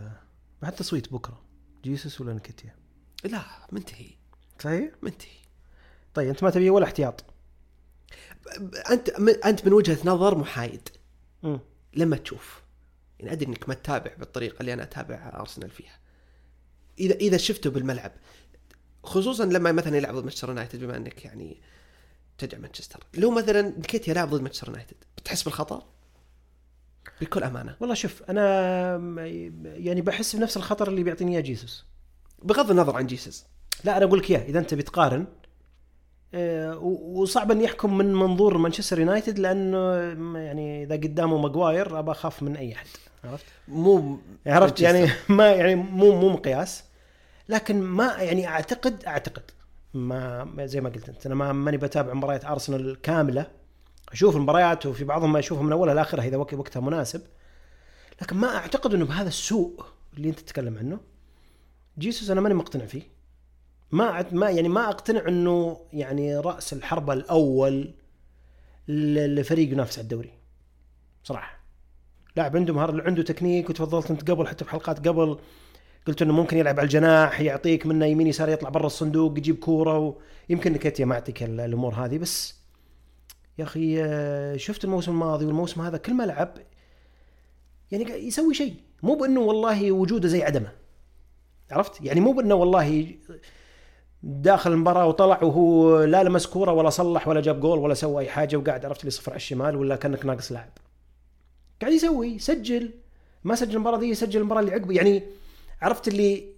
بحط 0.62 0.75
تصويت 0.75 1.12
بكرة. 1.12 1.43
جيسوس 1.85 2.21
ولا 2.21 2.33
نكتيا 2.35 2.75
لا 3.25 3.43
منتهي. 3.73 4.11
صحيح؟ 4.62 4.90
منتهي. 5.03 5.29
طيب 6.14 6.29
أنت 6.29 6.42
ما 6.44 6.51
تبي 6.51 6.70
ولا 6.70 6.85
احتياط؟ 6.85 7.25
أنت 8.90 9.20
م- 9.20 9.29
أنت 9.44 9.66
من 9.66 9.72
وجهة 9.72 9.98
نظر 10.05 10.38
محايد. 10.38 10.88
مم. 11.42 11.61
لما 11.94 12.16
تشوف 12.16 12.62
يعني 13.20 13.33
أدري 13.33 13.46
إنك 13.48 13.68
ما 13.68 13.75
تتابع 13.75 14.14
بالطريقة 14.18 14.61
اللي 14.61 14.72
أنا 14.72 14.83
أتابع 14.83 15.33
أرسنال 15.40 15.70
فيها. 15.70 15.98
إذا 16.98 17.14
إذا 17.14 17.37
شفته 17.37 17.70
بالملعب 17.70 18.12
خصوصا 19.05 19.44
لما 19.44 19.72
مثلا 19.72 19.96
يلعب 19.96 20.14
ضد 20.14 20.22
مانشستر 20.25 20.48
يونايتد 20.48 20.81
بما 20.81 20.96
إنك 20.96 21.25
يعني 21.25 21.61
تشجع 22.38 22.59
مانشستر. 22.59 23.01
لو 23.14 23.31
مثلا 23.31 23.62
نكيتيا 23.62 24.09
يلعب 24.09 24.31
ضد 24.31 24.40
مانشستر 24.42 24.68
يونايتد 24.68 24.96
بتحس 25.16 25.42
بالخطر 25.42 25.83
بكل 27.20 27.42
أمانة. 27.42 27.77
والله 27.81 27.94
شوف 27.94 28.22
أنا 28.22 28.98
م- 28.98 29.18
يعني 29.64 30.01
بحس 30.01 30.37
بنفس 30.37 30.57
الخطر 30.57 30.88
اللي 30.88 31.03
بيعطيني 31.03 31.33
إياه 31.33 31.40
جيسوس. 31.40 31.85
بغض 32.42 32.70
النظر 32.70 32.96
عن 32.96 33.07
جيسس 33.07 33.46
لا 33.85 33.96
أنا 33.96 34.04
أقول 34.04 34.18
لك 34.18 34.30
إياه 34.30 34.44
إذا 34.44 34.58
أنت 34.58 34.74
بتقارن 34.74 35.26
آه، 36.35 36.78
وصعب 36.78 37.50
أن 37.50 37.61
يحكم 37.61 37.98
من 37.98 38.14
منظور 38.14 38.58
مانشستر 38.58 38.98
يونايتد 39.00 39.38
لأنه 39.38 39.94
يعني 40.38 40.82
إذا 40.85 40.94
قدامه 40.94 41.38
ماجواير 41.38 41.98
ابى 41.98 42.11
أخاف 42.11 42.42
من 42.42 42.56
أي 42.56 42.72
أحد 42.74 42.87
عرفت؟ 43.24 43.44
مو 43.68 44.18
عرفت؟ 44.46 44.80
يعني. 44.80 45.11
ما 45.28 45.50
يعني 45.50 45.74
مو 45.74 46.20
مو 46.20 46.28
مقياس. 46.28 46.85
لكن 47.48 47.80
ما 47.80 48.16
يعني 48.18 48.48
أعتقد 48.48 49.04
أعتقد 49.04 49.42
ما 49.94 50.66
زي 50.66 50.80
ما 50.80 50.88
قلت 50.88 51.08
أنت 51.08 51.26
أنا 51.26 51.35
ما 51.35 51.52
ماني 51.52 51.76
بتابع 51.76 52.14
مباريات 52.14 52.44
أرسنال 52.44 53.00
كاملة. 53.00 53.46
أشوف 54.12 54.37
المباريات 54.37 54.87
وفي 54.87 55.04
بعضهم 55.04 55.32
ما 55.32 55.38
اشوفها 55.38 55.62
من 55.62 55.72
أولها 55.72 55.94
لآخرها 55.94 56.24
إذا 56.24 56.37
وقت- 56.37 56.54
وقتها 56.54 56.80
مناسب. 56.80 57.22
لكن 58.22 58.37
ما 58.37 58.56
أعتقد 58.56 58.94
إنه 58.94 59.04
بهذا 59.04 59.28
السوء 59.28 59.85
اللي 60.16 60.28
أنت 60.28 60.40
تتكلم 60.40 60.78
عنه. 60.78 61.00
جيسوس 61.98 62.30
أنا 62.30 62.40
ماني 62.40 62.54
مقتنع 62.54 62.87
فيه. 62.87 63.02
ما 63.92 64.26
ما 64.33 64.50
يعني 64.50 64.68
ما 64.68 64.88
أقتنع 64.88 65.28
إنه 65.28 65.81
يعني 65.92 66.37
رأس 66.38 66.72
الحربه 66.72 67.12
الأول 67.12 67.94
لفريق 68.88 69.72
ينافس 69.72 69.98
على 69.98 70.02
الدوري. 70.05 70.31
صراحة. 71.24 71.62
لاعب 72.37 72.57
عنده 72.57 72.74
مهارة 72.74 73.02
عنده 73.02 73.22
تكنيك 73.22 73.70
وتفضلت 73.70 74.11
أنت 74.11 74.31
قبل 74.31 74.46
حتى 74.48 74.64
بحلقات 74.64 75.09
قبل. 75.09 75.38
قلت 76.07 76.22
إنه 76.22 76.33
ممكن 76.33 76.57
يلعب 76.59 76.78
على 76.78 76.85
الجناح 76.87 77.40
يعطيك 77.40 77.87
منه 77.87 78.07
يمين 78.07 78.26
يسار 78.26 78.48
يطلع 78.48 78.68
برا 78.68 78.87
الصندوق 78.87 79.38
يجيب 79.38 79.57
كورة 79.57 80.16
ويمكن 80.50 80.72
نكتيا 80.72 81.05
ما 81.05 81.14
يعطيك 81.14 81.42
ال- 81.42 81.61
الأمور 81.61 81.94
هذه 81.94 82.18
بس 82.18 82.55
يا 83.59 83.64
أخي 83.64 84.02
آه، 84.05 84.57
شفت 84.57 84.85
الموسم 84.85 85.12
الماضي 85.12 85.46
والموسم 85.46 85.81
هذا 85.81 85.96
كل 85.98 86.14
ما 86.14 86.22
لعب 86.22 86.55
يعني 87.92 88.26
يسوي 88.26 88.55
شيء. 88.55 88.74
مو 89.02 89.14
بإنه 89.14 89.40
والله 89.40 89.92
وجوده 89.92 90.28
زي 90.28 90.42
عدمه. 90.42 90.72
عرفت؟ 91.70 92.00
يعني 92.05 92.20
مو 92.20 92.33
بإنه 92.33 92.55
والله 92.55 93.14
داخل 94.22 94.72
المباراة 94.72 95.06
وطلع 95.06 95.42
وهو 95.42 96.02
لا 96.04 96.22
لمس 96.22 96.46
كورة 96.46 96.72
ولا 96.72 96.90
صلح 96.90 97.28
ولا 97.28 97.40
جاب 97.40 97.61
جول 97.61 97.78
ولا 97.78 97.94
سوى 97.94 98.22
أي 98.22 98.30
حاجة 98.30 98.56
وقاعد 98.56 98.85
عرفت 98.85 99.04
لي 99.04 99.11
صفر 99.11 99.30
على 99.30 99.37
الشمال 99.37 99.76
ولا 99.76 99.96
كأنك 99.96 100.26
ناقص 100.26 100.52
لاعب. 100.52 100.70
قاعد 101.80 101.92
يسوي 101.92 102.38
سجل 102.38 102.90
ما 103.44 103.54
سجل 103.54 103.74
المباراة 103.74 103.98
دي 103.98 104.06
يسجل 104.06 104.40
المباراة 104.40 104.61
اللي 104.61 104.72
عقبه 104.72 104.94
يعني 104.94 105.22
عرفت 105.82 106.08
اللي 106.08 106.52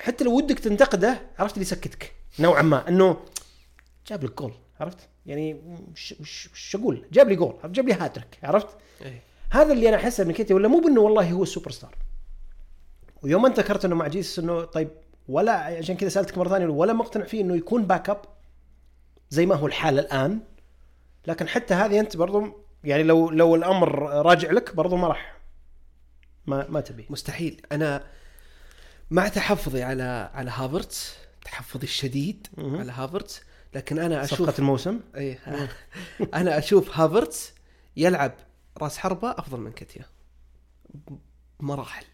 حتى 0.00 0.24
لو 0.24 0.36
ودك 0.36 0.58
تنتقده 0.58 1.20
عرفت 1.38 1.54
اللي 1.54 1.62
يسكتك 1.62 2.12
نوعا 2.38 2.62
ما 2.62 2.88
إنه 2.88 3.16
جاب 4.06 4.24
لك 4.24 4.38
جول 4.38 4.52
عرفت؟ 4.80 4.98
يعني 5.26 5.60
وش 6.20 6.76
أقول؟ 6.76 7.04
جاب 7.12 7.28
لي 7.28 7.36
جول 7.36 7.54
جاب 7.64 7.88
لي 7.88 7.94
هاتريك 7.94 8.38
عرفت؟ 8.42 8.68
إيه. 9.02 9.22
هذا 9.50 9.72
اللي 9.72 9.88
أنا 9.88 9.96
أحسه 9.96 10.24
من 10.24 10.32
نكيتيا 10.32 10.54
ولا 10.54 10.68
مو 10.68 10.80
بإنه 10.80 11.00
والله 11.00 11.32
هو 11.32 11.42
السوبر 11.42 11.70
ستار 11.70 11.94
ويوم 13.22 13.46
انت 13.46 13.60
ذكرت 13.60 13.84
إنه 13.84 13.94
مع 13.94 14.08
جيسس 14.08 14.38
إنه 14.38 14.64
طيب 14.64 14.88
ولا 15.28 15.52
عشان 15.52 15.96
كذا 15.96 16.08
سألتك 16.08 16.38
مرة 16.38 16.48
ثانية 16.48 16.66
ولا 16.66 16.92
مقتنع 16.92 17.24
فيه 17.24 17.40
إنه 17.40 17.56
يكون 17.56 17.86
backup 17.86 18.22
زي 19.30 19.46
ما 19.46 19.54
هو 19.54 19.66
الحال 19.66 19.98
الآن. 19.98 20.40
لكن 21.26 21.48
حتى 21.48 21.74
هذه 21.74 22.00
أنت 22.00 22.16
برضو 22.16 22.64
يعني 22.84 23.02
لو 23.02 23.30
لو 23.30 23.54
الأمر 23.54 23.98
راجع 24.02 24.50
لك 24.50 24.74
برضو 24.74 24.96
ما 24.96 25.08
راح 25.08 25.36
ما 26.46 26.66
ما 26.68 26.80
تبي. 26.80 27.06
مستحيل. 27.10 27.62
أنا 27.72 28.04
مع 29.10 29.28
تحفظي 29.28 29.82
على 29.82 30.30
على 30.34 30.50
هافرتس 30.50 31.16
تحفظي 31.44 31.84
الشديد 31.84 32.46
مهم. 32.56 32.76
على 32.76 32.92
هافرتس 32.92 33.42
لكن 33.74 33.98
أنا 33.98 34.26
صفقة 34.26 34.34
أشوف 34.44 34.58
الموسم. 34.58 35.00
إيه. 35.14 35.38
أنا 36.34 36.58
أشوف 36.58 36.98
هافرتس 36.98 37.54
يلعب 37.96 38.32
راس 38.78 38.98
حربة 38.98 39.30
أفضل 39.30 39.60
من 39.60 39.72
نكتيا 39.72 40.04
بمراحل 41.60 42.04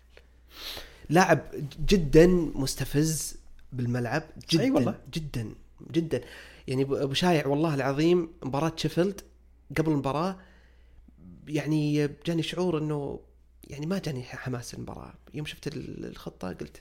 لاعب 1.11 1.41
جدا 1.89 2.27
مستفز 2.55 3.37
بالملعب 3.73 4.23
جدا 4.51 4.63
أي 4.63 4.71
والله. 4.71 4.99
جدا 5.15 5.55
جدا. 5.93 6.21
يعني 6.69 6.83
ابو 6.83 7.15
شايع 7.15 7.47
والله 7.47 7.75
العظيم 7.75 8.29
مباراة 8.43 8.73
شيفيلد 8.77 9.21
قبل 9.79 9.93
المباراة 9.93 10.39
يعني 11.49 12.09
جاني 12.27 12.43
شعور 12.43 12.79
إنه 12.79 13.21
يعني 13.65 13.87
ما 13.87 13.99
جاني 13.99 14.23
حماس 14.23 14.75
المباراه 14.75 15.15
يوم 15.35 15.47
شفت 15.47 15.67
ال- 15.67 16.05
الخطة 16.07 16.49
قلت 16.49 16.77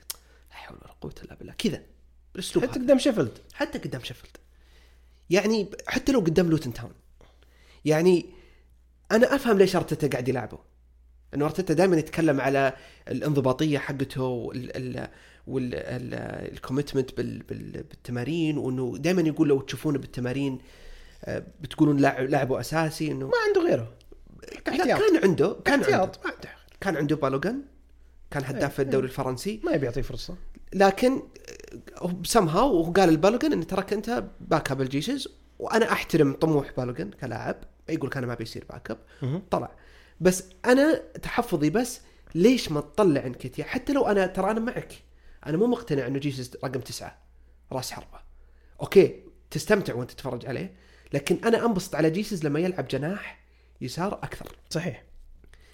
لا 0.50 0.56
حول 0.56 0.78
ولا 0.82 0.94
قوة 1.02 1.16
إلا 1.24 1.36
بالله. 1.36 1.54
كذا 1.58 1.82
بالاسلوب 2.34 2.66
حتى 2.66 2.74
هذا. 2.80 2.84
قدام 2.86 3.00
شيفيلد. 3.00 3.38
حتى 3.54 3.78
قدام 3.80 4.04
شيفيلد. 4.04 4.38
يعني 5.30 5.68
حتى 5.88 6.12
لو 6.12 6.20
قدام 6.20 6.50
لوتن 6.50 6.74
تاون 6.74 6.92
يعني 7.86 8.26
أنا 9.12 9.36
أفهم 9.36 9.58
ليش 9.58 9.76
أرتيتا 9.76 10.08
قاعد 10.08 10.28
يلعبه. 10.28 10.60
انه 11.36 11.46
أرتيتا 11.46 11.74
دائما 11.74 11.98
يتكلم 11.98 12.42
على 12.42 12.74
الانضباطية 13.08 13.78
حقته 13.78 14.24
وال 14.24 15.08
وال 15.48 15.76
commitment 15.76 17.18
بالتمارين 17.18 18.58
وإنه 18.58 18.98
دائما 18.98 19.22
يقول 19.22 19.48
لو 19.48 19.62
تشوفونه 19.62 20.00
بالتمارين 20.00 20.60
آه، 21.26 21.44
بتقولون 21.62 21.98
لاعب 21.98 22.30
لعبه 22.30 22.60
أساسي 22.60 23.12
إنه 23.12 23.26
ما 23.28 23.34
عنده 23.48 23.70
غيره. 23.70 23.94
احتياط. 24.70 25.00
كان 25.00 25.24
عنده 25.24 25.56
كان 25.66 25.74
عنده. 25.74 25.86
احتياط 25.86 26.26
ما 26.26 26.32
عنده 26.32 26.50
كان 26.82 26.98
عنده 26.98 27.16
بالوغن 27.16 27.62
كان 28.32 28.44
هداف 28.46 28.80
إيه، 28.80 28.86
الدوري 28.86 29.06
الفرنسي. 29.06 29.62
ما 29.64 29.72
يبي 29.72 29.86
يعطيه 29.86 30.02
فرصة. 30.02 30.36
لكن 30.74 31.22
سمها 32.24 32.62
وقال 32.62 33.10
ال 33.10 33.17
بالوغن 33.17 33.54
إن 33.54 33.68
تراك 33.68 33.94
أنت 33.94 34.24
backup 34.42 34.72
ال 34.72 34.82
جيسز 34.82 35.28
وأنا 35.60 35.92
أحترم 35.92 36.34
طموح 36.34 36.72
بالوغن 36.78 37.12
كلاعب 37.12 37.56
يقول 37.90 38.10
كان 38.10 38.26
ما 38.26 38.36
بيصير 38.36 38.66
backup. 38.70 38.98
طلع. 39.52 39.72
بس 40.20 40.44
أنا 40.66 40.96
تحفظي 40.96 41.70
بس 41.70 42.02
ليش 42.36 42.72
ما 42.72 42.82
تطلع 42.82 43.26
نكتيا 43.26 43.64
حتى 43.64 43.94
لو 43.94 44.08
أنا 44.08 44.28
ترى 44.28 44.52
أنا 44.52 44.60
معك. 44.60 44.94
أنا 45.46 45.58
مو 45.58 45.68
مقتنع 45.68 46.08
إنه 46.08 46.20
جيسز 46.20 46.56
رقم 46.56 46.80
تسعة. 46.80 47.22
راس 47.72 47.92
حربة. 47.92 48.20
أوكي 48.82 49.24
تستمتع 49.52 49.94
وأنت 49.94 50.12
تتفرج 50.12 50.46
عليه 50.46 50.76
لكن 51.14 51.46
أنا 51.46 51.66
أنبسط 51.66 51.96
على 51.96 52.10
جيسز 52.10 52.46
لما 52.46 52.60
يلعب 52.60 52.88
جناح 52.88 53.40
يسار 53.82 54.14
أكثر. 54.14 54.56
صحيح. 54.70 55.04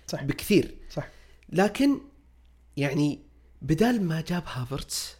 صح 0.07 0.23
بكثير. 0.23 0.77
صح. 0.89 1.07
لكن 1.49 2.01
يعني 2.77 3.25
بدال 3.61 4.03
ما 4.03 4.21
جاب 4.21 4.43
هافرتس 4.47 5.15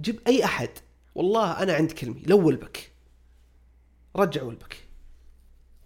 جيب 0.00 0.20
أي 0.26 0.44
أحد. 0.44 0.70
والله 1.14 1.62
أنا 1.62 1.72
عند 1.72 1.92
كلامي 1.92 2.22
لو 2.26 2.46
ولبك. 2.46 2.92
رجع 4.16 4.42
ولبك. 4.42 4.76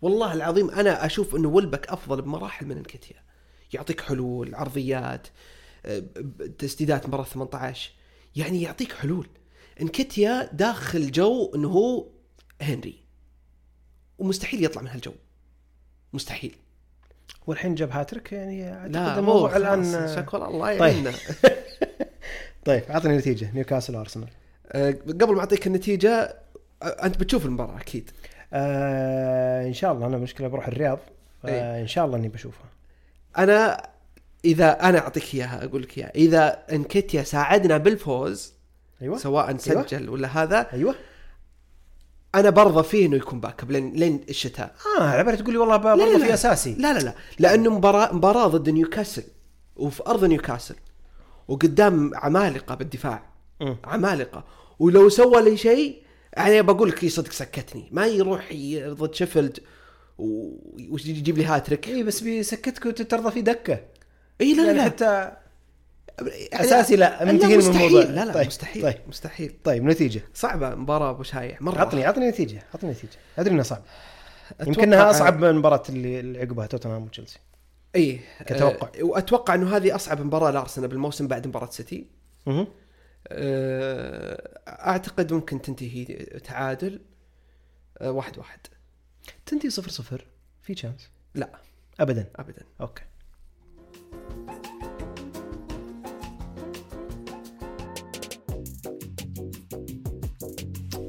والله 0.04 0.32
العظيم 0.32 0.70
أنا 0.70 1.06
أشوف 1.06 1.34
إنه 1.36 1.48
ولبك 1.48 1.88
أفضل 1.88 2.22
بمراحل 2.22 2.66
من 2.66 2.76
نكتيا 2.76 3.16
يعطيك 3.72 4.00
حلول 4.00 4.54
عرضيات 4.54 5.26
ب- 5.84 6.56
تسديدات 6.58 7.06
مباراة 7.08 7.24
18 7.24 7.90
يعني 8.36 8.62
يعطيك 8.62 8.92
حلول. 8.92 9.28
نكتيا 9.80 10.50
داخل 10.52 11.10
جو 11.10 11.52
إنه 11.54 11.68
هو 11.68 12.06
هنري. 12.62 13.04
ومستحيل 14.18 14.64
يطلع 14.64 14.82
من 14.82 14.88
هالجو. 14.88 15.12
مستحيل. 16.12 16.56
والحين 17.46 17.74
جاب 17.74 17.90
هاتريك 17.90 18.32
يعني 18.32 18.62
لا 18.88 18.98
أعتقد 19.06 19.18
الموضوع 19.18 19.56
الآن 19.56 20.16
شكرا 20.16 20.48
الله 20.48 20.78
طيب. 20.78 20.80
يعيننا. 20.80 21.12
طيب 22.66 22.82
اعطني 22.90 23.16
نتيجة. 23.16 23.50
نيوكاسل 23.54 23.94
أرسنال. 23.94 24.28
أه، 24.68 24.90
قبل 24.90 25.34
ما 25.34 25.40
أعطيك 25.40 25.66
النتيجة 25.66 26.36
أه، 26.82 26.86
أنت 26.86 27.16
بتشوف 27.20 27.46
المباراة 27.46 27.80
أكيد. 27.80 28.10
آه 28.54 29.66
إن 29.66 29.72
شاء 29.72 29.92
الله 29.92 30.06
أنا 30.06 30.16
مشكلة 30.16 30.48
بروح 30.48 30.68
الرياض 30.68 30.98
إيه. 31.44 31.60
فان 31.60 31.86
شاء 31.86 32.06
الله 32.06 32.16
إني 32.16 32.28
بشوفها. 32.28 32.66
أنا 33.38 33.86
إذا 34.44 34.88
أنا 34.88 34.98
أعطيك 34.98 35.34
إياها 35.34 35.64
أقول 35.64 35.82
لك 35.82 35.98
إياها. 35.98 36.12
إذا 36.14 36.58
إنكيتيا 36.72 37.22
ساعدنا 37.22 37.76
بالفوز 37.76 38.52
أيوه. 39.02 39.18
سواء 39.18 39.56
سجل 39.56 40.08
ولا 40.08 40.28
هذا 40.28 40.66
أيوه. 40.72 40.94
أنا 42.34 42.50
برضى 42.50 42.82
فيه 42.82 43.06
إنه 43.06 43.16
يكون 43.16 43.40
backup 43.40 43.70
لين 43.70 43.92
لين 43.92 44.20
الشتاء. 44.28 44.74
آه 45.00 45.08
عبرت 45.08 45.38
تقول 45.40 45.52
لي 45.52 45.58
والله 45.58 45.76
ب- 45.76 45.86
لا، 45.86 45.94
برضه 45.94 46.18
لا. 46.18 46.26
في 46.26 46.34
أساسي. 46.34 46.74
لا 46.74 46.92
لا 46.92 46.98
لا. 46.98 47.14
لأنه 47.38 47.70
مباراه 47.70 48.12
مباراة 48.14 48.46
ضد 48.46 48.70
نيوكاسل 48.70 49.22
وفي 49.76 50.02
أرض 50.06 50.24
نيوكاسل 50.24 50.74
وقدام 51.48 52.10
عمالقة 52.14 52.74
بالدفاع. 52.74 53.22
مم. 53.60 53.76
عمالقة. 53.84 54.44
ولو 54.78 55.08
سوى 55.08 55.42
لي 55.42 55.56
شيء 55.56 56.02
يعني 56.36 56.62
بقول 56.62 56.88
لك 56.88 57.06
صدق 57.08 57.32
سكتني. 57.32 57.88
ما 57.92 58.06
يروح 58.06 58.52
ضد 58.86 59.14
شيفيلد 59.14 59.58
ويجيب 60.18 61.38
لي 61.38 61.44
هاتريك. 61.44 61.88
إي 61.88 62.02
بس 62.02 62.20
بيسكتك 62.20 62.86
وترضى 62.86 63.30
في 63.30 63.42
دكة. 63.42 63.80
إي 64.40 64.54
لا 64.54 64.64
يعني 64.64 64.78
لا. 64.78 64.84
حتى 64.84 65.04
يعني- 65.04 66.64
أساسي 66.64 66.96
لا، 66.96 67.24
منتهين 67.24 67.58
من 67.58 67.66
الموضوع. 67.66 68.02
لا 68.02 68.24
لا 68.24 68.32
طيب، 68.32 68.46
مستحيل. 68.46 68.82
طيب. 68.82 68.98
مستحيل. 69.08 69.54
طيب 69.64 69.84
نتيجة. 69.84 70.22
صعبة 70.34 70.74
مباراة 70.74 71.10
أبو 71.10 71.22
شايع 71.22 71.58
مرة. 71.60 71.80
عطني 71.80 72.06
عطني 72.06 72.28
نتيجة 72.28 72.62
عطني 72.74 72.90
نتيجة. 72.90 73.12
أدري 73.38 73.54
انها 73.54 73.62
صعبه 73.62 73.82
يمكنها 74.66 75.10
أصعب 75.10 75.38
من 75.38 75.48
المباراه 75.48 75.82
اللي 75.88 76.38
عقبها 76.40 76.66
توتنهام 76.66 77.02
وتشيلسي. 77.02 77.38
إي 77.96 78.20
كتوقع. 78.46 78.88
أه 79.00 79.02
وأتوقع 79.04 79.54
إنه 79.54 79.76
هذه 79.76 79.94
أصعب 79.94 80.20
مباراة 80.20 80.50
لأرسنال 80.50 80.88
بالموسم 80.88 81.26
بعد 81.28 81.46
مباراة 81.46 81.70
سيتي. 81.70 82.06
أعتقد 84.68 85.32
ممكن 85.32 85.62
تنتهي 85.62 86.04
تعادل 86.44 87.00
أه 88.00 88.10
واحد 88.10 88.38
واحد. 88.38 88.60
تنتهي 89.46 89.70
صفر 89.70 89.90
صفر؟ 89.90 90.26
في 90.62 90.74
chance 90.74 91.10
لا. 91.34 91.50
ابدا؟ 92.00 92.26
ابدا. 92.36 92.62
أوكي. 92.80 93.02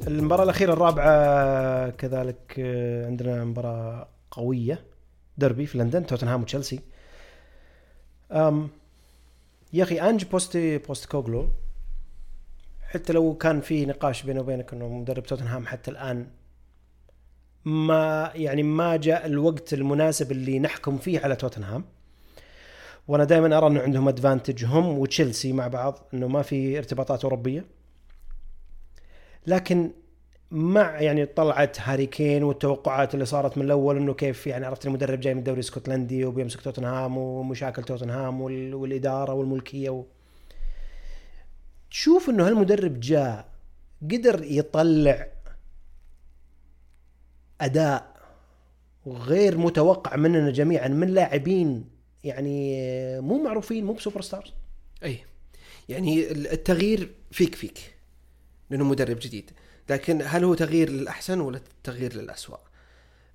المباراة 0.06 0.44
الأخيرة 0.44 0.72
الرابعة 0.72 1.90
كذلك 1.90 2.54
آه، 2.58 3.06
عندنا 3.06 3.44
مباراة 3.44 4.08
قوية. 4.30 4.84
ديربي 5.38 5.66
في 5.66 5.78
لندن 5.78 6.06
توتنهام 6.06 6.42
وتشيلسي. 6.42 6.80
أم 8.32 8.68
يا 9.72 9.82
أخي 9.82 10.00
أنج 10.00 10.24
بوستي 10.24 10.78
بوستيكوغلو 10.78 11.48
حتى 12.88 13.12
لو 13.12 13.34
كان 13.34 13.60
في 13.60 13.86
نقاش 13.86 14.22
بينه 14.22 14.40
وبينك 14.40 14.72
إنه 14.72 14.88
مدرب 14.88 15.22
توتنهام 15.22 15.66
حتى 15.66 15.90
الآن 15.90 16.26
ما 17.64 18.30
يعني 18.34 18.62
ما 18.62 18.96
جاء 18.96 19.26
الوقت 19.26 19.72
المناسب 19.74 20.32
اللي 20.32 20.58
نحكم 20.58 20.98
فيه 20.98 21.20
على 21.20 21.36
توتنهام. 21.36 21.84
وأنا 23.08 23.24
دائما 23.24 23.58
أرى 23.58 23.66
إنه 23.66 23.80
عندهم 23.80 24.08
advantage 24.08 24.64
هم 24.64 24.98
وتشيلسي 24.98 25.52
مع 25.52 25.68
بعض 25.68 25.98
إنه 26.14 26.28
ما 26.28 26.42
في 26.42 26.78
ارتباطات 26.78 27.22
أوروبية. 27.24 27.64
لكن 29.46 29.90
مع 30.50 31.00
يعني 31.00 31.26
طلعت 31.26 31.80
هاري 31.80 32.06
كين 32.06 32.42
والتوقعات 32.42 33.14
اللي 33.14 33.24
صارت 33.24 33.58
من 33.58 33.64
الأول 33.64 33.96
إنه 33.96 34.14
كيف 34.14 34.46
يعني 34.46 34.66
عرفت 34.66 34.86
المدرب 34.86 35.20
جاي 35.20 35.34
من 35.34 35.38
الدوري 35.38 35.60
الإسكتلندي 35.60 36.24
وبيمسك 36.24 36.60
توتنهام 36.60 37.18
ومشاكل 37.18 37.82
توتنهام 37.82 38.40
وال- 38.40 38.74
والإدارة 38.74 39.32
والملكية 39.32 39.90
و... 39.90 40.04
تشوف 41.90 42.30
إنه 42.30 42.48
هالمدرب 42.48 43.00
جاء 43.00 43.48
قدر 44.02 44.44
يطلع 44.44 45.28
أداء 47.60 48.16
غير 49.06 49.58
متوقع 49.58 50.16
مننا 50.16 50.50
جميعا 50.50 50.88
من 50.88 51.08
لاعبين 51.08 51.88
يعني 52.24 52.80
مو 53.20 53.42
معروفين 53.42 53.84
مو 53.84 53.92
بسوبر 53.92 54.20
ستارز. 54.20 54.52
أي. 55.04 55.24
يعني 55.88 56.30
التغيير 56.30 57.14
فيك 57.30 57.54
فيك 57.54 57.94
لأنه 58.70 58.84
مدرب 58.84 59.18
جديد. 59.20 59.50
لكن 59.90 60.22
هل 60.24 60.44
هو 60.44 60.54
تغيير 60.54 60.90
للأحسن 60.90 61.40
ولا 61.40 61.60
تغيير 61.84 62.14
للاسوء؟ 62.14 62.58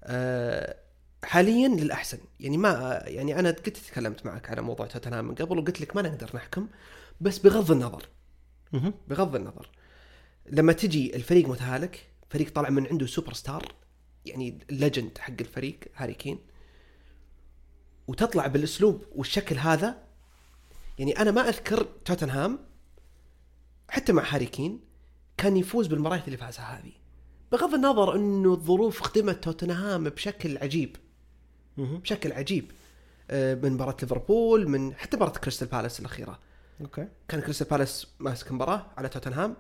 أه 0.03 0.75
حاليا 1.23 1.67
للأحسن. 1.67 2.17
يعني 2.39 2.57
ما 2.57 3.03
يعني 3.05 3.39
أنا 3.39 3.49
قد 3.49 3.71
تكلمت 3.71 4.25
معك 4.25 4.49
على 4.49 4.61
موضوع 4.61 4.85
توتنهام 4.85 5.25
من 5.25 5.35
قبل 5.35 5.57
وقلت 5.57 5.81
لك 5.81 5.95
ما 5.95 6.01
نقدر 6.01 6.29
نحكم 6.33 6.67
بس 7.21 7.37
بغض 7.37 7.71
النظر 7.71 8.07
بغض 9.07 9.36
النظر. 9.36 9.69
لما 10.49 10.73
تجي 10.73 11.15
الفريق 11.15 11.49
متهالك 11.49 12.07
فريق 12.29 12.53
طلع 12.53 12.69
من 12.69 12.88
عنده 12.88 13.05
سوبر 13.05 13.34
ستار 13.34 13.75
يعني 14.25 14.60
ال 14.69 14.76
legend 14.76 15.17
حق 15.17 15.34
الفريق 15.39 15.79
هاري 15.95 16.13
كين 16.13 16.39
وتطلع 18.07 18.47
بالأسلوب 18.47 19.05
والشكل 19.15 19.57
هذا 19.57 20.03
يعني 20.99 21.19
أنا 21.21 21.31
ما 21.31 21.49
أذكر 21.49 21.84
توتنهام 22.05 22.60
حتى 23.89 24.13
مع 24.13 24.23
هاري 24.36 24.45
كين 24.45 24.79
كان 25.38 25.57
يفوز 25.57 25.88
بالمباريات 25.88 26.25
اللي 26.25 26.38
فازها 26.38 26.79
هذه. 26.79 26.91
بغض 27.51 27.73
النظر 27.73 28.15
إنه 28.15 28.53
الظروف 28.53 29.01
خدمت 29.01 29.43
توتنهام 29.43 30.03
بشكل 30.03 30.57
عجيب. 30.57 30.95
بشكل 31.77 32.31
عجيب. 32.31 32.71
آه، 33.29 33.55
من 33.55 33.73
مباراة 33.73 33.97
ليفربول 34.01 34.69
من 34.69 34.93
حتى 34.93 35.17
مباراة 35.17 35.31
كريستال 35.31 35.67
بالاس 35.67 35.99
الأخيرة. 35.99 36.39
أوكي. 36.81 37.07
كان 37.27 37.41
كريستال 37.41 37.67
بالاس 37.67 38.07
ماسك 38.19 38.51
مباراة 38.51 38.85
على 38.97 39.09
توتنهام 39.09 39.57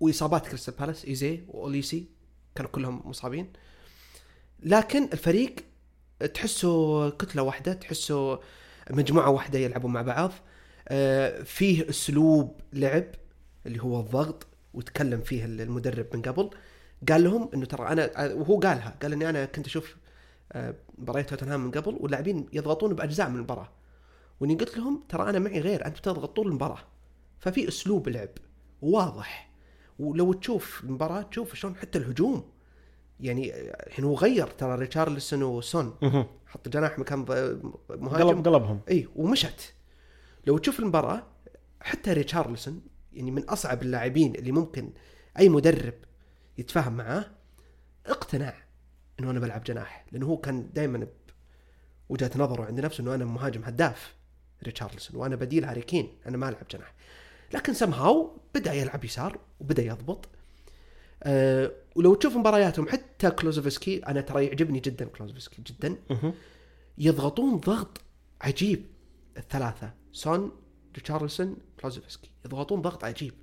وإصابات 0.00 0.46
كريستال 0.46 0.74
بالاس 0.74 1.04
إيزي 1.04 1.40
وأوليسي 1.48 2.06
كانوا 2.54 2.70
كلهم 2.70 3.02
مصابين. 3.04 3.52
لكن 4.60 5.04
الفريق 5.12 5.54
تحسه 6.34 7.10
كتلة 7.10 7.42
واحدة 7.42 7.72
تحسه 7.72 8.40
مجموعة 8.90 9.30
واحدة 9.30 9.58
يلعبوا 9.58 9.90
مع 9.90 10.02
بعض. 10.02 10.32
آه، 10.88 11.42
فيه 11.42 11.90
أسلوب 11.90 12.60
لعب 12.72 13.04
اللي 13.66 13.82
هو 13.82 14.00
الضغط 14.00 14.46
وتكلم 14.74 15.20
فيه 15.20 15.44
المدرب 15.44 16.06
من 16.14 16.22
قبل. 16.22 16.50
قال 17.08 17.24
لهم 17.24 17.50
إنه 17.54 17.66
ترى 17.66 17.88
أنا 17.88 18.32
وهو 18.32 18.60
قالها 18.60 18.96
قال 19.02 19.12
إني 19.12 19.30
أنا 19.30 19.44
كنت 19.44 19.66
أشوف 19.66 19.96
آه، 20.52 20.74
مباريات 20.98 21.30
توتنهام 21.30 21.60
من 21.64 21.70
قبل 21.70 21.96
واللاعبين 22.00 22.46
يضغطون 22.52 22.94
بأجزاء 22.94 23.28
من 23.28 23.36
المباراة. 23.36 23.68
واني 24.40 24.54
قلت 24.54 24.76
لهم 24.76 25.04
ترى 25.08 25.30
أنا 25.30 25.38
معي 25.38 25.60
غير 25.60 25.86
أنت 25.86 25.98
بتضغط 25.98 26.36
طول 26.36 26.46
المباراه 26.46 26.78
ففي 27.38 27.68
أسلوب 27.68 28.08
لعب 28.08 28.28
واضح. 28.82 29.50
ولو 29.98 30.32
تشوف 30.32 30.84
المباراة 30.84 31.22
تشوف 31.22 31.54
شلون 31.54 31.76
حتى 31.76 31.98
الهجوم. 31.98 32.50
يعني 33.20 33.52
الحين 33.86 34.04
هو 34.04 34.14
غير 34.14 34.46
ترى 34.46 34.74
ريتشارلسون 34.74 35.42
وسون. 35.42 35.94
حط 36.46 36.68
جناح 36.68 36.98
مكان 36.98 37.18
مهاجم. 37.90 38.28
قلب 38.28 38.48
قلبهم. 38.48 38.80
إي 38.88 39.08
ومشت. 39.16 39.74
لو 40.46 40.58
تشوف 40.58 40.80
المباراة 40.80 41.26
حتى 41.80 42.12
ريتشارلسون 42.12 42.82
يعني 43.12 43.30
من 43.30 43.44
أصعب 43.44 43.82
اللاعبين 43.82 44.34
اللي 44.34 44.52
ممكن 44.52 44.92
أي 45.38 45.48
مدرب 45.48 45.94
يتفاهم 46.58 46.96
معاه 46.96 47.24
اقتنع 48.06 48.54
إنه 49.20 49.30
أنا 49.30 49.40
بلعب 49.40 49.64
جناح. 49.64 50.06
لأنه 50.12 50.26
هو 50.26 50.36
كان 50.36 50.70
دائما 50.72 51.06
بوجهة 52.10 52.30
نظره 52.36 52.64
عند 52.64 52.80
نفسه 52.80 53.02
إنه 53.02 53.14
أنا 53.14 53.24
مهاجم 53.24 53.64
هداف. 53.64 54.15
ريتشارلسون 54.64 55.16
وأنا 55.16 55.36
بديل 55.36 55.64
هاري 55.64 55.82
كين 55.82 56.12
أنا 56.26 56.36
ما 56.36 56.48
ألعب 56.48 56.68
جناح. 56.70 56.94
لكن 57.54 57.74
سمهاو 57.74 58.40
بدأ 58.54 58.72
يلعب 58.72 59.04
يسار 59.04 59.38
وبدأ 59.60 59.82
يضبط. 59.82 60.28
أه 61.22 61.72
ولو 61.96 62.14
تشوف 62.14 62.36
مبارياتهم 62.36 62.88
حتى 62.88 63.30
كلوزوفسكي 63.30 63.98
أنا 63.98 64.20
ترى 64.20 64.46
يعجبني 64.46 64.80
جدا 64.80 65.04
كلوزوفسكي 65.04 65.62
جدا. 65.62 65.96
يضغطون 66.98 67.56
ضغط 67.56 68.00
عجيب. 68.40 68.86
الثلاثة 69.36 69.92
سون 70.12 70.52
ريتشارلسون 70.94 71.56
كلوزوفسكي. 71.80 72.30
يضغطون 72.44 72.82
ضغط 72.82 73.04
عجيب. 73.04 73.34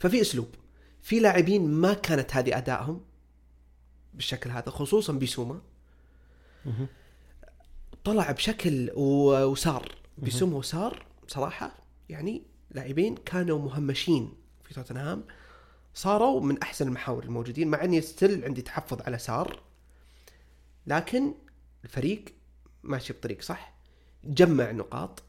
ففي 0.00 0.20
أسلوب. 0.20 0.48
في 1.02 1.20
لاعبين 1.20 1.70
ما 1.70 1.94
كانت 1.94 2.36
هذه 2.36 2.58
أدائهم 2.58 3.00
بالشكل 4.14 4.50
هذا 4.50 4.70
خصوصا 4.70 5.12
بيسوما. 5.12 5.60
طلع 8.04 8.30
بشكل 8.30 8.90
وسار 8.94 9.94
بيسوما 10.18 10.56
وسار 10.56 11.06
بصراحة 11.26 11.72
يعني 12.08 12.42
لاعبين 12.70 13.14
كانوا 13.14 13.58
مهمشين 13.58 14.32
في 14.64 14.74
توتنهام. 14.74 15.24
صاروا 15.94 16.40
من 16.40 16.62
أحسن 16.62 16.88
المحاور 16.88 17.24
الموجودين 17.24 17.68
مع 17.68 17.84
إني 17.84 18.00
still 18.00 18.44
عندي 18.44 18.62
تحفظ 18.62 19.02
على 19.02 19.18
سار 19.18 19.60
لكن 20.86 21.34
الفريق 21.84 22.24
ماشي 22.82 23.12
بطريق 23.12 23.42
صح. 23.42 23.74
جمع 24.24 24.70
نقاط. 24.70 25.22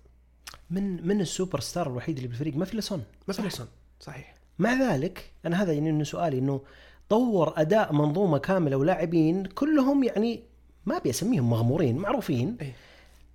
من 0.69 1.07
من 1.07 1.21
السوبر 1.21 1.59
ستار 1.59 1.87
الوحيد 1.87 2.15
اللي 2.15 2.27
بالفريق؟ 2.27 2.55
ما 2.55 2.65
في 2.65 2.73
الا 2.73 2.81
سون 2.81 3.03
ما 3.27 3.33
في 3.33 3.41
الا 3.41 3.48
سون 3.48 3.67
صحيح. 3.99 4.35
مع 4.59 4.73
ذلك 4.73 5.31
أنا 5.45 5.63
هذا 5.63 5.73
يعني 5.73 5.89
إنه 5.89 6.03
سؤالي 6.03 6.39
إنه 6.39 6.61
طور 7.09 7.53
أداء 7.57 7.93
منظومة 7.93 8.37
كاملة 8.37 8.77
ولاعبين 8.77 9.45
كلهم 9.45 10.03
يعني 10.03 10.43
ما 10.85 10.97
أبي 10.97 11.09
أسميهم 11.09 11.49
مغمورين 11.49 11.97
معروفين. 11.97 12.57
إيه. 12.61 12.75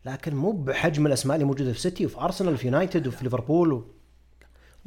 لكن 0.04 0.36
مو 0.36 0.52
بحجم 0.52 1.06
الأسماء 1.06 1.34
اللي 1.34 1.44
موجودة 1.44 1.72
في 1.72 1.80
سيتي 1.80 2.06
وفي 2.06 2.20
ارسنال 2.20 2.54
وفي 2.54 2.66
يونايتد 2.66 3.06
وفي 3.06 3.24
ليفربول 3.24 3.72
و... 3.72 3.84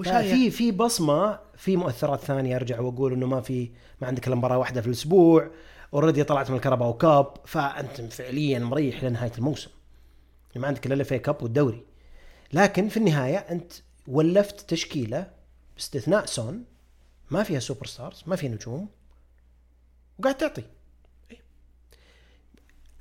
في 0.04 0.52
في 0.52 0.72
بصمة 0.72 1.40
في 1.58 1.78
مؤثرات 1.78 2.20
ثانية 2.20 2.56
أرجع 2.56 2.80
وأقول 2.80 3.14
إنه 3.14 3.28
ما 3.28 3.42
في 3.42 3.72
ما 4.02 4.08
عندك 4.08 4.28
إلا 4.28 4.36
مباراة 4.36 4.58
واحدة 4.58 4.82
في 4.82 4.88
الأسبوع 4.88 5.52
already 5.94 6.24
طلعت 6.24 6.50
من 6.50 6.56
ال 6.56 6.61
Carabao 6.61 6.94
Cup 6.94 7.34
فأنت 7.46 8.02
فعليا 8.02 8.60
مريح 8.60 9.04
لنهاية 9.04 9.32
الموسم. 9.38 9.70
ما 10.56 10.68
عندك 10.68 10.86
إلا 10.86 10.94
ال 10.94 11.03
FA 11.03 11.20
Cup 11.20 11.44
والدوري. 11.44 11.84
لكن 12.54 12.90
في 12.90 12.98
النهاية 12.98 13.38
أنت 13.38 13.74
ولفت 14.08 14.70
تشكيلة 14.70 15.28
باستثناء 15.76 16.26
سون 16.26 16.64
ما 17.32 17.44
فيها 17.44 17.60
superstars 17.60 18.24
ما 18.28 18.36
فيها 18.36 18.50
نجوم. 18.50 18.88
وقاعد 20.20 20.38
تعطي. 20.38 20.64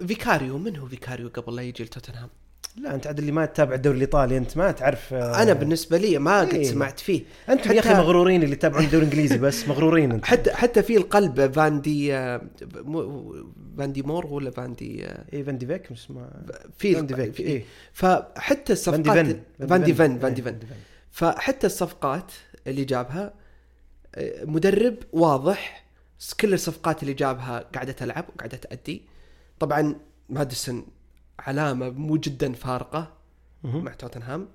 فيكاريو 0.07 0.59
من 0.59 0.77
هو 0.77 0.87
فيكاريو 0.87 1.29
قبل 1.29 1.57
لا 1.57 1.63
يجي 1.63 1.85
لتوتنهام؟ 1.85 2.29
لا 2.77 2.95
أنت 2.95 3.07
عاد 3.07 3.19
اللي 3.19 3.33
ما 3.33 3.47
تتابع 3.47 3.75
الدوري 3.75 3.97
الإيطالي 3.97 4.37
أنت 4.37 4.57
ما 4.57 4.71
تعرف 4.71 5.15
آه، 5.15 5.43
أنا 5.43 5.53
بالنسبة 5.53 5.99
لي 5.99 6.19
ما 6.19 6.41
قد 6.41 6.55
إيه. 6.55 6.65
سمعت 6.65 7.01
فيه. 7.01 7.23
أنتم 7.49 7.73
يا 7.73 7.81
أخي 7.81 7.95
مغرورين 7.95 8.43
اللي 8.43 8.53
يتابعون 8.53 8.85
الدوري 8.85 9.05
الإنجليزي 9.05 9.39
بس 9.39 9.69
مغرورين 9.69 10.13
انت 10.13 10.25
حتى 10.25 10.53
حتى 10.53 10.83
في 10.83 10.97
القلب 10.97 11.53
فاندي 11.53 12.15
آه، 12.15 12.43
فاندي 13.79 14.03
مور 14.03 14.27
ولا 14.27 14.51
فاندي 14.51 15.07
آه، 15.07 15.25
اي 15.33 15.45
فان 15.45 15.59
دي 15.59 15.67
فيك 15.67 15.93
مش 15.93 16.05
اسمه 16.05 16.31
في 16.79 16.95
فان 16.95 17.07
دي 17.07 17.15
فيك 17.15 17.35
في- 17.35 17.47
اي 17.47 17.65
فحتى 17.93 18.73
الصفقات 18.73 19.07
فن 19.07 19.41
فان 19.69 19.83
دي 19.85 19.95
فن 19.95 20.19
فان 20.19 20.35
دي 20.35 20.43
إيه، 20.43 20.47
فن. 20.53 20.59
فحتى 21.11 21.67
الصفقات 21.67 22.33
اللي 22.67 22.85
جابها 22.85 23.35
آه، 24.15 24.45
مدرب 24.45 24.97
واضح 25.13 25.85
كل 26.41 26.53
الصفقات 26.55 27.03
اللي 27.03 27.15
جابها 27.15 27.59
قاعدة 27.75 27.93
تلعب 27.93 28.25
وقاعدة 28.35 28.57
تأدي. 28.57 29.03
طبعا 29.59 30.01
ماديسون 30.29 30.87
علامة 31.39 31.91
مو 31.91 32.17
جدا 32.17 32.53
فارقة. 32.53 33.13
مع 33.65 33.93
توتنهام. 33.93 34.49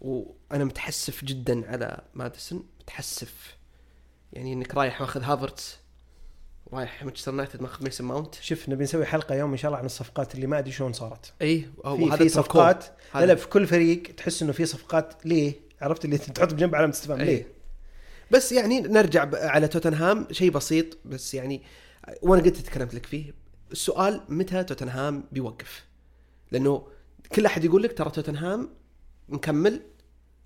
وأنا 0.00 0.64
متحسف 0.64 1.24
جدا 1.24 1.70
على 1.70 2.00
ماديسون. 2.14 2.66
متحسف 2.80 3.56
يعني 4.32 4.52
إنك 4.52 4.74
رايح 4.74 5.00
ماخذ 5.00 5.22
هافرتس 5.22 5.78
رايح 6.72 7.04
مانشستر 7.04 7.30
يونايتد 7.30 7.62
ماخذ 7.62 7.84
ميسون 7.84 8.06
ماونت. 8.06 8.34
شوف 8.34 8.68
نبي 8.68 8.84
نسوي 8.84 9.06
حلقة 9.06 9.34
يوم 9.34 9.50
إن 9.50 9.56
شاء 9.56 9.68
الله 9.68 9.78
عن 9.78 9.86
الصفقات 9.86 10.34
اللي 10.34 10.46
ما 10.46 10.58
أدري 10.58 10.72
شلون 10.72 10.92
صارت. 10.92 11.32
إي 11.42 11.68
في 12.16 12.28
صفقات. 12.28 12.84
لا 13.14 13.26
لا 13.26 13.34
في 13.34 13.48
كل 13.48 13.66
فريق 13.66 14.02
تحس 14.02 14.42
إنه 14.42 14.52
في 14.52 14.66
صفقات. 14.66 15.26
ليه؟ 15.26 15.54
عرفت 15.80 16.04
اللي 16.04 16.18
تحط 16.18 16.54
بجنب 16.54 16.74
علامة 16.74 16.92
استفهام. 16.92 17.20
ليه؟ 17.20 17.46
بس 18.30 18.52
يعني 18.52 18.80
نرجع 18.80 19.30
على 19.34 19.68
توتنهام. 19.68 20.26
شيء 20.30 20.50
بسيط 20.50 20.98
بس 21.04 21.34
يعني 21.34 21.62
وأنا 22.22 22.42
قلت 22.42 22.56
تكلمت 22.56 22.94
لك 22.94 23.06
فيه. 23.06 23.41
السؤال 23.72 24.20
متى 24.28 24.64
توتنهام 24.64 25.24
بيوقف؟ 25.32 25.84
لأنه 26.52 26.88
كل 27.32 27.46
أحد 27.46 27.64
يقول 27.64 27.82
لك 27.82 27.98
ترى 27.98 28.10
توتنهام 28.10 28.68
مكمل 29.28 29.82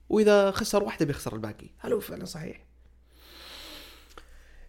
وإذا 0.09 0.51
خسر 0.51 0.83
واحدة 0.83 1.07
بيخسر 1.07 1.35
الباقي. 1.35 1.66
هل 1.79 1.93
هو 1.93 2.01
فعلا 2.01 2.24
صحيح؟ 2.24 2.64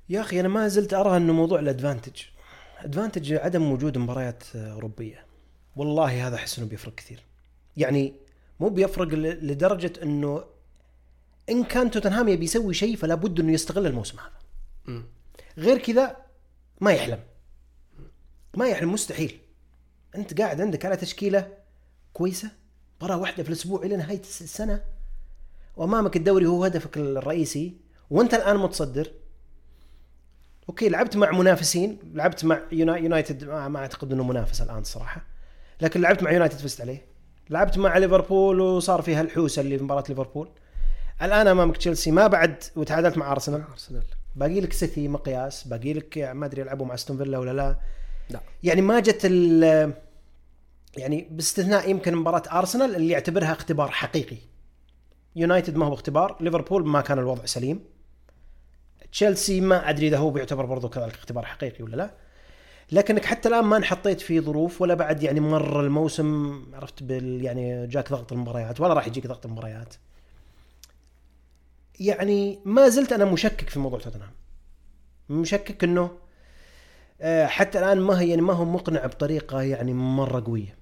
يا 0.10 0.22
أخي 0.22 0.40
أنا 0.40 0.48
ما 0.48 0.68
زلت 0.68 0.94
أرى 0.94 1.18
أنه 1.18 1.34
موضوع 1.34 1.60
الأدفانتج. 1.60 2.22
أدفانتج 2.78 3.34
عدم 3.34 3.72
وجود 3.72 3.98
مباريات 3.98 4.44
أوروبية. 4.56 5.26
والله 5.76 6.28
هذا 6.28 6.36
أحس 6.36 6.60
إنه 6.60 6.68
بيفرق 6.68 6.96
كثير. 6.96 7.24
يعني 7.78 8.14
مو 8.60 8.70
بيفرق 8.70 9.08
لدرجة 9.14 9.94
إنه 10.04 10.44
إن 11.50 11.64
كان 11.64 11.92
توتنهام 11.92 12.28
يبي 12.28 12.46
يسوي 12.46 12.74
شيء 12.74 12.96
فلا 12.96 13.16
بد 13.16 13.40
إنه 13.40 13.52
يستغل 13.52 13.88
الموسم 13.88 14.18
هذا. 14.20 15.04
غير 15.58 15.78
كذا 15.78 16.18
ما 16.82 16.92
يحلم. 16.92 17.20
ما 18.58 18.68
يحلم 18.68 18.94
مستحيل. 18.94 19.40
أنت 20.16 20.42
قاعد 20.42 20.62
عندك 20.62 20.86
على 20.86 20.96
تشكيلة 20.96 21.48
كويسة 22.14 22.50
مباراه 23.02 23.18
واحدة 23.18 23.44
في 23.44 23.50
الأسبوع 23.50 23.84
إلى 23.84 23.98
نهاية 23.98 24.20
الس- 24.20 24.42
السنة. 24.42 24.82
وأمامك 25.76 26.16
الدوري 26.16 26.46
هو 26.46 26.64
هدفك 26.66 26.98
الرئيسي. 26.98 27.74
وأنت 28.10 28.34
الآن 28.34 28.58
متصدر. 28.58 29.12
أوكي 30.70 30.90
لعبت 30.90 31.18
مع 31.18 31.32
منافسين 31.32 32.00
لعبت 32.14 32.46
مع 32.46 32.62
يونا- 32.72 32.98
يونايتد. 32.98 33.44
ما, 33.44 33.68
ما 33.68 33.80
أعتقد 33.80 34.12
إنه 34.12 34.24
منافس 34.24 34.62
الآن 34.62 34.84
صراحة. 34.84 35.22
لكن 35.82 36.02
لعبت 36.02 36.24
مع 36.24 36.32
يونايتد 36.32 36.58
فزت 36.58 36.82
عليه. 36.82 37.06
لعبت 37.50 37.78
مع 37.78 37.98
ليفربول 37.98 38.62
وصار 38.62 39.02
فيها 39.02 39.22
الحوسة 39.22 39.62
اللي 39.62 39.78
في 39.78 39.84
مباراة 39.84 40.04
ليفربول. 40.10 40.50
الآن 41.22 41.48
أمامك 41.48 41.78
تشيلسي. 41.78 42.12
ما 42.12 42.28
بعد 42.28 42.64
وتعادلت 42.76 43.18
مع 43.18 43.32
أرسنال. 43.32 43.64
أرسنال. 43.72 44.04
باقي 44.36 44.62
لك 44.62 44.74
سيتي 44.74 45.08
مقياس. 45.08 45.68
باقي 45.68 45.94
لك 45.94 46.18
ما 46.18 46.46
أدري 46.46 46.62
يلعبوا 46.62 46.86
مع 46.86 46.94
أستون 46.94 47.18
فيلا 47.18 47.38
ولا 47.38 47.54
لا. 47.54 47.80
لا. 48.30 48.42
يعني 48.64 48.82
ما 48.82 49.00
جت 49.00 49.22
ال 49.24 49.94
يعني 50.98 51.28
باستثناء 51.32 51.90
يمكن 51.90 52.16
مباراة 52.16 52.60
ارسنال 52.60 52.96
اللي 52.96 53.10
يعتبرها 53.10 53.52
اختبار 53.52 53.92
حقيقي. 53.92 54.38
يونايتد 55.36 55.76
ما 55.76 55.86
هو 55.86 55.94
اختبار 55.94 56.38
ليفربول 56.42 56.88
ما 56.88 57.02
كان 57.02 57.20
الوضع 57.20 57.46
سليم. 57.46 57.80
تشيلسي 59.12 59.62
ما 59.62 59.90
أدري 59.90 60.08
إذا 60.08 60.18
هو 60.18 60.30
بيعتبر 60.30 60.66
برضو 60.66 60.90
كذلك 60.90 61.14
اختبار 61.14 61.46
حقيقي 61.46 61.84
ولا 61.84 61.96
لا. 61.96 62.12
لكنك 62.92 63.26
حتى 63.26 63.50
الآن 63.50 63.64
ما 63.64 63.78
انحطيت 63.78 64.22
في 64.22 64.42
ظروف 64.42 64.82
ولا 64.82 64.94
بعد 64.94 65.24
يعني 65.24 65.40
مر 65.40 65.82
الموسم 65.82 66.62
عرفت 66.74 67.04
بال 67.04 67.44
يعني 67.44 67.88
جاك 67.88 68.10
ضغط 68.12 68.34
المباريات 68.34 68.82
ولا 68.82 68.94
راح 68.94 69.08
يجيك 69.08 69.28
ضغط 69.28 69.46
المباريات. 69.46 69.94
يعني 72.00 72.60
ما 72.66 72.90
زلت 72.90 73.12
أنا 73.12 73.26
مشكك 73.26 73.70
في 73.70 73.80
موضوع 73.80 74.00
توتنهام 74.00 74.32
مشكك 75.30 75.84
إنه 75.84 76.12
حتى 77.46 77.80
الآن 77.80 78.00
ما 78.00 78.20
هي 78.20 78.30
يعني 78.30 78.42
ما 78.42 78.54
هو 78.54 78.66
مقنع 78.66 79.06
بطريقة 79.06 79.62
يعني 79.62 79.94
مرة 79.94 80.44
قوية. 80.46 80.78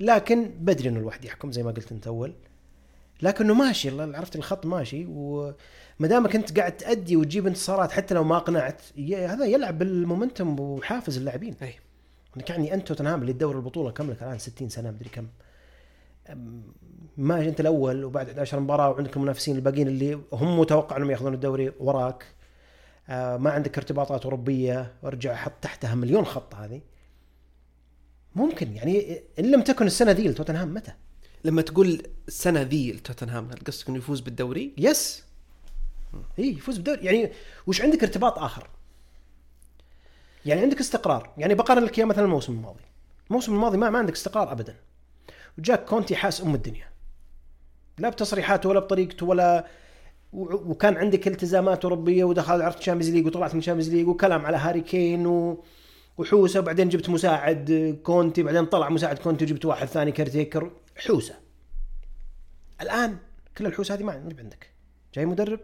لكن 0.00 0.50
بدري 0.60 0.88
إنه 0.88 1.00
الواحد 1.00 1.24
يحكم 1.24 1.52
زي 1.52 1.62
ما 1.62 1.70
قلت 1.70 1.92
أنت 1.92 2.06
أول. 2.06 2.32
لكنه 3.22 3.54
ماشي 3.54 4.00
عرفت 4.02 4.36
الخط 4.36 4.66
ماشي 4.66 5.06
وما 5.08 5.54
دامك 6.08 6.34
أنت 6.36 6.58
قاعد 6.58 6.76
تأدي 6.76 7.16
وتجيب 7.16 7.46
انتصارات 7.46 7.90
حتى 7.92 8.14
لو 8.14 8.24
ما 8.24 8.36
اقنعت 8.36 8.82
هذا 9.12 9.44
يلعب 9.44 9.78
بالمومنتم 9.78 10.60
وحافز 10.60 11.16
اللاعبين. 11.16 11.54
أي. 11.62 11.74
إنك 12.36 12.50
يعني 12.50 12.74
أنت 12.74 12.88
توتنهام 12.88 13.20
اللي 13.22 13.32
تدور 13.32 13.56
البطولة 13.56 13.90
كم 13.90 14.10
لك 14.10 14.22
الآن 14.22 14.38
60 14.38 14.68
سنة 14.68 14.90
مدري 14.90 15.08
كم. 15.10 15.26
أم- 16.28 16.32
ما 17.16 17.40
أنت 17.40 17.60
الأول 17.60 18.04
وبعد 18.04 18.28
11 18.28 18.60
مباراة 18.60 18.90
وعندك 18.90 19.16
المنافسين 19.16 19.56
الباقيين 19.56 19.88
اللي 19.88 20.18
هم 20.32 20.58
متوقع 20.60 20.96
إنهم 20.96 21.10
يأخذون 21.10 21.34
الدوري 21.34 21.72
وراك. 21.80 22.24
آه، 22.24 22.35
ما 23.08 23.50
عندك 23.50 23.78
ارتباطات 23.78 24.22
أوروبية 24.22 24.94
وارجع 25.02 25.34
حط 25.34 25.52
تحتها 25.62 25.94
مليون 25.94 26.24
خط 26.24 26.54
هذه. 26.54 26.80
ممكن 28.34 28.72
يعني 28.72 29.22
إن 29.38 29.50
لم 29.50 29.62
تكن 29.62 29.86
السنة 29.86 30.12
ذي 30.12 30.28
لتوتنهام 30.28 30.74
متى؟ 30.74 30.92
لما 31.44 31.62
تقول 31.62 32.02
السنة 32.28 32.62
ذي 32.62 32.92
لتوتنهام 32.92 33.50
هل 33.50 33.58
قصدك 33.66 33.88
إنه 33.88 33.98
يفوز 33.98 34.20
بالدوري؟ 34.20 34.74
يس. 34.78 35.24
اي 36.38 36.48
يفوز 36.48 36.76
بالدوري. 36.76 37.04
يعني 37.04 37.32
وش 37.66 37.82
عندك 37.82 38.02
ارتباط 38.02 38.38
آخر؟ 38.38 38.70
يعني 40.46 40.60
عندك 40.60 40.80
استقرار. 40.80 41.34
يعني 41.38 41.54
بقارن 41.54 41.82
لك 41.82 41.98
إياه 41.98 42.06
مثلا 42.06 42.24
الموسم 42.24 42.52
الماضي. 42.52 42.84
الموسم 43.30 43.54
الماضي 43.54 43.76
ما, 43.76 43.90
ما 43.90 43.98
عندك 43.98 44.12
استقرار 44.12 44.52
ابدا. 44.52 44.76
وجاك 45.58 45.84
كونتي 45.84 46.16
حاس 46.16 46.40
أم 46.40 46.54
الدنيا. 46.54 46.88
لا 47.98 48.08
بتصريحاته 48.08 48.68
ولا 48.68 48.80
بطريقته 48.80 49.26
ولا 49.26 49.66
وكان 50.32 50.96
عندك 50.96 51.28
التزامات 51.28 51.84
أوروبية 51.84 52.24
ودخل 52.24 52.62
عرفت 52.62 52.78
Champions 52.78 53.14
League 53.14 53.26
وطلعت 53.26 53.54
من 53.54 53.60
Champions 53.60 53.94
League 53.94 54.08
وكلام 54.08 54.46
على 54.46 54.56
هاري 54.56 54.80
كين 54.80 55.26
و... 55.26 55.64
وحوسة. 56.18 56.60
وبعدين 56.60 56.88
جبت 56.88 57.08
مساعد 57.08 57.98
كونتي 58.02 58.42
بعدين 58.42 58.66
طلع 58.66 58.88
مساعد 58.88 59.18
كونتي 59.18 59.44
وجبت 59.44 59.64
واحد 59.64 59.86
ثاني 59.86 60.12
caretaker. 60.12 60.70
حوسة. 60.96 61.34
الآن 62.80 63.18
كل 63.58 63.66
الحوسة 63.66 63.94
هذه 63.94 64.02
ما 64.02 64.12
عندك. 64.12 64.70
جاي 65.14 65.26
مدرب. 65.26 65.60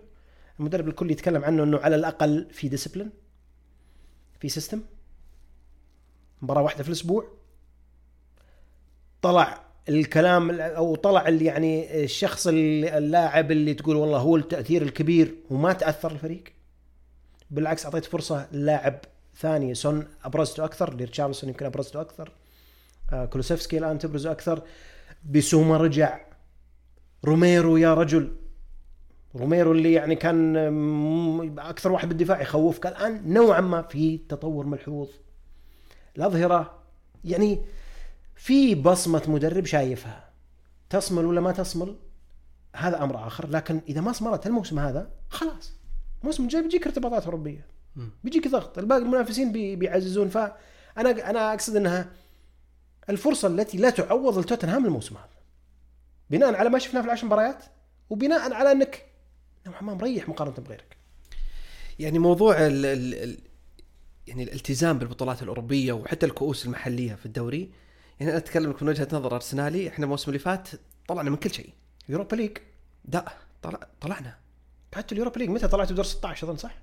المدرب 0.60 0.88
الكل 0.88 1.10
يتكلم 1.10 1.44
عنه 1.44 1.62
إنه 1.62 1.78
على 1.78 1.96
الأقل 1.96 2.48
في 2.52 2.68
discipline 2.68 3.11
في 4.40 4.48
system 4.48 4.82
مباراة 6.42 6.62
واحدة 6.62 6.82
في 6.82 6.88
الأسبوع. 6.88 7.28
طلع 9.22 9.71
الكلام 9.89 10.61
أو 10.61 10.95
طلع 10.95 11.28
اللي 11.28 11.45
يعني 11.45 12.05
الشخص 12.05 12.47
اللي 12.47 12.99
اللاعب 12.99 13.51
اللي 13.51 13.74
تقول 13.74 13.97
والله 13.97 14.18
هو 14.18 14.37
التأثير 14.37 14.83
الكبير 14.83 15.35
وما 15.51 15.72
تأثر 15.72 16.11
الفريق. 16.11 16.45
بالعكس 17.51 17.85
أعطيت 17.85 18.05
فرصة 18.05 18.47
لاعب 18.53 18.99
ثاني 19.37 19.74
سون 19.74 20.07
أبرزته 20.24 20.64
أكثر 20.64 20.95
لريتشارلسون 20.95 21.51
يمكن 21.51 21.66
أبرزته 21.66 22.01
أكثر 22.01 22.33
آه، 23.12 23.24
كولوسيفسكي 23.24 23.78
الآن 23.78 23.99
تبرزه 23.99 24.30
أكثر. 24.30 24.62
بسوما 25.30 25.76
رجع. 25.76 26.20
روميرو 27.24 27.76
يا 27.76 27.95
رجل. 27.95 28.33
روميرو 29.37 29.72
اللي 29.72 29.93
يعني 29.93 30.14
كان 30.14 30.57
أكثر 31.59 31.93
واحد 31.93 32.09
بالدفاع 32.09 32.43
يخوفك 32.43 32.87
الآن 32.87 33.33
نوعا 33.33 33.61
ما 33.61 33.83
في 33.83 34.18
تطور 34.18 34.66
ملحوظ. 34.66 35.09
الاظهره 36.16 36.78
يعني 37.24 37.59
في 38.35 38.74
بصمة 38.74 39.22
مدرب 39.28 39.66
شايفها. 39.66 40.30
تصمل 40.91 41.24
ولا 41.24 41.41
ما 41.41 41.53
تصمل؟ 41.53 41.97
هذا 42.76 43.03
أمر 43.03 43.26
آخر. 43.26 43.49
لكن 43.49 43.80
إذا 43.89 44.01
ما 44.01 44.12
صملت 44.12 44.47
الموسم 44.47 44.78
هذا 44.78 45.11
خلاص. 45.28 45.72
الموسم 46.20 46.43
الجاي 46.43 46.62
بيجيك 46.62 46.87
ارتباطات 46.87 47.24
أوروبية. 47.24 47.66
بيجيك 48.24 48.49
ضغط. 48.49 48.78
الباقي 48.78 49.03
المنافسين 49.03 49.53
بي- 49.53 49.76
بيعززون. 49.76 50.28
فانا 50.28 51.30
أنا 51.30 51.53
أقصد 51.53 51.76
إنها 51.76 52.11
الفرصة 53.11 53.49
التي 53.49 53.78
لا 53.78 53.91
تعوض 53.91 54.39
لتوتنهام 54.39 54.87
الموسم 54.87 55.16
هذا. 55.16 55.28
بناء 56.30 56.55
على 56.55 56.70
ما 56.70 56.78
شفناه 56.78 57.01
في 57.01 57.07
العشر 57.07 57.26
مباريات 57.26 57.64
وبناء 58.11 58.53
على 58.53 58.72
أنك 58.72 59.07
نوعا 59.66 59.83
ما 59.83 59.95
مريح 59.95 60.28
مقارنة 60.28 60.55
بغيرك. 60.57 60.97
يعني 61.99 62.18
موضوع 62.18 62.66
ال 62.66 62.87
ال 62.87 63.39
يعني 64.26 64.43
الالتزام 64.43 64.99
بالبطولات 64.99 65.43
الأوروبية 65.43 65.93
وحتى 65.93 66.26
الكؤوس 66.26 66.66
المحلية 66.66 67.14
في 67.14 67.26
الدوري 67.26 67.70
يعني 68.22 68.30
أنا 68.34 68.38
أتكلم 68.38 68.70
لك 68.70 68.82
من 68.82 68.88
وجهة 68.88 69.08
نظر 69.12 69.34
أرسنالي 69.34 69.88
إحنا 69.88 70.04
الموسم 70.04 70.30
اللي 70.30 70.38
فات 70.38 70.68
طلعنا 71.08 71.30
من 71.30 71.36
كل 71.36 71.50
شيء. 71.54 71.72
Europa 72.09 72.36
League. 72.36 72.59
لا 73.12 73.32
طلع 73.62 73.80
طلعنا. 74.00 74.36
حتى 74.94 75.12
اليوروبا 75.14 75.38
ليج 75.38 75.48
متى 75.50 75.68
طلعتوا 75.68 75.96
دور 75.96 76.04
16 76.04 76.46
أظن 76.46 76.56
صح؟ 76.56 76.74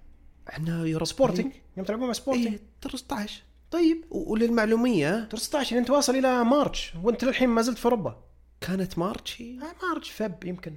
إحنا 0.50 0.86
يوروبا 0.86 1.06
سبورتنج 1.06 1.52
يوم 1.78 1.86
تلعبون 1.86 2.08
مع 2.08 2.14
سبورتنج 2.14 2.48
اي 2.48 2.60
دور 2.84 2.96
16 2.96 3.42
طيب. 3.72 4.06
وللمعلومية 4.12 5.20
دور 5.20 5.40
16 5.40 5.72
يعني 5.72 5.82
أنت 5.82 5.90
واصل 5.90 6.16
إلى 6.16 6.44
March 6.44 6.94
وأنت 7.04 7.24
للحين 7.24 7.50
ما 7.50 7.62
زلت 7.62 7.78
في 7.78 7.86
أوروبا. 7.86 8.24
كانت 8.62 8.98
March 8.98 9.42
آه 9.42 9.88
March 9.88 10.10
Feb 10.12 10.44
يمكن. 10.44 10.76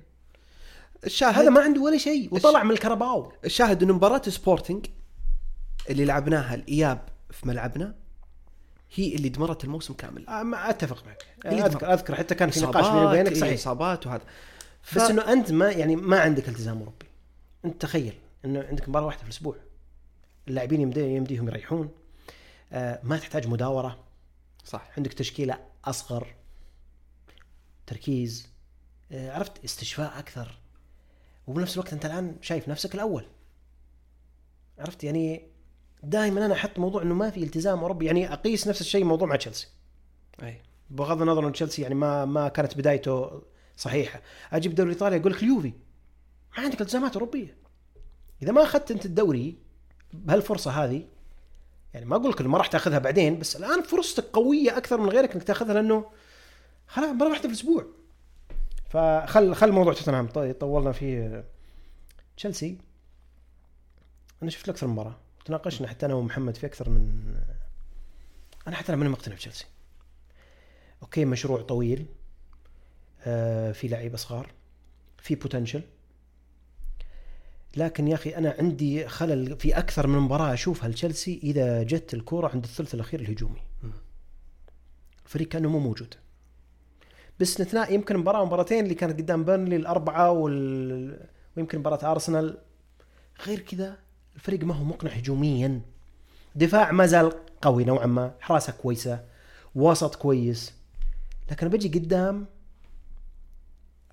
الشاهد 1.05 1.35
هذا 1.35 1.51
ما 1.51 1.61
عنده 1.61 1.81
ولا 1.81 1.99
شيء 1.99 2.35
وطلع 2.35 2.63
من 2.63 2.71
ال 2.71 2.79
Carabao 2.79 3.33
الشاهد 3.45 3.83
انه 3.83 3.95
مباراة 3.95 4.23
سبورتنج 4.29 4.87
اللي 5.91 6.05
لعبناها 6.05 6.55
الإياب 6.55 7.09
في 7.31 7.49
ملعبنا 7.49 7.95
هي 8.95 9.15
اللي 9.15 9.29
دمرت 9.29 9.65
الموسم 9.65 9.95
كامل. 9.95 10.29
آه 10.29 10.43
ما 10.43 10.71
أتفق 10.71 11.07
معك. 11.07 11.27
هي 11.47 11.67
اذكر 11.67 11.93
أذكر 11.93 12.15
حتى 12.15 12.35
كان 12.35 12.51
في 12.51 12.61
نقاش 12.61 12.87
بيني 12.87 13.07
وبينك 13.07 13.37
صحيح. 13.37 13.55
إصابات 13.55 14.07
وهذا. 14.07 14.25
ف... 14.83 14.99
بس 14.99 15.11
إنه 15.11 15.33
أنت 15.33 15.53
ما 15.53 15.71
يعني 15.71 15.97
ما 15.97 16.21
عندك 16.21 16.49
التزام 16.49 16.79
أوروبي. 16.79 17.07
أنت 17.65 17.83
تخيل 17.83 18.19
إنه 18.45 18.63
عندك 18.63 18.89
مباراة 18.89 19.07
واحدة 19.07 19.21
في 19.21 19.25
الأسبوع. 19.25 19.57
اللاعبين 20.49 20.81
يمدي 20.81 21.01
يمديهم 21.01 21.49
يريحون. 21.49 21.91
آه 22.73 23.01
ما 23.03 23.19
تحتاج 23.19 23.49
مداورة. 23.49 24.05
صح. 24.65 24.91
عندك 24.97 25.13
تشكيلة 25.13 25.59
أصغر. 25.85 26.35
تركيز. 27.87 28.49
آه 29.13 29.33
عرفت؟ 29.33 29.65
استشفاء 29.65 30.19
أكثر. 30.19 30.59
وبنفس 31.47 31.75
الوقت 31.75 31.93
أنت 31.93 32.07
الآن 32.07 32.37
شايف 32.41 32.69
نفسك 32.69 32.95
الأول. 32.95 33.27
عرفت؟ 34.79 35.05
يعني 35.05 35.52
دائما 36.03 36.47
أنا 36.47 36.55
أحط 36.55 36.79
موضوع 36.79 37.03
إنه 37.03 37.15
ما 37.15 37.31
في 37.31 37.43
التزام 37.45 37.79
اوروبي 37.79 38.07
يعني 38.07 38.33
أقيس 38.33 38.69
نفس 38.69 38.81
الشيء 38.81 39.05
موضوع 39.05 39.29
مع 39.29 39.37
تشيلسي. 39.37 39.69
أي. 40.43 40.61
بغض 40.91 41.23
النظر 41.23 41.47
إن 41.49 41.53
تشيلسي 41.53 41.83
يعني 41.83 41.95
ما 41.95 42.25
ما 42.25 42.49
كانت 42.49 42.79
بدايته 42.79 43.43
صحيحة. 43.77 44.21
أجيب 44.53 44.75
دوري 44.75 44.91
إيطاليا 44.91 45.17
يقول 45.19 45.33
لك 45.33 45.43
اليوفي. 45.43 45.73
ما 46.59 46.65
عندك 46.65 46.81
التزامات 46.81 47.13
أوروبية. 47.13 47.57
إذا 48.43 48.53
ما 48.53 48.63
أخذت 48.63 48.91
أنت 48.91 49.07
الدوري 49.07 49.57
بهالفرصة 50.13 50.71
هذه 50.71 51.07
يعني 51.95 52.07
ما 52.07 52.17
أقول 52.17 52.31
لك 52.31 52.43
ما 52.43 52.59
راح 52.59 52.67
تأخذها 52.67 52.99
بعدين 52.99 53.39
بس 53.39 53.57
الآن 53.57 53.83
فرصتك 53.83 54.25
قوية 54.33 54.77
أكثر 54.77 55.01
من 55.01 55.09
غيرك 55.09 55.33
إنك 55.33 55.43
تأخذها 55.43 55.75
لأنه 55.75 56.05
خلاص 56.87 57.09
مباراه 57.09 57.31
واحدة 57.31 57.43
في 57.43 57.49
الأسبوع. 57.55 57.87
فخل 58.91 59.55
خل 59.55 59.73
موضوع 59.73 59.93
توتنهام. 59.93 60.27
طي- 60.27 60.53
طولنا 60.53 60.93
فيه. 60.93 61.45
تشيلسي 62.37 62.79
أنا 64.43 64.51
شفت 64.51 64.69
له 64.69 64.75
أكثر 64.75 64.87
من 64.87 64.93
مباراة. 64.93 65.17
تناقشنا 65.45 65.89
حتى 65.89 66.07
أنا 66.07 66.15
ومحمد 66.15 66.57
في 66.57 66.67
أكثر 66.67 66.91
من 66.91 67.35
أنا 68.67 68.77
حتى 68.77 68.89
أنا 68.89 68.97
ماني 68.97 69.11
مقتنع 69.11 69.35
بتشيلسي. 69.35 69.67
okay 71.03 71.25
مشروع 71.25 71.63
طويل 71.63 72.07
آه 73.27 73.73
في 73.73 73.89
لعيبة 73.89 74.17
صغار 74.17 74.51
في 75.19 75.35
potential 75.35 75.83
لكن 77.77 78.09
يا 78.09 78.15
أخي 78.15 78.31
أنا 78.31 78.57
عندي 78.59 79.09
خلل 79.09 79.57
في 79.57 79.79
أكثر 79.79 80.07
من 80.07 80.19
مباراة 80.19 80.55
أشوفها 80.55 80.89
لتشيلسي 80.89 81.41
إذا 81.43 81.83
جت 81.83 82.15
الكوره 82.15 82.49
عند 82.49 82.65
الثلث 82.65 82.95
الأخير 82.95 83.21
الهجومي. 83.21 83.61
الفريق 85.25 85.49
كأنه 85.49 85.69
مو 85.69 85.79
موجود. 85.79 86.15
باستثناء 87.39 87.95
يمكن 87.95 88.17
مباراة 88.17 88.45
مباراتين 88.45 88.85
اللي 88.85 88.95
كانت 88.95 89.21
قدام 89.21 89.45
بيرنلي 89.45 89.77
الأربعة 89.77 90.31
وال... 90.31 91.29
ويمكن 91.57 91.79
مباراة 91.79 92.11
أرسنال. 92.13 92.59
غير 93.47 93.59
كذا 93.61 93.99
الفريق 94.37 94.65
ما 94.65 94.75
هو 94.75 94.85
مقنع 94.85 95.11
هجوميا. 95.11 95.81
دفاع 96.55 96.93
ما 96.93 97.07
زال 97.07 97.33
قوي 97.63 97.85
نوعا 97.85 98.07
ما 98.07 98.35
حراسة 98.41 98.73
كويسة 98.73 99.25
وسط 99.75 100.15
كويس. 100.15 100.73
لكن 101.51 101.69
بجي 101.69 101.99
قدام 101.99 102.47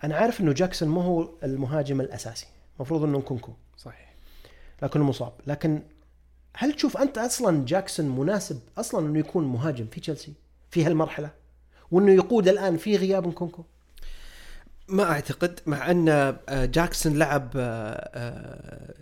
أنا 0.03 0.15
عارف 0.15 0.41
إنه 0.41 0.53
جاكسون 0.53 0.89
مو 0.89 1.01
هو 1.01 1.29
المهاجم 1.43 2.01
الأساسي 2.01 2.47
المفروض 2.75 3.03
إنه 3.03 3.17
نكونكو. 3.17 3.53
صحيح. 3.77 4.13
لكنه 4.83 5.03
مصاب. 5.03 5.33
لكن 5.47 5.81
هل 6.55 6.73
تشوف 6.73 6.97
أنت 6.97 7.17
أصلا 7.17 7.65
جاكسون 7.65 8.19
مناسب 8.19 8.59
أصلا 8.77 9.07
إنه 9.07 9.19
يكون 9.19 9.45
مهاجم 9.47 9.85
في 9.91 9.99
تشيلسي؟ 9.99 10.33
في 10.71 10.85
هالمرحلة؟ 10.85 11.29
وإنه 11.91 12.11
يقود 12.11 12.47
الآن 12.47 12.77
في 12.77 12.95
غياب 12.95 13.27
نكونكو؟ 13.27 13.63
ما 14.87 15.03
أعتقد 15.03 15.59
مع 15.65 15.91
أن 15.91 16.09
آه، 16.09 16.65
جاكسون 16.65 17.17
لعب 17.17 17.51
آه، 17.55 18.09
آه، 18.13 18.93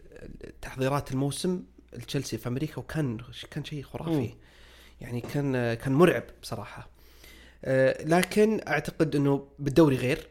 تحضيرات 0.62 1.12
الموسم 1.12 1.64
لتشيلسي 1.94 2.38
في 2.38 2.48
أمريكا 2.48 2.80
وكان 2.80 3.18
كان 3.52 3.64
شيء 3.64 3.84
خرافي. 3.84 4.34
يعني 5.02 5.22
كان 5.22 5.74
كان 5.74 5.94
مرعب 5.94 6.24
بصراحة. 6.42 6.90
لكن 8.04 8.62
أعتقد 8.68 9.16
إنه 9.16 9.48
بالدوري 9.60 9.96
غير. 9.96 10.28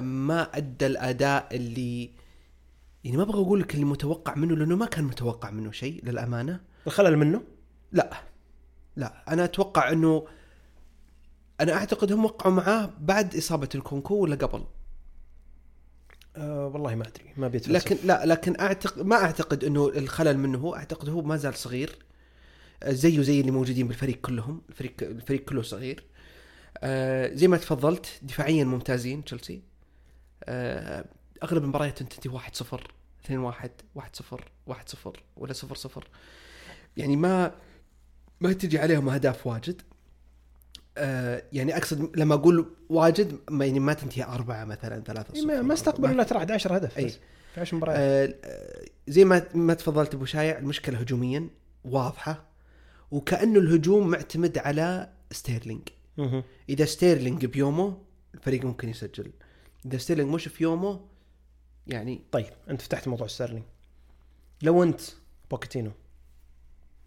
ما 0.00 0.56
أدى 0.56 0.86
الأداء 0.86 1.56
اللي 1.56 2.10
يعني 3.04 3.16
ما 3.16 3.22
أبغى 3.22 3.40
أقول 3.40 3.60
لك 3.60 3.74
اللي 3.74 3.84
متوقع 3.84 4.34
منه 4.34 4.56
لأنه 4.56 4.76
ما 4.76 4.86
كان 4.86 5.04
متوقع 5.04 5.50
منه 5.50 5.72
شيء 5.72 6.04
للأمانة. 6.04 6.60
الخلل 6.86 7.16
منه؟ 7.16 7.42
لا. 7.92 8.10
لا. 8.96 9.24
أنا 9.32 9.44
أتوقع 9.44 9.92
إنه 9.92 10.26
أنا 11.60 11.72
أعتقد 11.72 12.12
هم 12.12 12.24
وقعوا 12.24 12.54
معاه 12.54 12.90
بعد 13.00 13.36
إصابة 13.36 13.68
الكونكو 13.74 14.14
ولا 14.14 14.34
قبل. 14.34 14.64
أه 16.38 16.66
والله 16.66 16.94
ما 16.94 17.08
أدري 17.08 17.32
ما 17.36 17.48
بيتفلسف 17.48 17.86
لكن 17.92 18.06
لا 18.06 18.26
لكن 18.26 18.60
اعتقد 18.60 19.02
ما 19.02 19.16
أعتقد 19.16 19.64
إنه 19.64 19.88
الخلل 19.88 20.38
منه 20.38 20.58
هو 20.58 20.74
أعتقد 20.74 21.08
هو 21.08 21.22
ما 21.22 21.36
زال 21.36 21.54
صغير. 21.54 21.98
آه، 22.82 22.92
زيه 22.92 23.22
زي 23.22 23.40
اللي 23.40 23.50
موجودين 23.52 23.88
بالفريق 23.88 24.20
كلهم 24.20 24.62
الفريق 24.68 24.92
الفريق 25.02 25.44
كله 25.44 25.62
صغير. 25.62 26.04
آه 26.78 27.34
زي 27.34 27.48
ما 27.48 27.56
تفضلت 27.56 28.06
دفاعيا 28.22 28.64
ممتازين 28.64 29.24
تشيلسي. 29.24 29.62
آه 30.44 31.04
أغلب 31.42 31.62
المباريات 31.62 31.98
تنتهي 32.02 32.32
1 32.34 32.54
0 32.54 32.92
2 33.24 33.38
1 33.40 33.70
1 33.94 34.16
0 34.16 34.44
1 34.66 34.88
0 34.88 35.22
ولا 35.36 35.52
0 35.52 35.74
0 35.76 36.08
يعني 36.96 37.16
ما 37.16 37.54
ما 38.40 38.52
تجي 38.52 38.78
عليهم 38.78 39.08
أهداف 39.08 39.46
واجد. 39.46 39.82
آه 40.98 41.42
يعني 41.52 41.76
أقصد 41.76 42.16
لما 42.16 42.34
أقول 42.34 42.66
واجد 42.88 43.38
ما 43.50 43.66
يعني 43.66 43.80
ما 43.80 43.92
تنتهي 43.92 44.24
أربعة 44.24 44.64
مثلا 44.64 45.02
ثلاثة 45.02 45.34
إيه، 45.34 45.44
ما, 45.46 45.62
ما 45.62 45.74
استقبلوا 45.74 46.10
إلا 46.10 46.22
ترى 46.22 46.38
11 46.38 46.76
هدف 46.76 46.94
في 47.54 47.60
10 47.60 47.76
مباريات. 47.76 47.98
آه 48.44 48.84
زي 49.08 49.24
ما 49.24 49.46
ما 49.54 49.74
تفضلت 49.74 50.14
أبو 50.14 50.24
شايع 50.24 50.58
المشكلة 50.58 50.98
هجوميا 50.98 51.48
واضحة 51.84 52.44
وكانه 53.10 53.58
الهجوم 53.58 54.08
معتمد 54.08 54.58
على 54.58 55.08
ستيرلينج. 55.32 55.88
إذا 56.68 56.84
ستيرلينج 56.84 57.46
بيومه 57.46 57.98
الفريق 58.34 58.64
ممكن 58.64 58.88
يسجل. 58.88 59.30
إذا 59.86 59.98
ستيرلينج 59.98 60.34
مش 60.34 60.48
في 60.48 60.62
يومه 60.62 61.00
يعني 61.86 62.22
طيب 62.32 62.46
أنت 62.70 62.82
فتحت 62.82 63.08
موضوع 63.08 63.26
ستيرلينج. 63.26 63.64
لو 64.62 64.82
أنت 64.82 65.00
بوكيتينو 65.50 65.90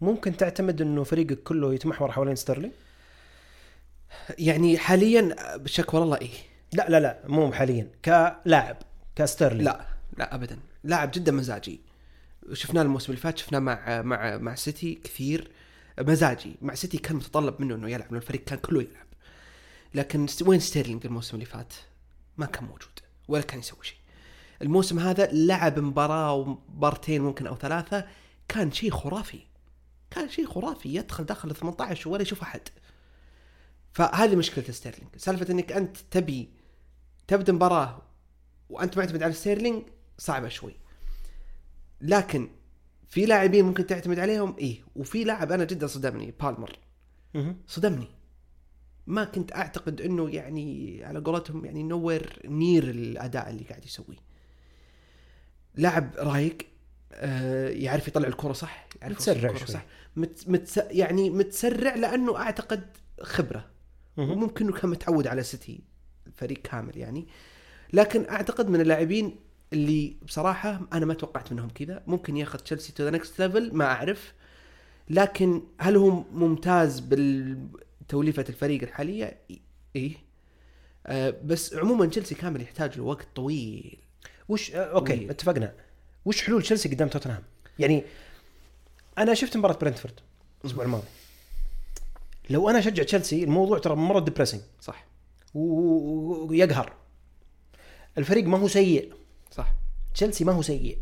ممكن 0.00 0.36
تعتمد 0.36 0.80
إنه 0.80 1.04
فريقك 1.04 1.42
كله 1.42 1.74
يتمحور 1.74 2.12
حوالين 2.12 2.36
ستيرلينج؟ 2.36 2.72
يعني 4.38 4.78
حاليا 4.78 5.36
بشكوى 5.56 6.02
الله 6.02 6.16
إيه؟ 6.16 6.30
لا 6.72 6.86
لا 6.88 7.00
لا 7.00 7.18
مو 7.26 7.52
حاليا 7.52 7.90
كلاعب 8.04 8.76
كستيرلينج 9.16 9.62
لا 9.62 9.86
لا 10.18 10.34
ابدا. 10.34 10.58
لاعب 10.84 11.10
جدا 11.14 11.32
مزاجي. 11.32 11.80
شفناه 12.52 12.82
الموسم 12.82 13.12
اللي 13.12 13.20
فات 13.22 13.38
شفناه 13.38 13.58
مع 13.58 14.02
مع 14.02 14.36
مع 14.36 14.54
سيتي 14.54 14.94
كثير 15.04 15.50
مزاجي. 16.00 16.54
مع 16.62 16.74
سيتي 16.74 16.98
كان 16.98 17.16
متطلب 17.16 17.60
منه 17.60 17.74
إنه 17.74 17.90
يلعب 17.90 18.06
لأنه 18.06 18.18
الفريق 18.18 18.44
كان 18.44 18.58
كله 18.58 18.80
يلعب. 18.80 19.06
لكن 19.94 20.26
وين 20.46 20.60
ستيرلينج 20.60 21.06
الموسم 21.06 21.34
اللي 21.34 21.46
فات؟ 21.46 21.74
ما 22.36 22.46
كان 22.46 22.64
موجود 22.64 22.98
ولا 23.28 23.42
كان 23.42 23.58
يسوي 23.58 23.84
شيء. 23.84 23.96
الموسم 24.62 24.98
هذا 24.98 25.28
لعب 25.32 25.78
مباراة 25.78 26.32
ومبارتين 26.32 27.22
ممكن 27.22 27.46
أو 27.46 27.56
ثلاثة 27.56 28.06
كان 28.48 28.72
شيء 28.72 28.90
خرافي. 28.90 29.40
كان 30.10 30.28
شيء 30.28 30.46
خرافي. 30.46 30.94
يدخل 30.94 31.24
داخل 31.24 31.50
ال 31.50 31.56
18 31.56 32.10
ولا 32.10 32.22
يشوف 32.22 32.42
أحد. 32.42 32.60
فهذه 33.92 34.36
مشكلة 34.36 34.64
ستيرلينج 34.64 35.08
سالفة 35.16 35.52
إنك 35.52 35.72
أنت 35.72 35.96
تبي 36.10 36.48
تبدأ 37.26 37.52
مباراة 37.52 38.02
وأنت 38.68 38.98
معتمد 38.98 39.22
على 39.22 39.32
ستيرلينج 39.32 39.82
صعبة 40.18 40.48
شوي. 40.48 40.74
لكن 42.00 42.50
في 43.08 43.26
لاعبين 43.26 43.64
ممكن 43.64 43.86
تعتمد 43.86 44.18
عليهم؟ 44.18 44.56
إيه. 44.58 44.84
وفي 44.96 45.24
لاعب 45.24 45.52
أنا 45.52 45.64
جدا 45.64 45.86
صدمني 45.86 46.34
بالمر. 46.40 46.78
صدمني. 47.66 48.08
ما 49.06 49.24
كنت 49.24 49.52
أعتقد 49.52 50.00
إنه 50.00 50.30
يعني 50.30 51.00
على 51.04 51.18
قولتهم 51.18 51.64
يعني 51.64 51.82
nowhere 51.82 52.42
near 52.44 52.84
الأداء 52.90 53.50
اللي 53.50 53.64
قاعد 53.64 53.84
يسويه. 53.84 54.16
لاعب 55.74 56.10
رايق 56.16 56.58
آه 57.12 57.68
يعرف 57.68 58.08
يطلع 58.08 58.28
الكرة 58.28 58.52
صح 58.52 58.88
يعرف 59.02 59.14
متى 59.14 59.29
يسرع 59.29 59.50
الكرة. 59.50 59.66
صح. 59.66 59.86
مت 60.16 60.48
متس 60.48 60.76
يعني 60.76 61.30
متسرع 61.30 61.94
لأنه 61.94 62.36
أعتقد 62.36 62.96
خبرة. 63.22 63.71
وممكن 64.16 64.66
إنه 64.66 64.76
كان 64.76 64.90
متعود 64.90 65.26
على 65.26 65.42
سيتي 65.42 65.80
الفريق 66.26 66.62
كامل 66.62 66.96
يعني. 66.96 67.26
لكن 67.92 68.28
أعتقد 68.28 68.68
من 68.68 68.80
اللاعبين 68.80 69.36
اللي 69.72 70.16
بصراحة 70.22 70.80
أنا 70.92 71.06
ما 71.06 71.14
توقعت 71.14 71.52
منهم 71.52 71.68
كذا. 71.68 72.02
ممكن 72.06 72.36
ياخذ 72.36 72.58
تشيلسي 72.58 72.92
to 72.92 73.04
the 73.04 73.10
next 73.10 73.40
level 73.40 73.74
ما 73.74 73.84
أعرف. 73.84 74.32
لكن 75.10 75.62
هل 75.78 75.96
هو 75.96 76.10
ممتاز 76.32 77.00
بالتوليفة 77.00 78.44
الفريق 78.48 78.82
الحالية؟ 78.82 79.38
إيه. 79.96 80.12
آه 81.06 81.34
بس 81.44 81.74
عموما 81.74 82.06
تشيلسي 82.06 82.34
كامل 82.34 82.62
يحتاج 82.62 82.98
له 82.98 83.04
وقت 83.04 83.26
طويل. 83.34 83.98
وش 84.48 84.70
آه، 84.70 84.78
okay 84.78 85.16
طويل. 85.16 85.30
اتفقنا. 85.30 85.74
وش 86.24 86.42
حلول 86.42 86.62
تشيلسي 86.62 86.88
قدام 86.88 87.08
توتنهام؟ 87.08 87.42
يعني 87.78 88.04
أنا 89.18 89.34
شفت 89.34 89.56
مباراة 89.56 89.78
برنتفورد 89.78 90.20
الأسبوع 90.64 90.84
الماضي. 90.84 91.06
لو 92.50 92.70
أنا 92.70 92.78
أشجع 92.78 93.02
تشيلسي 93.02 93.44
الموضوع 93.44 93.78
ترى 93.78 93.96
مرة 93.96 94.20
depressing 94.20 94.60
صح. 94.80 95.06
ويقهر. 95.54 96.92
الفريق 98.18 98.44
ما 98.44 98.58
هو 98.58 98.68
سيء. 98.68 99.12
صح. 99.50 99.74
تشيلسي 100.14 100.44
ما 100.44 100.52
هو 100.52 100.62
سيء. 100.62 100.98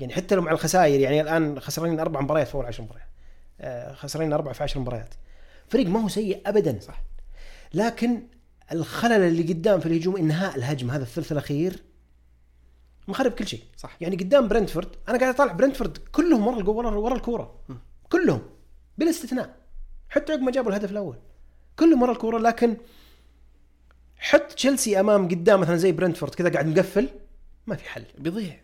يعني 0.00 0.12
حتى 0.12 0.34
لو 0.34 0.42
مع 0.42 0.52
الخسائر 0.52 1.00
يعني 1.00 1.20
الآن 1.20 1.60
خسرانين 1.60 2.00
أربع 2.00 2.20
مباريات 2.20 2.48
في 2.48 2.54
اول 2.54 2.66
عشر 2.66 2.82
مباريات. 2.82 3.08
آه، 3.60 3.92
خسرانين 3.94 4.32
أربع 4.32 4.52
في 4.52 4.62
عشر 4.62 4.80
مباريات. 4.80 5.14
فريق 5.68 5.86
ما 5.86 6.04
هو 6.04 6.08
سيء 6.08 6.42
ابدا. 6.46 6.80
صح. 6.80 7.02
لكن 7.74 8.22
الخلل 8.72 9.12
اللي 9.12 9.52
قدام 9.52 9.80
في 9.80 9.86
الهجوم 9.86 10.16
إنهاء 10.16 10.56
الهجم 10.56 10.90
هذا 10.90 11.02
الثلث 11.02 11.32
الأخير 11.32 11.82
مخرب 13.08 13.32
كل 13.32 13.46
شيء. 13.46 13.62
صح. 13.76 13.96
يعني 14.00 14.16
قدام 14.16 14.48
برنتفورد 14.48 14.88
أنا 15.08 15.18
قاعد 15.18 15.34
أطالع 15.34 15.52
برنتفورد 15.52 15.98
كلهم 15.98 16.46
ورا 16.68 16.90
ورا 16.90 17.14
الكورة. 17.14 17.54
كلهم. 18.10 18.42
بلا 18.98 19.10
استثناء. 19.10 19.65
حتى 20.08 20.32
عقب 20.32 20.42
ما 20.42 20.50
جابوا 20.50 20.70
الهدف 20.70 20.90
الأول. 20.90 21.16
كلهم 21.78 22.02
ورا 22.02 22.12
الكورة 22.12 22.38
لكن 22.38 22.76
حط 24.18 24.52
تشيلسي 24.52 25.00
أمام 25.00 25.28
قدام 25.28 25.60
مثلا 25.60 25.76
زي 25.76 25.92
برنتفورد 25.92 26.34
كذا 26.34 26.48
قاعد 26.48 26.66
مقفل 26.66 27.08
ما 27.66 27.76
في 27.76 27.88
حل. 27.88 28.04
بيضيع. 28.18 28.60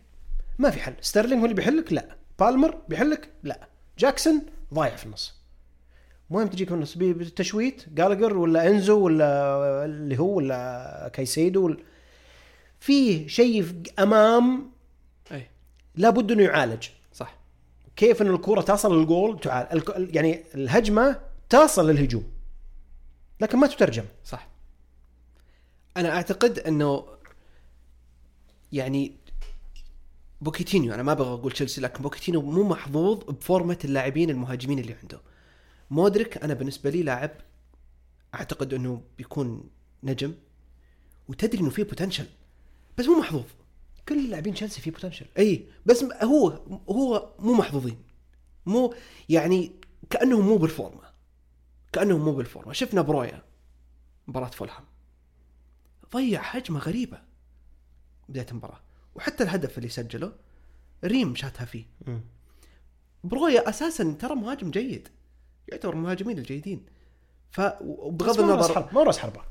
ما 0.59 0.69
في 0.69 0.79
حل. 0.79 0.93
ستيرلينج 1.01 1.39
هو 1.39 1.45
اللي 1.45 1.55
بيحلك؟ 1.55 1.93
لا. 1.93 2.15
بالمر 2.39 2.77
بيحلك؟ 2.87 3.29
لا. 3.43 3.67
جاكسون 3.99 4.41
ضايع 4.73 4.95
في 4.95 5.05
النص. 5.05 5.33
المهم 6.29 6.47
تجيك 6.47 6.67
في 6.67 6.73
النص. 6.73 6.97
بالتشويت 6.97 7.83
جالجر 7.89 8.37
ولا 8.37 8.67
إنزو 8.67 8.99
ولا 8.99 9.85
اللي 9.85 10.19
هو 10.19 10.35
ولا 10.35 11.11
كايسيدو 11.13 11.65
ولا 11.65 11.77
في 12.79 13.29
شيء 13.29 13.83
أمام 13.99 14.71
إي. 15.31 15.47
لابد 15.95 16.31
إنه 16.31 16.43
يعالج. 16.43 16.87
صح. 17.13 17.35
كيف 17.95 18.21
إن 18.21 18.27
الكره 18.27 18.61
تصل 18.61 18.99
للجول؟ 18.99 19.39
تعال. 19.39 20.09
يعني 20.15 20.43
الهجمة 20.55 21.32
تصل 21.53 21.89
للهجوم. 21.89 22.33
لكن 23.41 23.57
ما 23.57 23.67
تترجم. 23.67 24.05
صح. 24.25 24.47
أنا 25.97 26.09
أعتقد 26.09 26.59
إنه 26.59 27.05
يعني 28.71 29.15
بوكيتينيو 30.41 30.93
أنا 30.93 31.03
ما 31.03 31.11
أبغى 31.11 31.33
أقول 31.33 31.51
تشيلسي 31.51 31.81
لكن 31.81 32.03
بوكيتينيو 32.03 32.41
مو 32.41 32.63
محظوظ 32.63 33.23
بفورمة 33.23 33.77
اللاعبين 33.85 34.29
المهاجمين 34.29 34.79
اللي 34.79 34.93
عنده. 34.93 35.21
مودريك 35.91 36.43
أنا 36.43 36.53
بالنسبة 36.53 36.89
لي 36.89 37.03
لاعب 37.03 37.31
أعتقد 38.35 38.73
إنه 38.73 39.01
بيكون 39.17 39.69
نجم 40.03 40.33
وتدري 41.29 41.61
إنه 41.61 41.69
فيه 41.69 41.83
potential 41.83 42.25
بس 42.97 43.05
مو 43.05 43.19
محظوظ. 43.19 43.45
كل 44.09 44.29
لاعبين 44.29 44.53
تشيلسي 44.53 44.81
في 44.81 44.91
potential 44.91 45.25
إي 45.37 45.67
بس 45.85 46.05
هو 46.23 46.59
هو 46.89 47.33
مو 47.39 47.53
محظوظين. 47.53 47.97
مو 48.65 48.93
يعني 49.29 49.71
كأنهم 50.09 50.45
مو 50.45 50.57
بالفورمة. 50.57 51.12
كأنهم 51.93 52.25
مو 52.25 52.31
بالفورمة 52.31 52.73
شفنا 52.73 53.01
برويا 53.01 53.41
مباراة 54.27 54.47
فولهام 54.49 54.83
ضيع 56.13 56.41
هجمة 56.41 56.79
غريبة 56.79 57.21
بداية 58.29 58.45
المباراة 58.51 58.79
وحتى 59.15 59.43
الهدف 59.43 59.77
اللي 59.77 59.89
سجله 59.89 60.33
ريم 61.03 61.35
شاتها 61.35 61.65
فيه. 61.65 61.85
برويا 63.23 63.69
أساسا 63.69 64.15
ترى 64.19 64.35
مهاجم 64.35 64.71
جيد 64.71 65.07
يعتبر 65.67 65.93
المهاجمين 65.93 66.37
الجيدين 66.37 66.85
ف 67.51 67.61
بس 67.61 67.73
وبغض 67.81 68.39
مو 68.41 68.51
راس 68.53 68.69
النظر 68.69 68.89
مو 68.93 69.03
راس 69.03 69.17
حربة 69.17 69.41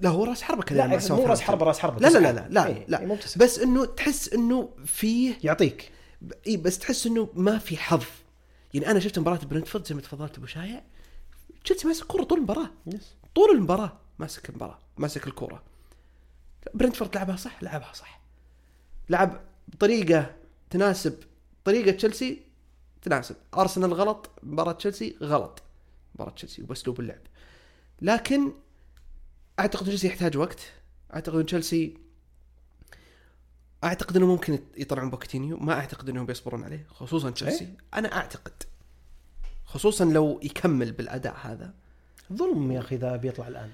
لا 0.00 0.08
هو 0.10 0.24
راس 0.24 0.42
حربة 0.42 0.62
كذا 0.62 0.78
لا 0.78 0.86
مو. 0.86 1.26
راس 1.26 1.40
حربة 1.40 1.64
راس 1.66 1.78
حربة 1.78 2.00
لا 2.00 2.08
لا 2.08 2.18
لا. 2.18 2.32
لا 2.32 2.46
لا, 2.48 2.66
إيه، 2.66 2.84
لا. 2.88 3.16
تسعة. 3.16 3.44
بس 3.44 3.58
إنه 3.58 3.84
تحس 3.84 4.28
إنه 4.32 4.68
فيه 4.84 5.34
يعطيك 5.44 5.92
اي 6.46 6.56
بس 6.56 6.78
تحس 6.78 7.06
إنه 7.06 7.28
ما 7.34 7.58
في 7.58 7.76
حظ 7.76 8.04
يعني 8.74 8.90
أنا 8.90 9.00
شفت 9.00 9.18
مباراة 9.18 9.38
برنتفورد 9.44 9.86
زي 9.86 9.94
ما 9.94 10.00
تفضلت 10.00 10.38
أبو 10.38 10.46
شايع 10.46 10.82
تشيلسي 11.64 11.88
ماسك 11.88 12.06
كوره 12.06 12.24
طول 12.24 12.38
المباراة. 12.38 12.70
yes 12.86 13.14
طول 13.34 13.50
المباراة 13.50 13.98
ماسك 14.18 14.50
المباراة 14.50 14.78
ماسك 14.98 15.26
الكوره 15.26 15.62
برنتفورد 16.74 17.16
لعبها 17.16 17.36
صح؟ 17.36 17.62
لعبها 17.62 17.92
صح. 17.92 18.20
لعب 19.08 19.40
بطريقة 19.68 20.36
تناسب 20.70 21.22
طريقة 21.64 21.90
تشيلسي؟ 21.90 22.42
تناسب. 23.02 23.36
أرسنال 23.54 23.94
غلط 23.94 24.30
مباراة 24.42 24.72
تشيلسي 24.72 25.16
غلط 25.22 25.62
مباراة 26.14 26.30
تشيلسي 26.30 26.62
وبأسلوب 26.62 27.00
اللعب. 27.00 27.20
لكن 28.02 28.52
أعتقد 29.58 29.86
تشيلسي 29.86 30.06
يحتاج 30.06 30.36
وقت. 30.36 30.60
أعتقد 31.14 31.36
إن 31.36 31.46
تشيلسي 31.46 31.98
أعتقد 33.84 34.16
إنه 34.16 34.26
ممكن 34.26 34.58
يطلعون 34.76 35.10
بوكيتينيو. 35.10 35.56
ما 35.56 35.72
أعتقد 35.72 36.08
إنهم 36.08 36.26
بيصبرون 36.26 36.64
عليه 36.64 36.86
خصوصا 36.90 37.30
تشيلسي. 37.30 37.64
إيه؟ 37.64 37.76
أنا 37.94 38.16
أعتقد. 38.16 38.62
خصوصا 39.70 40.04
لو 40.04 40.40
يكمل 40.42 40.92
بالأداء 40.92 41.36
هذا. 41.42 41.74
ظلم 42.32 42.72
يا 42.72 42.80
أخي 42.80 42.96
إذا 42.96 43.16
بيطلع 43.16 43.48
الآن. 43.48 43.70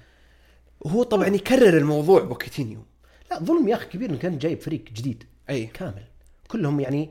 وهو 0.79 1.03
طبعا 1.03 1.27
يكرر 1.27 1.77
الموضوع 1.77 2.23
بوكيتينيو. 2.23 2.85
لا 3.31 3.39
ظلم 3.43 3.67
يا 3.67 3.75
أخي 3.75 3.85
كبير 3.85 4.09
إنه 4.09 4.17
كان 4.17 4.37
جايب 4.37 4.61
فريق 4.61 4.83
جديد. 4.83 5.23
أي. 5.49 5.65
كامل. 5.65 6.03
كلهم 6.47 6.79
يعني 6.79 7.09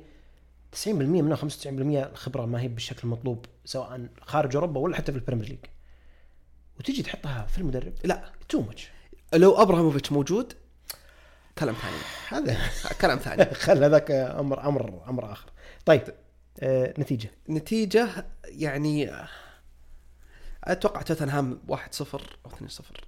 90% 0.72 0.88
منهم 0.88 1.36
95% 1.36 1.46
الخبرة 1.66 2.46
ما 2.46 2.60
هي 2.60 2.68
بالشكل 2.68 3.00
المطلوب 3.04 3.46
سواء 3.64 4.08
خارج 4.20 4.56
أوروبا 4.56 4.80
ولا 4.80 4.96
حتى 4.96 5.12
في 5.12 5.18
البريمير 5.18 5.48
ليج. 5.48 5.58
وتجي 6.78 7.02
تحطها 7.02 7.46
في 7.46 7.58
المدرب؟ 7.58 7.92
لا. 8.04 8.32
too 8.48 8.60
much 8.60 8.90
لو 9.34 9.62
ابراهيموفيتش 9.62 10.12
موجود 10.12 10.52
كلام 11.58 11.74
ثاني. 11.74 11.96
هذا 12.28 12.58
كلام 13.00 13.18
ثاني. 13.18 13.44
خل 13.64 13.84
هذاك 13.84 14.10
أمر 14.10 14.68
أمر 14.68 15.02
أمر 15.08 15.32
آخر. 15.32 15.50
طيب. 15.86 16.02
نتيجة. 16.98 17.30
نتيجة 17.48 18.26
يعني 18.44 19.10
أتوقع 20.64 21.02
توتنهام 21.02 21.60
1-0 21.68 21.74
أو 22.46 22.50
2-0 22.50 23.06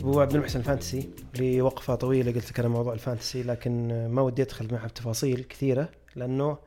أبو 0.00 0.20
عبد 0.20 0.34
المحسن 0.34 0.58
ال 0.58 0.64
fantasy 0.64 1.10
لي 1.34 1.62
وقفة 1.62 1.94
طويلة 1.94 2.32
قلت 2.32 2.50
لك 2.50 2.60
أنا 2.60 2.68
موضوع 2.68 2.92
ال 2.92 2.98
fantasy 2.98 3.42
لكن 3.42 4.06
ما 4.06 4.22
ودي 4.22 4.42
أدخل 4.42 4.72
معها 4.72 4.86
بتفاصيل 4.86 5.44
كثيرة 5.44 5.88
لأنه 6.16 6.58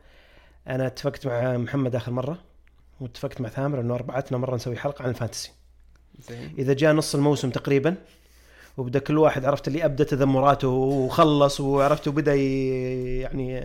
أنا 0.68 0.88
اتفقت 0.88 1.28
مع 1.28 1.58
محمد 1.58 1.96
آخر 1.96 2.12
مرة 2.12 2.38
واتفقت 3.02 3.42
مع 3.42 3.50
ثامر 3.50 3.80
إنه 3.80 3.96
أربعتنا 3.96 4.38
مرة 4.38 4.56
نسوي 4.56 4.78
حلقة 4.78 5.04
عن 5.04 5.10
الفانتسي. 5.10 5.52
زين. 6.30 6.56
إذا 6.58 6.74
جاء 6.74 6.94
نص 6.94 7.16
الموسم 7.16 7.50
تقريبا 7.50 7.96
وبدا 8.78 9.00
كل 9.00 9.18
واحد 9.18 9.46
عرفت 9.46 9.68
اللي 9.68 9.86
أبدأ 9.86 10.04
تذمراته 10.04 10.68
وخلص 10.68 11.60
وعرفت 11.60 12.08
وبدا 12.08 12.36
يعني 12.36 13.62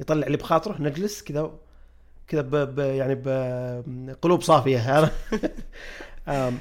يطلع 0.00 0.26
اللي 0.26 0.36
بخاطره. 0.36 0.82
نجلس 0.82 1.22
كذا 1.22 1.50
كذا 2.28 2.74
يعني 2.78 3.14
بقلوب 3.14 4.42
صافية. 4.42 4.78
هذا 6.26 6.52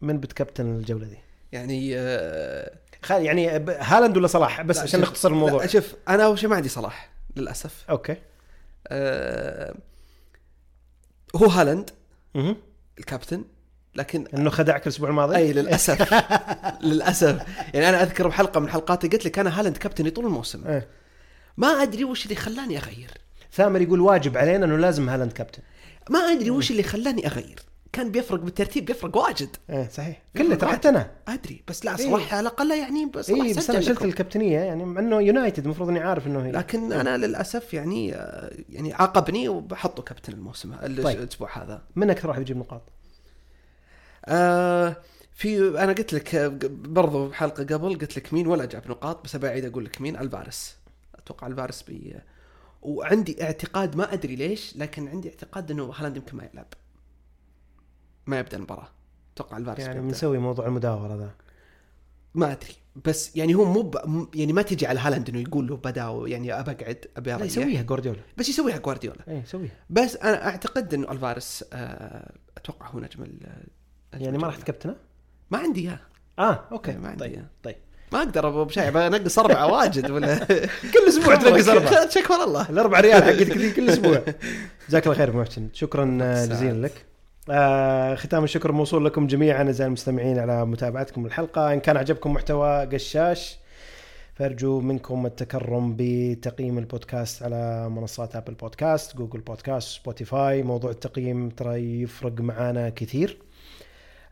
من 0.00 0.20
بتكابتن 0.20 0.76
الجولة 0.76 1.06
دي؟ 1.06 1.18
يعني 1.52 1.98
آه 1.98 2.76
يعني 3.10 3.48
هالاند 3.68 4.16
ولا 4.16 4.26
صلاح؟ 4.26 4.62
بس 4.62 4.78
عشان 4.78 5.00
نختصر 5.00 5.28
الموضوع. 5.28 5.66
شوف 5.66 5.94
أنا 6.08 6.24
أول 6.24 6.38
شيء 6.38 6.48
ما 6.48 6.56
عندي 6.56 6.68
صلاح 6.68 7.10
للأسف. 7.36 7.84
okay. 7.90 8.16
آه 8.88 9.74
هو 11.36 11.46
هالاند. 11.46 11.90
الكابتن. 12.98 13.44
لكن 13.96 14.24
إنه 14.34 14.50
خدعك 14.50 14.82
الأسبوع 14.82 15.08
الماضي؟ 15.08 15.36
أي 15.36 15.52
للأسف. 15.52 16.14
للأسف. 16.88 17.42
يعني 17.74 17.88
أنا 17.88 18.02
أذكر 18.02 18.28
بحلقة 18.28 18.60
من 18.60 18.68
حلقاتي 18.68 19.08
قلت 19.08 19.24
لك 19.24 19.38
أنا 19.38 19.60
هالاند 19.60 19.76
كابتني 19.76 20.10
طول 20.10 20.26
الموسم. 20.26 20.66
إيه. 20.66 20.88
ما 21.56 21.68
أدري 21.68 22.04
وش 22.04 22.24
اللي 22.24 22.34
خلاني 22.36 22.78
أغير. 22.78 23.10
ثامر 23.52 23.80
يقول 23.80 24.00
واجب 24.00 24.36
علينا 24.36 24.66
إنه 24.66 24.76
لازم 24.76 25.08
هالاند 25.08 25.32
كابتن. 25.32 25.62
ما 26.10 26.18
أدري 26.18 26.50
وش 26.50 26.70
اللي 26.70 26.82
خلاني 26.82 27.26
أغير. 27.26 27.56
كان 27.92 28.10
بيفرق 28.10 28.40
بالترتيب 28.40 28.84
بيفرق 28.84 29.16
واجد. 29.16 29.48
إيه 29.70 29.88
صحيح. 29.92 30.22
كله 30.36 30.54
ترى 30.54 30.72
حتى 30.72 30.88
أنا. 30.88 31.10
أدري. 31.28 31.62
بس 31.68 31.84
لا 31.84 31.90
إيه. 31.98 32.06
صلاح 32.10 32.34
على 32.34 32.40
الأقل 32.40 32.70
يعني 32.70 33.06
بس 33.06 33.30
اي 33.30 33.52
بس 33.54 33.70
أنا 33.70 33.80
شلت 33.80 34.02
الكابتنية 34.04 34.58
يعني 34.58 34.84
مع 34.84 35.00
إنه 35.00 35.20
يونايتد 35.20 35.64
المفروض 35.64 35.88
إني 35.88 36.00
عارف 36.00 36.26
إنه 36.26 36.46
هي. 36.46 36.52
لكن 36.52 36.92
أنا 36.92 37.16
للأسف 37.16 37.74
يعني 37.74 38.14
آه، 38.14 38.50
يعني 38.68 38.92
عاقبني 38.94 39.48
وبحطه 39.48 40.02
كابتن 40.02 40.32
الموسم 40.32 40.72
ال- 40.72 41.02
طيب. 41.02 41.18
الأسبوع 41.20 41.58
هذا. 41.62 41.82
من 41.96 42.10
أكثر 42.10 42.28
واحد 42.28 42.40
يجيب 42.40 42.56
نقاط؟ 42.56 42.82
آه 44.28 44.96
في 45.32 45.68
أنا 45.68 45.92
قلت 45.92 46.12
لك 46.12 46.34
آه، 46.34 46.58
برضو 46.70 47.28
بحلقة 47.28 47.64
قبل 47.64 47.98
قلت 47.98 48.16
لك 48.16 48.32
مين 48.34 48.46
ولا 48.46 48.64
جاب 48.64 48.90
نقاط 48.90 49.24
بس 49.24 49.34
أبي 49.34 49.48
أعيد 49.48 49.64
أقول 49.64 49.84
لك 49.84 50.00
مين 50.00 50.16
ألفاريز 50.16 50.76
أتوقع 51.14 51.46
ألفاريز 51.46 51.82
بي 51.82 52.16
وعندي 52.82 53.42
اعتقاد 53.42 53.96
ما 53.96 54.12
أدري 54.12 54.36
ليش 54.36 54.76
لكن 54.76 55.08
عندي 55.08 55.28
اعتقاد 55.28 55.70
إنه 55.70 55.92
هالاند 55.96 56.16
يمكن 56.16 56.36
ما 56.36 56.48
يلعب. 56.52 56.66
ما 58.26 58.38
يبدأ 58.38 58.56
المباراة. 58.56 58.88
أتوقع 59.34 59.56
ألفاريز 59.56 59.78
يعني. 59.80 60.00
بنسوي 60.00 60.38
موضوع 60.38 60.66
المداوره 60.66 61.14
ذا. 61.14 61.30
ما 62.34 62.52
أدري. 62.52 62.74
بس 63.04 63.36
يعني 63.36 63.54
هو 63.54 63.64
مو 63.64 63.82
ب... 63.82 63.96
يعني 64.34 64.52
ما 64.52 64.62
تجي 64.62 64.86
على 64.86 65.00
هالاند 65.00 65.28
إنه 65.28 65.40
يقول 65.40 65.66
له 65.66 65.76
بدا 65.76 66.22
يعني 66.26 66.60
أبى 66.60 66.70
أقعد 66.70 67.06
ابي 67.16 67.34
اريح 67.34 67.46
يسويها 67.46 67.82
جوارديولا. 67.82 68.20
بس 68.36 68.48
يسويها 68.48 68.78
جوارديولا. 68.78 69.28
اي 69.28 69.38
يسويها. 69.38 69.76
بس 69.90 70.16
أنا 70.16 70.46
أعتقد 70.46 70.94
إنه 70.94 71.12
ألفاريز 71.12 71.64
آه 71.72 72.32
أتوقع 72.56 72.88
هو 72.88 73.00
نجم 73.00 73.24
يعني 74.20 74.38
ما 74.38 74.46
راح. 74.46 74.56
تكابتنه؟ 74.56 74.96
ما 75.50 75.58
عندي 75.58 75.80
إياه. 75.80 75.98
آه 76.38 76.60
okay. 76.72 76.92
ما 76.92 77.08
عندي 77.08 77.20
طيب. 77.20 77.44
طيب. 77.62 77.76
ما 78.12 78.18
أقدر 78.18 78.48
أبو 78.48 78.64
بشاي 78.64 78.90
بنقص 78.90 79.38
أربعة 79.38 79.66
واجد 79.72 80.10
ولا؟ 80.10 80.38
كل 80.94 81.08
أسبوع 81.08 81.34
تنقص 81.44 81.68
أربعة. 81.68 82.08
شكرا 82.08 82.44
الله 82.44 82.70
الأربع 82.70 83.00
ريال 83.00 83.24
حقتك 83.24 83.56
ذي 83.58 83.70
كل 83.70 83.90
أسبوع. 83.90 84.22
جزاك 84.88 85.06
الله 85.06 85.16
خير 85.16 85.36
محسن. 85.36 85.68
شكرا 85.72 86.18
آه،. 86.22 86.46
جزيلا 86.46 86.86
لك. 86.86 87.04
آه 87.50 88.14
ختام 88.14 88.44
الشكر 88.44 88.72
موصول 88.72 89.04
لكم 89.04 89.26
جميعا. 89.26 89.62
اعزائي 89.62 89.86
المستمعين 89.88 90.38
على 90.38 90.66
متابعتكم 90.66 91.26
الحلقة 91.26 91.72
إن 91.72 91.80
كان 91.80 91.96
عجبكم 91.96 92.32
محتوى 92.32 92.86
قشاش 92.86 93.58
فارجو 94.34 94.80
منكم 94.80 95.26
التكرم 95.26 95.94
بتقييم 95.98 96.78
البودكاست 96.78 97.42
على 97.42 97.88
منصات 97.88 98.36
ابل 98.36 98.54
بودكاست 98.54 99.16
جوجل 99.16 99.40
بودكاست 99.40 99.88
سبوتيفاي 99.88 100.62
موضوع 100.62 100.90
التقييم 100.90 101.48
ترى 101.48 102.02
يفرق 102.02 102.40
معانا 102.40 102.88
كثير. 102.88 103.38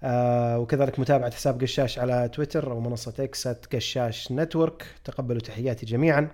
آه، 0.04 0.58
وكذلك 0.58 0.98
متابعة 1.00 1.34
حساب 1.34 1.60
قشاش 1.60 1.98
على 1.98 2.28
تويتر 2.28 2.70
أو 2.70 2.80
منصة 2.80 3.14
إكس 3.18 3.48
قشاش 3.48 4.32
network. 4.32 4.86
تقبلوا 5.04 5.40
تحياتي 5.40 5.86
جميعا. 5.86 6.28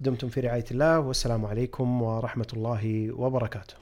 دمتم 0.00 0.28
في 0.28 0.40
رعاية 0.40 0.64
الله 0.70 0.98
والسلام 0.98 1.46
عليكم 1.46 2.02
ورحمة 2.02 2.46
الله 2.52 3.12
وبركاته. 3.12 3.74